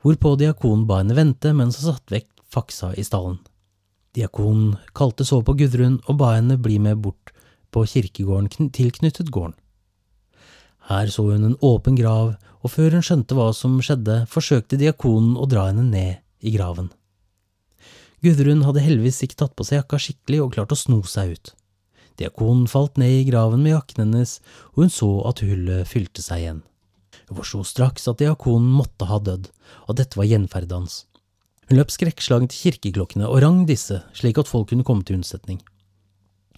hvorpå 0.05 0.35
diakonen 0.41 0.87
ba 0.89 1.03
henne 1.03 1.17
vente 1.17 1.53
mens 1.57 1.79
han 1.81 1.93
satte 1.93 2.15
vekk 2.15 2.29
faksa 2.49 2.95
i 2.97 3.05
stallen. 3.05 3.39
Diakonen 4.17 4.77
kalte 4.97 5.25
så 5.29 5.43
på 5.45 5.55
Gudrun 5.61 6.01
og 6.09 6.19
ba 6.21 6.35
henne 6.39 6.59
bli 6.61 6.81
med 6.83 7.01
bort 7.05 7.33
på 7.73 7.85
kirkegården 7.85 8.73
tilknyttet 8.73 9.33
gården. 9.33 9.57
Her 10.89 11.11
så 11.13 11.27
hun 11.29 11.45
en 11.45 11.59
åpen 11.65 11.99
grav, 11.99 12.37
og 12.65 12.73
før 12.73 12.97
hun 12.97 13.05
skjønte 13.05 13.37
hva 13.37 13.51
som 13.57 13.77
skjedde, 13.85 14.23
forsøkte 14.33 14.79
diakonen 14.81 15.37
å 15.37 15.47
dra 15.51 15.69
henne 15.69 15.85
ned 15.85 16.23
i 16.41 16.55
graven. 16.55 16.89
Gudrun 18.25 18.65
hadde 18.67 18.83
heldigvis 18.83 19.21
ikke 19.23 19.39
tatt 19.45 19.55
på 19.55 19.67
seg 19.67 19.83
jakka 19.83 20.01
skikkelig 20.03 20.41
og 20.43 20.55
klart 20.57 20.73
å 20.75 20.79
sno 20.79 21.03
seg 21.07 21.37
ut. 21.37 21.53
Diakonen 22.19 22.65
falt 22.67 22.97
ned 22.99 23.21
i 23.21 23.27
graven 23.29 23.63
med 23.63 23.77
jakken 23.77 24.03
hennes, 24.03 24.39
og 24.75 24.83
hun 24.83 24.91
så 24.91 25.11
at 25.29 25.45
hullet 25.45 25.87
fylte 25.87 26.25
seg 26.25 26.43
igjen. 26.43 26.63
Hun 27.29 27.39
forsto 27.39 27.61
straks 27.69 28.09
at 28.11 28.19
diakonen 28.23 28.73
måtte 28.75 29.07
ha 29.07 29.21
dødd, 29.23 29.53
og 29.87 29.93
at 29.93 30.01
dette 30.01 30.19
var 30.19 30.27
gjenferdet 30.27 30.75
hans. 30.75 31.03
Hun 31.69 31.79
løp 31.79 31.93
skrekkslagen 31.93 32.49
til 32.49 32.73
kirkeklokkene 32.73 33.29
og 33.29 33.43
rang 33.45 33.61
disse 33.69 34.01
slik 34.17 34.41
at 34.41 34.49
folk 34.49 34.71
kunne 34.73 34.87
komme 34.89 35.05
til 35.05 35.21
unnsetning. 35.21 35.61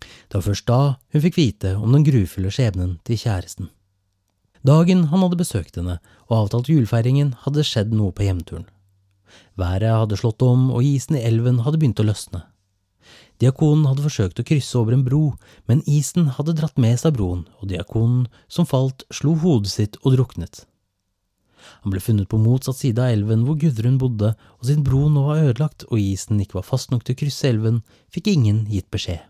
Det 0.00 0.38
var 0.38 0.46
først 0.46 0.68
da 0.70 0.80
hun 1.10 1.24
fikk 1.26 1.36
vite 1.36 1.74
om 1.76 1.92
den 1.92 2.06
grufulle 2.06 2.54
skjebnen 2.54 2.96
til 3.04 3.18
kjæresten. 3.18 3.68
Dagen 4.66 5.06
han 5.08 5.22
hadde 5.24 5.40
besøkt 5.40 5.78
henne 5.80 5.98
og 6.28 6.36
avtalt 6.36 6.68
julefeiringen, 6.68 7.32
hadde 7.46 7.64
skjedd 7.64 7.94
noe 7.96 8.12
på 8.12 8.26
hjemturen. 8.26 8.66
Været 9.56 9.88
hadde 9.88 10.18
slått 10.20 10.42
om, 10.44 10.68
og 10.74 10.84
isen 10.84 11.16
i 11.16 11.24
elven 11.24 11.62
hadde 11.64 11.80
begynt 11.80 12.02
å 12.02 12.06
løsne. 12.06 12.44
Diakonen 13.40 13.86
hadde 13.88 14.04
forsøkt 14.04 14.42
å 14.42 14.44
krysse 14.44 14.76
over 14.76 14.92
en 14.92 15.04
bro, 15.06 15.22
men 15.64 15.80
isen 15.88 16.28
hadde 16.36 16.58
dratt 16.58 16.76
med 16.76 17.00
seg 17.00 17.14
broen, 17.16 17.46
og 17.60 17.70
diakonen 17.72 18.26
som 18.52 18.68
falt, 18.68 19.06
slo 19.08 19.32
hodet 19.40 19.72
sitt 19.72 19.96
og 20.02 20.18
druknet. 20.18 20.66
Han 21.80 21.94
ble 21.94 22.02
funnet 22.04 22.28
på 22.28 22.40
motsatt 22.40 22.76
side 22.76 23.00
av 23.00 23.14
elven 23.14 23.46
hvor 23.46 23.56
Gudrun 23.60 23.96
bodde, 24.00 24.34
og 24.60 24.68
siden 24.68 24.84
broen 24.84 25.16
nå 25.16 25.24
var 25.24 25.40
ødelagt 25.46 25.86
og 25.88 26.00
isen 26.00 26.40
ikke 26.40 26.60
var 26.60 26.68
fast 26.68 26.92
nok 26.92 27.06
til 27.06 27.16
å 27.16 27.20
krysse 27.22 27.48
elven, 27.48 27.80
fikk 28.12 28.28
ingen 28.34 28.66
gitt 28.68 28.90
beskjed. 28.92 29.24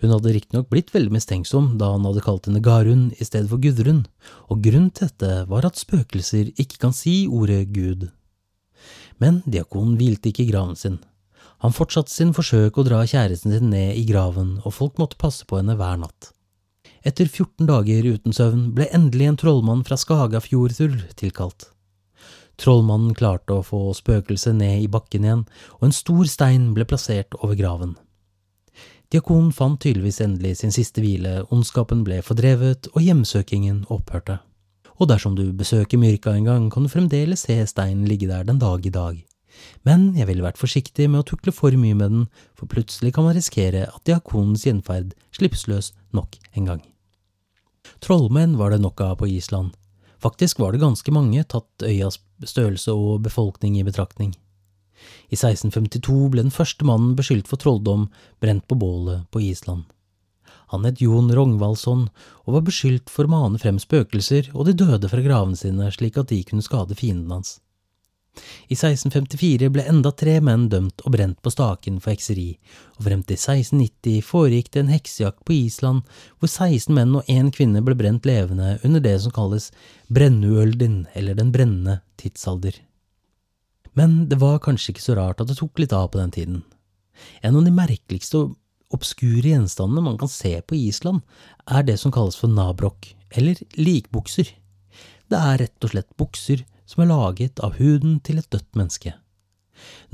Hun 0.00 0.14
hadde 0.14 0.32
riktignok 0.32 0.70
blitt 0.72 0.94
veldig 0.94 1.12
mistenksom 1.12 1.74
da 1.80 1.90
han 1.92 2.06
hadde 2.08 2.22
kalt 2.24 2.48
henne 2.48 2.62
Garun 2.64 3.10
i 3.18 3.26
stedet 3.26 3.50
for 3.50 3.60
Gudrun, 3.60 4.06
og 4.48 4.62
grunnen 4.64 4.88
til 4.96 5.10
dette 5.10 5.44
var 5.50 5.68
at 5.68 5.80
spøkelser 5.80 6.54
ikke 6.56 6.80
kan 6.86 6.96
si 6.96 7.26
ordet 7.28 7.66
Gud. 7.74 8.08
Men 9.20 9.42
diakonen 9.44 9.98
hvilte 10.00 10.30
ikke 10.30 10.46
i 10.46 10.50
graven 10.52 10.78
sin. 10.80 10.98
Han 11.60 11.76
fortsatte 11.76 12.12
sin 12.12 12.32
forsøk 12.32 12.78
å 12.80 12.86
dra 12.86 13.02
kjæresten 13.04 13.52
sin 13.52 13.68
ned 13.74 13.98
i 14.00 14.06
graven, 14.08 14.56
og 14.64 14.72
folk 14.72 14.96
måtte 15.00 15.20
passe 15.20 15.44
på 15.44 15.60
henne 15.60 15.76
hver 15.76 16.00
natt. 16.00 16.32
Etter 17.04 17.28
14 17.28 17.68
dager 17.68 18.08
uten 18.08 18.32
søvn 18.36 18.70
ble 18.76 18.88
endelig 18.96 19.28
en 19.28 19.38
trollmann 19.40 19.84
fra 19.84 20.00
Skagafjordtur 20.00 20.96
tilkalt. 21.20 21.68
Trollmannen 22.60 23.14
klarte 23.16 23.56
å 23.56 23.64
få 23.64 23.86
spøkelset 23.96 24.56
ned 24.56 24.84
i 24.84 24.88
bakken 24.92 25.24
igjen, 25.24 25.44
og 25.80 25.88
en 25.88 25.96
stor 25.96 26.28
stein 26.28 26.72
ble 26.76 26.88
plassert 26.88 27.36
over 27.40 27.56
graven. 27.56 27.94
Diakonen 29.10 29.50
fant 29.50 29.80
tydeligvis 29.82 30.20
endelig 30.22 30.60
sin 30.60 30.70
siste 30.70 31.02
hvile, 31.02 31.40
ondskapen 31.50 32.04
ble 32.06 32.20
fordrevet 32.22 32.86
og 32.92 33.02
hjemsøkingen 33.02 33.82
opphørte. 33.90 34.36
Og 35.02 35.08
dersom 35.10 35.34
du 35.34 35.48
besøker 35.56 35.98
Myrka 35.98 36.36
en 36.36 36.46
gang, 36.46 36.68
kan 36.70 36.84
du 36.86 36.92
fremdeles 36.92 37.42
se 37.48 37.56
steinen 37.66 38.06
ligge 38.06 38.28
der 38.30 38.44
den 38.46 38.60
dag 38.62 38.86
i 38.86 38.92
dag. 38.94 39.16
Men 39.82 40.12
jeg 40.14 40.28
ville 40.28 40.44
vært 40.44 40.60
forsiktig 40.60 41.08
med 41.10 41.24
å 41.24 41.26
tukle 41.26 41.50
for 41.50 41.74
mye 41.74 41.96
med 41.96 42.14
den, 42.14 42.28
for 42.54 42.70
plutselig 42.70 43.16
kan 43.16 43.26
man 43.26 43.34
risikere 43.34 43.88
at 43.88 44.04
diakonens 44.06 44.68
gjenferd 44.68 45.16
slippes 45.34 45.66
løs 45.66 45.90
nok 46.14 46.38
en 46.54 46.70
gang. 46.70 46.84
Trollmenn 48.04 48.54
var 48.60 48.70
det 48.70 48.82
nok 48.84 49.02
av 49.02 49.18
på 49.18 49.30
Island. 49.32 49.74
Faktisk 50.22 50.60
var 50.60 50.70
det 50.70 50.84
ganske 50.84 51.10
mange, 51.16 51.42
tatt 51.48 51.82
øyas 51.82 52.20
størrelse 52.44 52.94
og 52.94 53.24
befolkning 53.24 53.80
i 53.80 53.86
betraktning. 53.86 54.36
I 55.30 55.38
1652 55.38 56.28
ble 56.32 56.44
den 56.46 56.54
første 56.54 56.86
mannen 56.86 57.16
beskyldt 57.18 57.48
for 57.50 57.60
trolldom 57.62 58.08
brent 58.42 58.66
på 58.68 58.78
bålet 58.80 59.26
på 59.30 59.42
Island. 59.46 59.88
Han 60.70 60.84
het 60.86 61.00
Jon 61.02 61.32
Rognvaldsson 61.34 62.04
og 62.44 62.54
var 62.54 62.66
beskyldt 62.66 63.10
for 63.10 63.26
å 63.26 63.32
mane 63.32 63.58
frem 63.58 63.80
spøkelser 63.82 64.52
og 64.54 64.68
de 64.68 64.76
døde 64.84 65.10
fra 65.10 65.22
gravene 65.24 65.58
sine 65.58 65.90
slik 65.94 66.20
at 66.20 66.30
de 66.30 66.44
kunne 66.46 66.66
skade 66.66 66.94
fienden 66.98 67.32
hans. 67.34 67.58
I 68.70 68.76
1654 68.76 69.68
ble 69.74 69.84
enda 69.90 70.12
tre 70.14 70.36
menn 70.44 70.68
dømt 70.70 71.02
og 71.02 71.14
brent 71.16 71.40
på 71.42 71.50
staken 71.50 71.96
for 72.02 72.14
hekseri, 72.14 72.52
og 72.96 73.08
frem 73.08 73.24
til 73.26 73.34
1690 73.34 74.20
foregikk 74.26 74.70
det 74.70 74.84
en 74.84 74.92
heksejakt 74.94 75.42
på 75.46 75.56
Island 75.56 76.06
hvor 76.38 76.52
16 76.52 76.94
menn 76.94 77.16
og 77.18 77.32
én 77.32 77.50
kvinne 77.54 77.82
ble 77.82 77.98
brent 77.98 78.28
levende 78.30 78.76
under 78.86 79.02
det 79.02 79.16
som 79.24 79.34
kalles 79.34 79.72
brennuøldin, 80.08 81.02
eller 81.18 81.34
den 81.34 81.50
brennende 81.54 81.98
tidsalder. 82.22 82.78
Men 83.98 84.28
det 84.30 84.38
var 84.40 84.60
kanskje 84.62 84.94
ikke 84.94 85.04
så 85.04 85.16
rart 85.18 85.42
at 85.42 85.50
det 85.50 85.58
tok 85.58 85.82
litt 85.82 85.94
av 85.96 86.10
på 86.12 86.20
den 86.20 86.34
tiden. 86.34 86.62
En 87.42 87.56
av 87.58 87.66
de 87.66 87.72
merkeligste 87.74 88.38
og 88.38 88.56
obskure 88.94 89.52
gjenstandene 89.52 90.04
man 90.04 90.18
kan 90.18 90.30
se 90.30 90.56
på 90.66 90.78
Island, 90.78 91.22
er 91.66 91.86
det 91.86 91.98
som 92.00 92.12
kalles 92.14 92.38
for 92.38 92.50
nabrok, 92.50 93.12
eller 93.30 93.60
likbukser. 93.78 94.50
Det 95.30 95.38
er 95.38 95.60
rett 95.62 95.86
og 95.86 95.92
slett 95.92 96.10
bukser 96.18 96.64
som 96.90 97.04
er 97.04 97.12
laget 97.12 97.60
av 97.62 97.76
huden 97.78 98.18
til 98.26 98.40
et 98.40 98.50
dødt 98.50 98.78
menneske. 98.78 99.14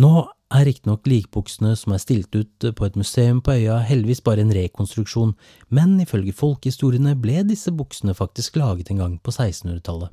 Nå 0.03 0.11
er 0.55 0.67
riktignok 0.69 1.09
likbuksene 1.09 1.73
som 1.79 1.95
er 1.97 2.03
stilt 2.03 2.37
ut 2.37 2.67
på 2.79 2.87
et 2.87 2.99
museum 2.99 3.41
på 3.43 3.57
øya 3.57 3.81
heldigvis 3.89 4.23
bare 4.27 4.45
en 4.45 4.53
rekonstruksjon, 4.55 5.33
men 5.69 5.97
ifølge 6.05 6.37
folkehistoriene 6.37 7.17
ble 7.19 7.43
disse 7.49 7.73
buksene 7.75 8.15
faktisk 8.15 8.61
laget 8.61 8.93
en 8.93 9.03
gang 9.03 9.19
på 9.19 9.33
1600-tallet. 9.33 10.13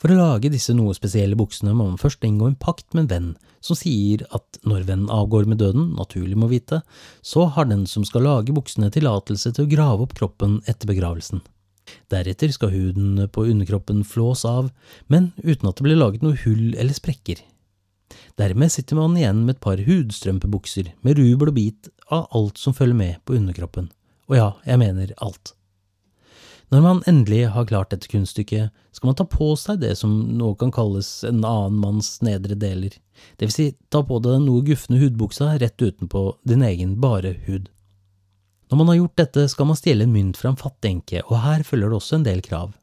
For 0.00 0.12
å 0.12 0.18
lage 0.18 0.50
disse 0.52 0.74
noe 0.76 0.94
spesielle 0.96 1.38
buksene 1.38 1.74
må 1.74 1.88
man 1.90 2.00
først 2.00 2.24
inngå 2.26 2.48
en 2.48 2.58
pakt 2.58 2.94
med 2.94 3.06
en 3.06 3.10
venn, 3.12 3.28
som 3.64 3.78
sier 3.78 4.24
at 4.34 4.60
når 4.68 4.86
vennen 4.88 5.12
avgår 5.12 5.48
med 5.50 5.60
døden, 5.62 5.92
naturlig 5.98 6.38
må 6.38 6.50
vite, 6.52 6.80
så 7.22 7.48
har 7.54 7.68
den 7.70 7.86
som 7.90 8.06
skal 8.06 8.26
lage 8.26 8.54
buksene 8.54 8.90
tillatelse 8.94 9.52
til 9.54 9.66
å 9.66 9.72
grave 9.72 10.06
opp 10.06 10.16
kroppen 10.18 10.60
etter 10.70 10.90
begravelsen. 10.90 11.42
Deretter 12.12 12.52
skal 12.52 12.72
huden 12.72 13.28
på 13.32 13.46
underkroppen 13.48 14.02
flås 14.04 14.44
av, 14.48 14.70
men 15.08 15.32
uten 15.42 15.70
at 15.70 15.78
det 15.78 15.86
blir 15.86 16.00
laget 16.00 16.24
noe 16.24 16.38
hull 16.44 16.74
eller 16.76 16.96
sprekker. 16.96 17.40
Dermed 18.38 18.72
sitter 18.72 18.96
man 18.96 19.16
igjen 19.18 19.42
med 19.44 19.56
et 19.56 19.64
par 19.64 19.80
hudstrømpebukser 19.82 20.92
med 21.04 21.18
rubel 21.18 21.50
og 21.50 21.56
bit 21.56 21.88
av 22.14 22.28
alt 22.36 22.60
som 22.60 22.76
følger 22.76 22.96
med 22.96 23.22
på 23.26 23.36
underkroppen. 23.36 23.90
Og 24.28 24.36
ja, 24.38 24.50
jeg 24.68 24.80
mener 24.80 25.16
alt. 25.24 25.54
Når 26.68 26.82
man 26.84 26.98
endelig 27.08 27.46
har 27.54 27.64
klart 27.64 27.94
dette 27.94 28.10
kunststykket, 28.12 28.68
skal 28.92 29.08
man 29.08 29.16
ta 29.16 29.24
på 29.24 29.54
seg 29.56 29.78
det 29.80 29.94
som 29.96 30.12
nå 30.36 30.50
kan 30.60 30.72
kalles 30.74 31.22
en 31.24 31.40
annen 31.40 31.78
manns 31.80 32.18
nedre 32.20 32.58
deler, 32.60 32.92
det 33.40 33.48
vil 33.48 33.54
si 33.54 33.68
ta 33.88 34.02
på 34.04 34.18
deg 34.20 34.36
den 34.36 34.44
noe 34.50 34.64
gufne 34.66 35.00
hudbuksa 35.00 35.54
rett 35.62 35.80
utenpå 35.80 36.26
din 36.48 36.64
egen 36.66 36.98
bare 37.00 37.32
hud. 37.46 37.70
Når 38.68 38.80
man 38.82 38.92
har 38.92 38.98
gjort 38.98 39.16
dette, 39.16 39.46
skal 39.48 39.70
man 39.70 39.78
stjele 39.80 40.04
en 40.04 40.12
mynt 40.12 40.36
fra 40.36 40.52
en 40.52 40.60
fattig 40.60 40.90
enke, 40.90 41.22
og 41.24 41.40
her 41.40 41.64
følger 41.64 41.88
det 41.88 41.98
også 42.02 42.18
en 42.18 42.28
del 42.28 42.44
krav. 42.44 42.76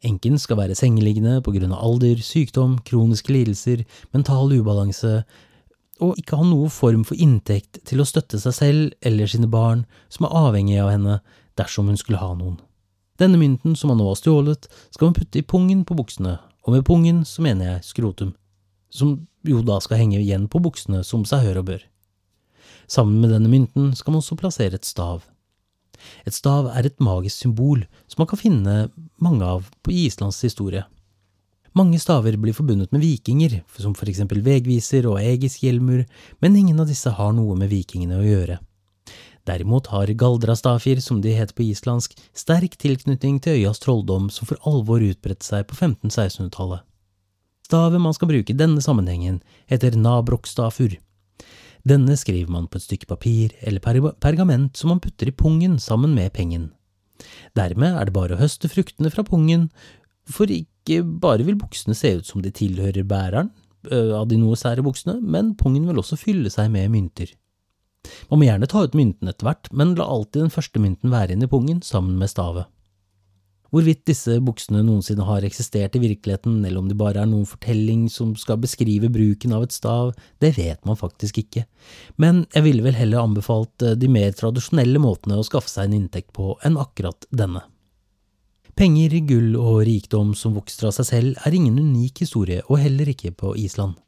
Enken 0.00 0.40
skal 0.40 0.56
være 0.62 0.78
sengeliggende 0.78 1.42
på 1.44 1.52
grunn 1.52 1.74
av 1.76 1.84
alder, 1.84 2.22
sykdom, 2.24 2.78
kroniske 2.88 3.34
lidelser, 3.36 3.84
mental 4.16 4.48
ubalanse, 4.54 5.18
og 6.00 6.16
ikke 6.16 6.40
ha 6.40 6.48
noe 6.48 6.72
form 6.72 7.04
for 7.04 7.20
inntekt 7.20 7.82
til 7.84 8.00
å 8.00 8.08
støtte 8.08 8.40
seg 8.40 8.56
selv 8.56 8.96
eller 9.04 9.28
sine 9.28 9.50
barn 9.52 9.84
som 10.08 10.24
er 10.24 10.40
avhengig 10.46 10.80
av 10.80 10.94
henne 10.94 11.20
dersom 11.60 11.92
hun 11.92 12.00
skulle 12.00 12.22
ha 12.22 12.32
noen. 12.32 12.56
Denne 13.20 13.36
mynten 13.36 13.74
som 13.76 13.92
han 13.92 14.00
nå 14.00 14.06
har 14.08 14.16
stjålet, 14.16 14.68
skal 14.90 15.10
man 15.10 15.16
putte 15.18 15.40
i 15.40 15.44
pungen 15.44 15.84
på 15.84 15.96
buksene, 15.98 16.38
og 16.64 16.72
med 16.72 16.86
pungen 16.88 17.24
så 17.28 17.44
mener 17.44 17.74
jeg 17.74 17.88
skrotum, 17.90 18.34
som 18.88 19.18
jo 19.44 19.60
da 19.64 19.76
skal 19.84 20.00
henge 20.00 20.20
igjen 20.20 20.46
på 20.48 20.60
buksene 20.64 21.02
som 21.04 21.26
seg 21.28 21.44
hør 21.44 21.60
og 21.60 21.68
bør. 21.72 21.82
Sammen 22.90 23.20
med 23.20 23.34
denne 23.34 23.50
mynten 23.52 23.92
skal 23.96 24.14
man 24.14 24.24
også 24.24 24.38
plassere 24.40 24.80
et 24.80 24.88
stav. 24.88 25.26
Et 26.24 26.34
stav 26.34 26.70
er 26.72 26.88
et 26.88 27.02
magisk 27.02 27.44
symbol 27.44 27.84
som 28.08 28.22
man 28.22 28.30
kan 28.30 28.40
finne 28.40 28.78
mange 29.20 29.44
av 29.44 29.68
på 29.84 29.92
Islands 29.92 30.40
historie. 30.46 30.86
Mange 31.76 32.00
staver 32.02 32.34
blir 32.40 32.56
forbundet 32.56 32.90
med 32.90 33.04
vikinger, 33.04 33.60
som 33.78 33.92
for 33.94 34.10
eksempel 34.10 34.40
vegviser 34.42 35.06
og 35.06 35.20
egisk 35.20 35.62
hjelmur, 35.62 36.02
men 36.42 36.56
ingen 36.58 36.80
av 36.82 36.88
disse 36.90 37.12
har 37.14 37.36
noe 37.36 37.54
med 37.58 37.70
vikingene 37.70 38.18
å 38.18 38.26
gjøre. 38.26 38.58
Derimot 39.48 39.88
har 39.92 40.10
galdrastafir, 40.20 41.00
som 41.00 41.20
de 41.24 41.32
heter 41.34 41.56
på 41.56 41.64
islandsk, 41.70 42.16
sterk 42.36 42.76
tilknytning 42.80 43.40
til 43.40 43.60
øyas 43.60 43.80
trolldom 43.82 44.28
som 44.30 44.48
for 44.48 44.60
alvor 44.68 45.02
utbredte 45.04 45.46
seg 45.46 45.66
på 45.70 45.78
1500-1600-tallet. 45.78 46.84
Stavet 47.70 48.02
man 48.02 48.16
skal 48.16 48.28
bruke 48.32 48.52
i 48.52 48.58
denne 48.58 48.82
sammenhengen, 48.82 49.38
heter 49.70 49.96
nabrokstafur. 49.96 50.98
Denne 51.86 52.16
skriver 52.18 52.50
man 52.52 52.66
på 52.68 52.76
et 52.76 52.84
stykke 52.84 53.08
papir 53.08 53.54
eller 53.64 53.80
pergament 54.20 54.76
som 54.76 54.92
man 54.92 55.00
putter 55.00 55.30
i 55.30 55.34
pungen 55.36 55.78
sammen 55.80 56.12
med 56.14 56.32
pengen. 56.36 56.72
Dermed 57.56 57.96
er 57.96 58.08
det 58.08 58.16
bare 58.16 58.36
å 58.36 58.40
høste 58.40 58.68
fruktene 58.68 59.12
fra 59.12 59.24
pungen, 59.24 59.68
for 60.28 60.50
ikke 60.52 61.00
bare 61.02 61.46
vil 61.46 61.58
buksene 61.60 61.96
se 61.96 62.12
ut 62.18 62.28
som 62.28 62.42
de 62.44 62.52
tilhører 62.52 63.06
bæreren 63.08 63.52
av 63.88 64.26
de 64.28 64.36
noe 64.36 64.58
sære 64.60 64.84
buksene, 64.84 65.16
men 65.22 65.54
pungen 65.56 65.86
vil 65.88 66.02
også 66.02 66.18
fylle 66.20 66.50
seg 66.52 66.68
med 66.72 66.90
mynter. 66.92 67.32
Man 68.30 68.40
må 68.40 68.46
gjerne 68.46 68.68
ta 68.70 68.84
ut 68.86 68.96
mynten 68.96 69.30
etter 69.30 69.46
hvert, 69.48 69.70
men 69.72 69.96
la 69.98 70.06
alltid 70.08 70.46
den 70.46 70.54
første 70.54 70.82
mynten 70.82 71.12
være 71.12 71.34
inn 71.34 71.46
i 71.46 71.50
pungen 71.50 71.82
sammen 71.86 72.18
med 72.20 72.32
stavet. 72.32 72.68
Hvorvidt 73.70 74.02
disse 74.08 74.40
buksene 74.42 74.80
noensinne 74.82 75.22
har 75.28 75.44
eksistert 75.46 75.94
i 75.94 76.02
virkeligheten, 76.02 76.56
eller 76.64 76.80
om 76.80 76.88
de 76.90 76.96
bare 76.98 77.22
er 77.22 77.28
noen 77.30 77.46
fortelling 77.46 78.08
som 78.10 78.32
skal 78.38 78.58
beskrive 78.58 79.12
bruken 79.14 79.54
av 79.54 79.68
et 79.68 79.74
stav, 79.74 80.10
det 80.42 80.56
vet 80.56 80.82
man 80.88 80.98
faktisk 80.98 81.38
ikke, 81.44 81.64
men 82.18 82.42
jeg 82.54 82.66
ville 82.66 82.82
vel 82.82 82.98
heller 82.98 83.22
anbefalt 83.22 83.86
eh, 83.86 83.94
de 83.94 84.10
mer 84.10 84.34
tradisjonelle 84.34 84.98
måtene 85.02 85.38
å 85.38 85.46
skaffe 85.46 85.70
seg 85.70 85.86
en 85.86 86.00
inntekt 86.00 86.32
på 86.34 86.56
enn 86.66 86.80
akkurat 86.82 87.30
denne. 87.30 87.62
Penger, 88.74 89.14
gull 89.28 89.54
og 89.60 89.84
rikdom 89.86 90.34
som 90.34 90.56
vokser 90.58 90.88
av 90.88 90.96
seg 90.96 91.06
selv, 91.06 91.40
er 91.46 91.54
ingen 91.54 91.78
unik 91.78 92.24
historie, 92.24 92.64
og 92.66 92.80
heller 92.82 93.10
ikke 93.12 93.30
på 93.38 93.54
Island. 93.60 93.98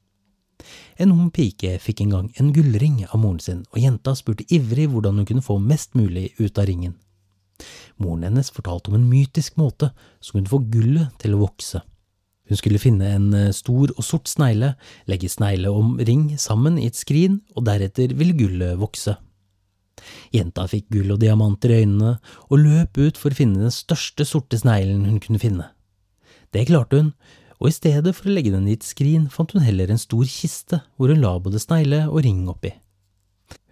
En 1.01 1.13
ung 1.15 1.31
pike 1.35 1.77
fikk 1.83 2.05
en 2.05 2.15
gang 2.17 2.29
en 2.41 2.53
gullring 2.55 3.03
av 3.09 3.21
moren 3.23 3.41
sin, 3.43 3.63
og 3.73 3.81
jenta 3.83 4.15
spurte 4.19 4.47
ivrig 4.53 4.89
hvordan 4.93 5.21
hun 5.21 5.29
kunne 5.29 5.45
få 5.45 5.59
mest 5.63 5.97
mulig 5.99 6.31
ut 6.39 6.59
av 6.59 6.69
ringen. 6.71 6.97
Moren 8.03 8.27
hennes 8.27 8.51
fortalte 8.51 8.91
om 8.91 8.99
en 8.99 9.09
mytisk 9.09 9.59
måte 9.61 9.93
som 10.21 10.39
kunne 10.39 10.51
få 10.51 10.63
gullet 10.73 11.13
til 11.23 11.37
å 11.37 11.43
vokse. 11.45 11.83
Hun 12.51 12.59
skulle 12.59 12.83
finne 12.83 13.11
en 13.15 13.29
eh, 13.37 13.53
stor 13.55 13.93
og 13.95 14.05
sort 14.05 14.29
snegle, 14.29 14.75
legge 15.09 15.31
snegle 15.31 15.71
om 15.73 15.95
ring 16.03 16.33
sammen 16.41 16.79
i 16.81 16.89
et 16.91 16.99
skrin, 16.99 17.41
og 17.57 17.65
deretter 17.69 18.15
ville 18.19 18.37
gullet 18.37 18.81
vokse. 18.81 19.15
Jenta 20.35 20.67
fikk 20.71 20.89
gull 20.93 21.15
og 21.15 21.21
diamanter 21.23 21.73
i 21.73 21.83
øynene 21.85 22.17
og 22.49 22.59
løp 22.59 22.99
ut 22.99 23.21
for 23.21 23.31
å 23.31 23.39
finne 23.39 23.63
den 23.63 23.75
største 23.75 24.27
sorte 24.27 24.59
sneglen 24.59 25.07
hun 25.07 25.21
kunne 25.23 25.41
finne. 25.43 25.69
Det 26.53 26.67
klarte 26.69 26.99
hun, 26.99 27.13
og 27.63 27.69
i 27.71 27.75
stedet 27.77 28.11
for 28.17 28.27
å 28.27 28.33
legge 28.35 28.51
den 28.51 28.67
i 28.67 28.75
et 28.75 28.83
skrin, 28.83 29.29
fant 29.31 29.53
hun 29.55 29.63
heller 29.63 29.93
en 29.93 30.01
stor 30.01 30.27
kiste 30.27 30.81
hvor 30.99 31.13
hun 31.13 31.23
la 31.23 31.37
både 31.39 31.61
snegle 31.63 32.09
og 32.09 32.25
ring 32.27 32.41
oppi. 32.51 32.73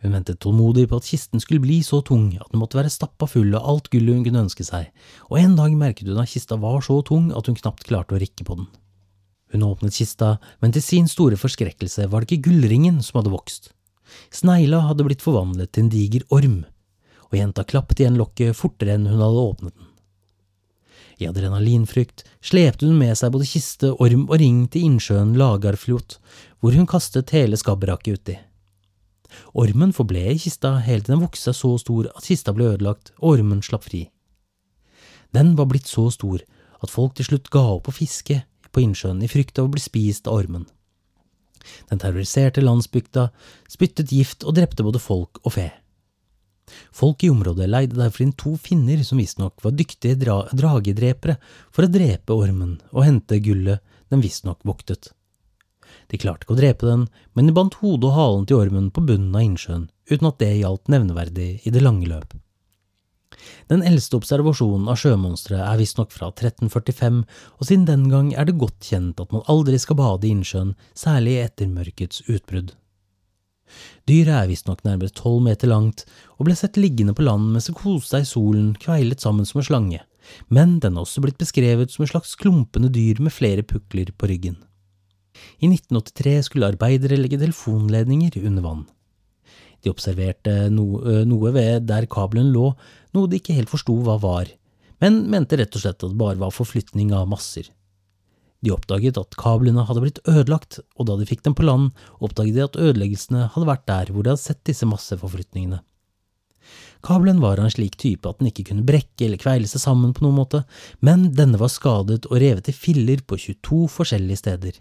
Hun 0.01 0.15
ventet 0.15 0.39
tålmodig 0.41 0.87
på 0.89 1.01
at 1.01 1.09
kisten 1.11 1.43
skulle 1.43 1.65
bli 1.65 1.81
så 1.85 1.99
tung 2.07 2.29
at 2.39 2.53
den 2.53 2.63
måtte 2.63 2.79
være 2.79 2.93
stappa 2.93 3.27
full 3.29 3.51
av 3.59 3.67
alt 3.67 3.91
gullet 3.91 4.15
hun 4.15 4.23
kunne 4.29 4.45
ønske 4.47 4.65
seg, 4.65 4.93
og 5.27 5.41
en 5.43 5.59
dag 5.59 5.75
merket 5.77 6.07
hun 6.07 6.23
at 6.23 6.31
kista 6.31 6.57
var 6.63 6.79
så 6.87 7.01
tung 7.07 7.33
at 7.35 7.51
hun 7.51 7.59
knapt 7.59 7.85
klarte 7.89 8.15
å 8.15 8.23
rikke 8.23 8.47
på 8.47 8.61
den. 8.61 8.71
Hun 9.51 9.67
åpnet 9.67 9.99
kista, 9.99 10.37
men 10.63 10.71
til 10.71 10.87
sin 10.87 11.11
store 11.11 11.37
forskrekkelse 11.41 12.07
var 12.13 12.23
det 12.23 12.31
ikke 12.31 12.49
gullringen 12.49 13.03
som 13.03 13.19
hadde 13.19 13.35
vokst. 13.35 13.73
Snegla 14.31 14.85
hadde 14.87 15.07
blitt 15.07 15.27
forvandlet 15.27 15.75
til 15.75 15.89
en 15.89 15.93
diger 15.93 16.27
orm, 16.31 16.61
og 17.31 17.39
jenta 17.43 17.67
klappet 17.67 18.05
igjen 18.05 18.19
lokket 18.19 18.55
fortere 18.59 18.95
enn 18.95 19.11
hun 19.11 19.19
hadde 19.19 19.47
åpnet 19.51 19.75
den. 19.75 19.90
I 21.21 21.29
adrenalinfrykt 21.29 22.25
slepte 22.41 22.89
hun 22.89 22.97
med 23.01 23.19
seg 23.19 23.33
både 23.35 23.49
kiste, 23.49 23.93
orm 23.93 24.25
og 24.31 24.39
ring 24.41 24.63
til 24.73 24.87
innsjøen 24.89 25.35
Lagarfljot, 25.37 26.17
hvor 26.61 26.77
hun 26.77 26.89
kastet 26.89 27.35
hele 27.37 27.59
skabberaket 27.61 28.17
uti. 28.21 28.37
Ormen 29.55 29.93
forble 29.95 30.23
i 30.33 30.39
kista 30.41 30.79
helt 30.83 31.07
til 31.07 31.15
den 31.15 31.23
vokste 31.23 31.53
seg 31.53 31.59
så 31.61 31.75
stor 31.83 32.09
at 32.11 32.27
kista 32.27 32.55
ble 32.57 32.73
ødelagt 32.73 33.13
og 33.21 33.37
ormen 33.37 33.63
slapp 33.63 33.87
fri. 33.87 34.09
Den 35.37 35.55
var 35.59 35.69
blitt 35.71 35.87
så 35.87 36.09
stor 36.11 36.43
at 36.81 36.91
folk 36.91 37.15
til 37.19 37.29
slutt 37.29 37.51
ga 37.53 37.63
opp 37.77 37.91
å 37.91 37.95
fiske 37.95 38.41
på 38.71 38.83
innsjøen 38.83 39.23
i 39.23 39.31
frykt 39.31 39.61
av 39.61 39.69
å 39.69 39.75
bli 39.75 39.83
spist 39.83 40.31
av 40.31 40.41
ormen. 40.41 40.67
Den 41.91 42.01
terroriserte 42.01 42.65
landsbygda 42.65 43.29
spyttet 43.71 44.15
gift 44.15 44.47
og 44.47 44.57
drepte 44.57 44.87
både 44.87 45.03
folk 45.03 45.43
og 45.45 45.55
fe. 45.59 45.69
Folk 46.97 47.25
i 47.25 47.31
området 47.33 47.69
leide 47.71 47.99
derfor 47.99 48.25
inn 48.25 48.35
to 48.39 48.57
finner 48.61 49.03
som 49.07 49.21
visstnok 49.21 49.63
var 49.65 49.77
dyktige 49.77 50.19
dra 50.21 50.43
dragedrepere 50.51 51.39
for 51.71 51.87
å 51.87 51.93
drepe 51.93 52.37
ormen 52.37 52.79
og 52.91 53.07
hente 53.07 53.41
gullet 53.45 53.83
den 54.11 54.23
visstnok 54.25 54.63
voktet. 54.67 55.13
De 56.11 56.19
klarte 56.19 56.47
ikke 56.47 56.55
å 56.55 56.61
drepe 56.61 56.87
den, 56.87 57.07
men 57.35 57.49
de 57.49 57.55
bandt 57.55 57.79
hodet 57.81 58.11
og 58.11 58.17
halen 58.17 58.47
til 58.47 58.61
ormen 58.61 58.91
på 58.95 59.03
bunnen 59.07 59.35
av 59.35 59.47
innsjøen, 59.47 59.89
uten 60.11 60.31
at 60.31 60.39
det 60.43 60.53
gjaldt 60.59 60.91
nevneverdig 60.93 61.51
i 61.65 61.75
det 61.75 61.83
lange 61.83 62.09
løp. 62.11 62.35
Den 63.71 63.85
eldste 63.87 64.19
observasjonen 64.19 64.91
av 64.91 64.99
sjømonstre 64.99 65.61
er 65.63 65.79
visstnok 65.79 66.11
fra 66.15 66.33
1345, 66.33 67.23
og 67.59 67.69
siden 67.69 67.87
den 67.89 68.09
gang 68.11 68.33
er 68.35 68.49
det 68.49 68.59
godt 68.59 68.91
kjent 68.91 69.23
at 69.23 69.31
man 69.35 69.47
aldri 69.51 69.79
skal 69.79 69.99
bade 70.01 70.27
i 70.27 70.35
innsjøen, 70.35 70.75
særlig 70.99 71.39
etter 71.45 71.71
mørkets 71.71 72.25
utbrudd. 72.27 72.75
Dyret 74.09 74.35
er 74.37 74.49
visstnok 74.51 74.85
nærmere 74.87 75.13
tolv 75.15 75.43
meter 75.45 75.71
langt, 75.71 76.05
og 76.39 76.49
ble 76.49 76.57
sett 76.59 76.81
liggende 76.81 77.15
på 77.17 77.27
land 77.27 77.53
mens 77.55 77.69
det 77.71 77.77
koste 77.79 78.15
seg 78.15 78.25
i 78.25 78.31
solen, 78.31 78.73
kveilet 78.81 79.23
sammen 79.23 79.49
som 79.49 79.63
en 79.63 79.69
slange, 79.69 80.01
men 80.49 80.79
den 80.83 80.97
har 80.99 81.07
også 81.07 81.23
blitt 81.25 81.41
beskrevet 81.41 81.93
som 81.93 82.05
et 82.05 82.13
slags 82.13 82.37
klumpende 82.41 82.91
dyr 82.93 83.23
med 83.23 83.35
flere 83.35 83.67
pukler 83.67 84.13
på 84.17 84.31
ryggen. 84.31 84.59
I 85.63 85.71
1983 85.71 86.49
skulle 86.49 86.71
arbeidere 86.73 87.19
legge 87.19 87.39
telefonledninger 87.41 88.41
under 88.43 88.65
vann. 88.65 88.87
De 89.81 89.93
observerte 89.93 90.69
noe 90.73 91.53
ved 91.55 91.87
der 91.89 92.09
kabelen 92.11 92.51
lå, 92.53 92.73
noe 93.17 93.31
de 93.31 93.41
ikke 93.41 93.57
helt 93.57 93.73
forsto 93.73 93.97
hva 94.05 94.19
var, 94.21 94.51
men 95.01 95.23
mente 95.33 95.57
rett 95.57 95.77
og 95.77 95.85
slett 95.85 96.03
at 96.03 96.11
det 96.11 96.21
bare 96.21 96.41
var 96.41 96.53
forflytning 96.53 97.15
av 97.17 97.29
masser. 97.31 97.71
De 98.61 98.73
oppdaget 98.75 99.17
at 99.17 99.37
kablene 99.41 99.87
hadde 99.89 100.03
blitt 100.05 100.21
ødelagt, 100.29 100.81
og 101.01 101.09
da 101.09 101.17
de 101.17 101.29
fikk 101.29 101.45
dem 101.47 101.57
på 101.57 101.65
land, 101.65 101.95
oppdaget 102.21 102.59
de 102.59 102.67
at 102.67 102.77
ødeleggelsene 102.77 103.47
hadde 103.55 103.69
vært 103.69 103.87
der 103.89 104.13
hvor 104.13 104.27
de 104.27 104.35
hadde 104.35 104.45
sett 104.45 104.61
disse 104.69 104.89
masseforflytningene. 104.89 105.81
Kabelen 107.01 107.41
var 107.41 107.57
av 107.57 107.65
en 107.65 107.73
slik 107.73 107.97
type 107.97 108.29
at 108.29 108.41
den 108.41 108.51
ikke 108.51 108.67
kunne 108.69 108.85
brekke 108.85 109.25
eller 109.25 109.41
kveile 109.41 109.69
seg 109.71 109.81
sammen 109.81 110.13
på 110.13 110.27
noen 110.27 110.37
måte, 110.43 110.63
men 111.01 111.31
denne 111.37 111.61
var 111.61 111.73
skadet 111.73 112.27
og 112.29 112.37
revet 112.43 112.69
i 112.69 112.77
filler 112.77 113.25
på 113.25 113.39
22 113.41 113.87
forskjellige 113.95 114.43
steder. 114.43 114.77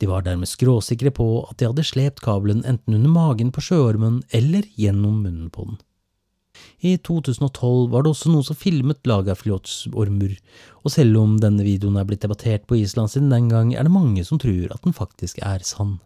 De 0.00 0.08
var 0.08 0.24
dermed 0.24 0.48
skråsikre 0.48 1.12
på 1.12 1.26
at 1.44 1.60
de 1.60 1.68
hadde 1.68 1.84
slept 1.84 2.24
kabelen 2.24 2.64
enten 2.64 2.96
under 2.96 3.12
magen 3.12 3.52
på 3.52 3.62
sjøormen 3.68 4.22
eller 4.32 4.64
gjennom 4.80 5.20
munnen 5.20 5.52
på 5.52 5.68
den. 5.68 5.76
I 6.80 6.96
2012 6.96 7.90
var 7.92 8.04
det 8.04 8.12
også 8.14 8.32
noen 8.32 8.46
som 8.46 8.58
filmet 8.58 9.02
Lagerflotsormer, 9.08 10.36
og 10.84 10.94
selv 10.94 11.18
om 11.20 11.34
denne 11.42 11.66
videoen 11.66 11.98
er 12.00 12.06
blitt 12.08 12.22
debattert 12.24 12.64
på 12.68 12.78
Island 12.80 13.12
siden 13.12 13.32
den 13.32 13.50
gang, 13.52 13.74
er 13.74 13.84
det 13.84 13.92
mange 13.94 14.24
som 14.24 14.40
tror 14.40 14.72
at 14.72 14.86
den 14.86 14.96
faktisk 14.96 15.42
er 15.44 15.64
sann. 15.66 15.98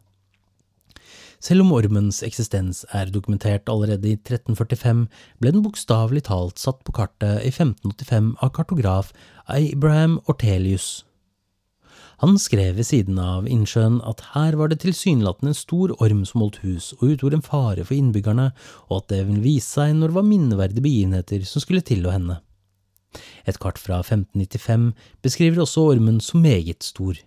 Selv 1.44 1.61
om 1.61 1.74
ormens 1.76 2.22
eksistens 2.24 2.86
er 2.96 3.11
dokumentert 3.12 3.68
allerede 3.68 4.09
i 4.09 4.16
1345, 4.16 5.02
ble 5.42 5.52
den 5.52 5.64
bokstavelig 5.64 6.24
talt 6.30 6.62
satt 6.62 6.80
på 6.86 6.94
kartet 6.96 7.42
i 7.44 7.50
1585 7.52 8.30
av 8.40 8.55
kartograf 8.57 9.11
Abraham 9.52 10.22
Ortelius. 10.24 11.05
Han 12.23 12.39
skrev 12.39 12.77
ved 12.79 12.87
siden 12.87 13.19
av 13.19 13.49
innsjøen 13.51 13.99
at 14.07 14.23
her 14.35 14.57
var 14.61 14.71
det 14.71 14.81
tilsynelatende 14.85 15.53
en 15.53 15.59
stor 15.59 15.95
orm 15.99 16.23
som 16.29 16.45
holdt 16.45 16.61
hus 16.62 16.93
og 17.01 17.09
utgjorde 17.15 17.41
en 17.41 17.47
fare 17.47 17.85
for 17.85 17.97
innbyggerne, 17.97 18.51
og 18.89 19.03
at 19.03 19.11
det 19.12 19.21
ville 19.27 19.45
vise 19.45 19.67
seg 19.67 19.97
når 19.99 20.12
det 20.12 20.19
var 20.19 20.29
minneverdige 20.29 20.87
begivenheter 20.87 21.47
som 21.49 21.65
skulle 21.65 21.85
til 21.85 22.07
å 22.07 22.15
hende. 22.15 22.41
Et 23.47 23.59
kart 23.61 23.79
fra 23.79 24.01
1595 24.03 24.91
beskriver 25.23 25.62
også 25.62 25.89
ormen 25.95 26.21
som 26.23 26.43
meget 26.43 26.87
stor. 26.87 27.19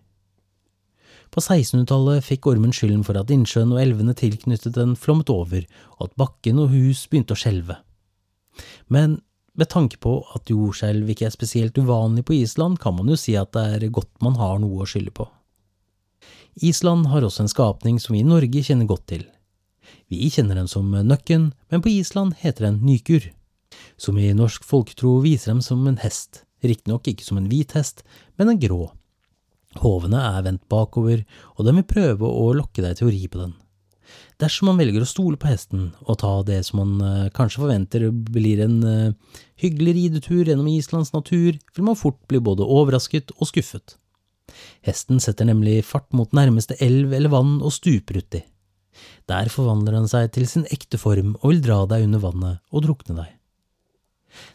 På 1.31 1.43
1600-tallet 1.43 2.23
fikk 2.23 2.47
ormen 2.47 2.73
skylden 2.75 3.03
for 3.05 3.19
at 3.19 3.31
innsjøen 3.33 3.73
og 3.75 3.81
elvene 3.81 4.15
tilknyttet 4.17 4.77
den 4.77 4.95
flommet 4.95 5.29
over, 5.29 5.67
og 5.99 6.07
at 6.07 6.17
bakken 6.19 6.61
og 6.63 6.71
hus 6.71 7.03
begynte 7.11 7.35
å 7.35 7.39
skjelve. 7.39 7.81
Men 8.87 9.19
med 9.57 9.69
tanke 9.73 9.97
på 10.01 10.19
at 10.37 10.51
jordskjelv 10.51 11.09
ikke 11.09 11.27
er 11.27 11.33
spesielt 11.33 11.77
uvanlig 11.77 12.23
på 12.27 12.35
Island, 12.37 12.77
kan 12.79 12.95
man 12.97 13.09
jo 13.09 13.17
si 13.19 13.33
at 13.39 13.51
det 13.57 13.65
er 13.77 13.93
godt 13.93 14.11
man 14.23 14.37
har 14.37 14.61
noe 14.61 14.83
å 14.83 14.89
skylde 14.89 15.13
på. 15.17 15.25
Island 16.61 17.09
har 17.11 17.25
også 17.25 17.43
en 17.45 17.51
skapning 17.51 17.99
som 18.01 18.15
vi 18.15 18.23
i 18.23 18.27
Norge 18.27 18.63
kjenner 18.65 18.89
godt 18.89 19.05
til. 19.09 19.25
Vi 20.09 20.29
kjenner 20.33 20.57
den 20.57 20.69
som 20.69 20.89
nøkken, 20.89 21.51
men 21.69 21.83
på 21.83 21.91
Island 21.91 22.37
heter 22.41 22.69
den 22.69 22.79
nykur. 22.85 23.29
Som 23.97 24.17
i 24.17 24.31
norsk 24.33 24.65
folketro 24.65 25.17
viser 25.25 25.53
dem 25.53 25.61
som 25.65 25.85
en 25.89 25.99
hest, 26.01 26.43
riktignok 26.65 27.09
ikke 27.09 27.25
som 27.25 27.37
en 27.41 27.49
hvit 27.51 27.75
hest, 27.77 28.03
men 28.37 28.53
en 28.53 28.61
grå. 28.61 28.91
Hovene 29.83 30.21
er 30.31 30.45
vendt 30.45 30.65
bakover, 30.71 31.23
og 31.57 31.67
den 31.67 31.81
vil 31.81 31.89
prøve 31.91 32.29
å 32.29 32.51
lokke 32.57 32.81
deg 32.85 32.97
til 32.97 33.09
å 33.09 33.13
ri 33.13 33.25
på 33.29 33.41
den. 33.43 33.53
Dersom 34.41 34.69
man 34.71 34.79
velger 34.79 35.03
å 35.03 35.09
stole 35.09 35.39
på 35.39 35.49
hesten 35.49 35.91
og 36.05 36.19
ta 36.21 36.31
det 36.47 36.59
som 36.67 36.81
man 36.81 36.97
uh, 37.01 37.29
kanskje 37.35 37.63
forventer 37.63 38.07
blir 38.11 38.61
en 38.65 38.77
uh, 38.85 39.37
hyggelig 39.59 39.95
ridetur 39.97 40.43
gjennom 40.43 40.69
Islands 40.71 41.13
natur, 41.15 41.57
vil 41.57 41.87
man 41.87 41.97
fort 41.99 42.19
bli 42.29 42.41
både 42.43 42.65
overrasket 42.65 43.33
og 43.37 43.49
skuffet. 43.49 43.97
Hesten 44.85 45.19
setter 45.23 45.49
nemlig 45.49 45.81
fart 45.85 46.13
mot 46.15 46.31
nærmeste 46.35 46.77
elv 46.83 47.13
eller 47.13 47.33
vann 47.33 47.57
og 47.59 47.73
stuper 47.75 48.21
uti. 48.21 48.43
Der 49.29 49.51
forvandler 49.53 49.99
han 49.99 50.07
seg 50.09 50.31
til 50.33 50.47
sin 50.49 50.65
ekte 50.73 50.99
form 51.01 51.35
og 51.41 51.51
vil 51.51 51.65
dra 51.65 51.83
deg 51.89 52.07
under 52.07 52.23
vannet 52.23 52.63
og 52.71 52.85
drukne 52.87 53.17
deg. 53.19 53.33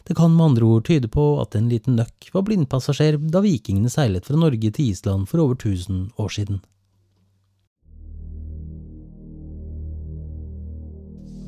Det 0.07 0.15
kan 0.15 0.31
med 0.31 0.45
andre 0.51 0.67
ord 0.67 0.85
tyde 0.87 1.09
på 1.11 1.23
at 1.41 1.55
en 1.59 1.69
liten 1.71 1.97
nøkk 1.99 2.29
var 2.35 2.45
blindpassasjer 2.47 3.17
da 3.31 3.41
vikingene 3.43 3.91
seilet 3.91 4.27
fra 4.27 4.39
Norge 4.39 4.71
til 4.71 4.91
Island 4.93 5.27
for 5.31 5.43
over 5.43 5.59
tusen 5.59 6.07
år 6.19 6.31
siden. 6.37 6.61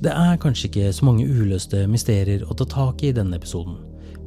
Det 0.03 0.11
er 0.11 0.39
kanskje 0.41 0.67
ikke 0.67 0.89
så 0.93 1.05
mange 1.07 1.23
uløste 1.23 1.85
mysterier 1.87 2.41
å 2.43 2.55
ta 2.59 2.65
tak 2.67 3.03
i 3.03 3.11
i 3.11 3.15
denne 3.15 3.37
episoden, 3.39 3.77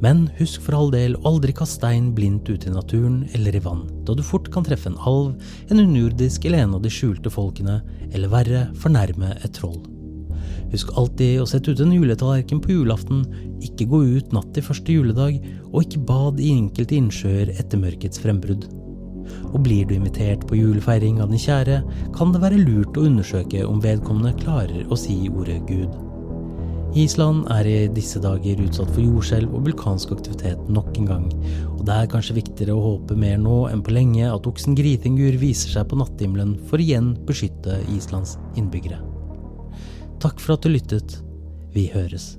men 0.01 0.23
husk 0.39 0.63
for 0.65 0.77
all 0.77 0.89
del 0.93 1.13
å 1.19 1.21
aldri 1.29 1.53
kaste 1.53 1.77
stein 1.77 2.09
blindt 2.17 2.49
ut 2.49 2.65
i 2.65 2.73
naturen 2.73 3.21
eller 3.37 3.55
i 3.55 3.61
vann, 3.61 3.83
da 4.07 4.15
du 4.17 4.23
fort 4.25 4.49
kan 4.53 4.65
treffe 4.65 4.89
en 4.89 4.97
alv, 5.11 5.35
en 5.69 5.83
underjordisk 5.83 6.47
eller 6.49 6.65
en 6.65 6.73
av 6.79 6.81
de 6.81 6.91
skjulte 6.93 7.29
folkene, 7.33 7.79
eller 8.09 8.33
verre, 8.33 8.65
fornærme 8.81 9.35
et 9.37 9.53
troll. 9.59 9.77
Husk 10.73 10.89
alltid 10.97 11.37
å 11.41 11.47
sette 11.49 11.73
ut 11.73 11.85
en 11.85 11.93
juletallerken 11.93 12.61
på 12.65 12.73
julaften, 12.73 13.23
ikke 13.65 13.89
gå 13.93 14.03
ut 14.17 14.33
natt 14.33 14.49
til 14.55 14.65
første 14.65 14.97
juledag, 14.97 15.37
og 15.69 15.85
ikke 15.85 16.05
bad 16.09 16.41
i 16.41 16.51
enkelte 16.55 16.97
innsjøer 16.97 17.53
etter 17.57 17.81
mørkets 17.81 18.21
frembrudd 18.21 18.65
og 19.53 19.61
blir 19.65 19.87
du 19.87 19.95
invitert 19.95 20.45
på 20.49 20.59
julefeiring 20.59 21.21
av 21.23 21.31
din 21.33 21.41
kjære, 21.41 21.81
kan 22.15 22.33
det 22.33 22.43
være 22.43 22.61
lurt 22.61 22.97
å 22.97 23.07
undersøke 23.09 23.65
om 23.67 23.81
vedkommende 23.83 24.35
klarer 24.41 24.85
å 24.89 24.99
si 24.99 25.17
ordet 25.31 25.61
Gud. 25.69 25.97
Island 26.97 27.45
er 27.53 27.67
i 27.69 27.75
disse 27.93 28.17
dager 28.21 28.61
utsatt 28.65 28.89
for 28.95 29.03
jordskjelv 29.03 29.53
og 29.53 29.67
vulkansk 29.67 30.15
aktivitet 30.15 30.71
nok 30.73 30.89
en 30.97 31.09
gang, 31.11 31.27
og 31.75 31.83
det 31.85 31.95
er 31.95 32.09
kanskje 32.09 32.39
viktigere 32.39 32.73
å 32.73 32.85
håpe 32.87 33.17
mer 33.19 33.37
nå 33.37 33.59
enn 33.69 33.83
på 33.85 33.93
lenge 33.93 34.25
at 34.25 34.49
oksen 34.49 34.77
Gritingur 34.77 35.37
viser 35.37 35.75
seg 35.75 35.85
på 35.91 35.99
natthimmelen 36.01 36.57
for 36.71 36.81
igjen 36.81 37.13
beskytte 37.29 37.77
Islands 37.93 38.39
innbyggere. 38.57 39.03
Takk 40.19 40.41
for 40.41 40.57
at 40.57 40.65
du 40.65 40.73
lyttet. 40.73 41.19
Vi 41.77 41.85
høres. 41.93 42.38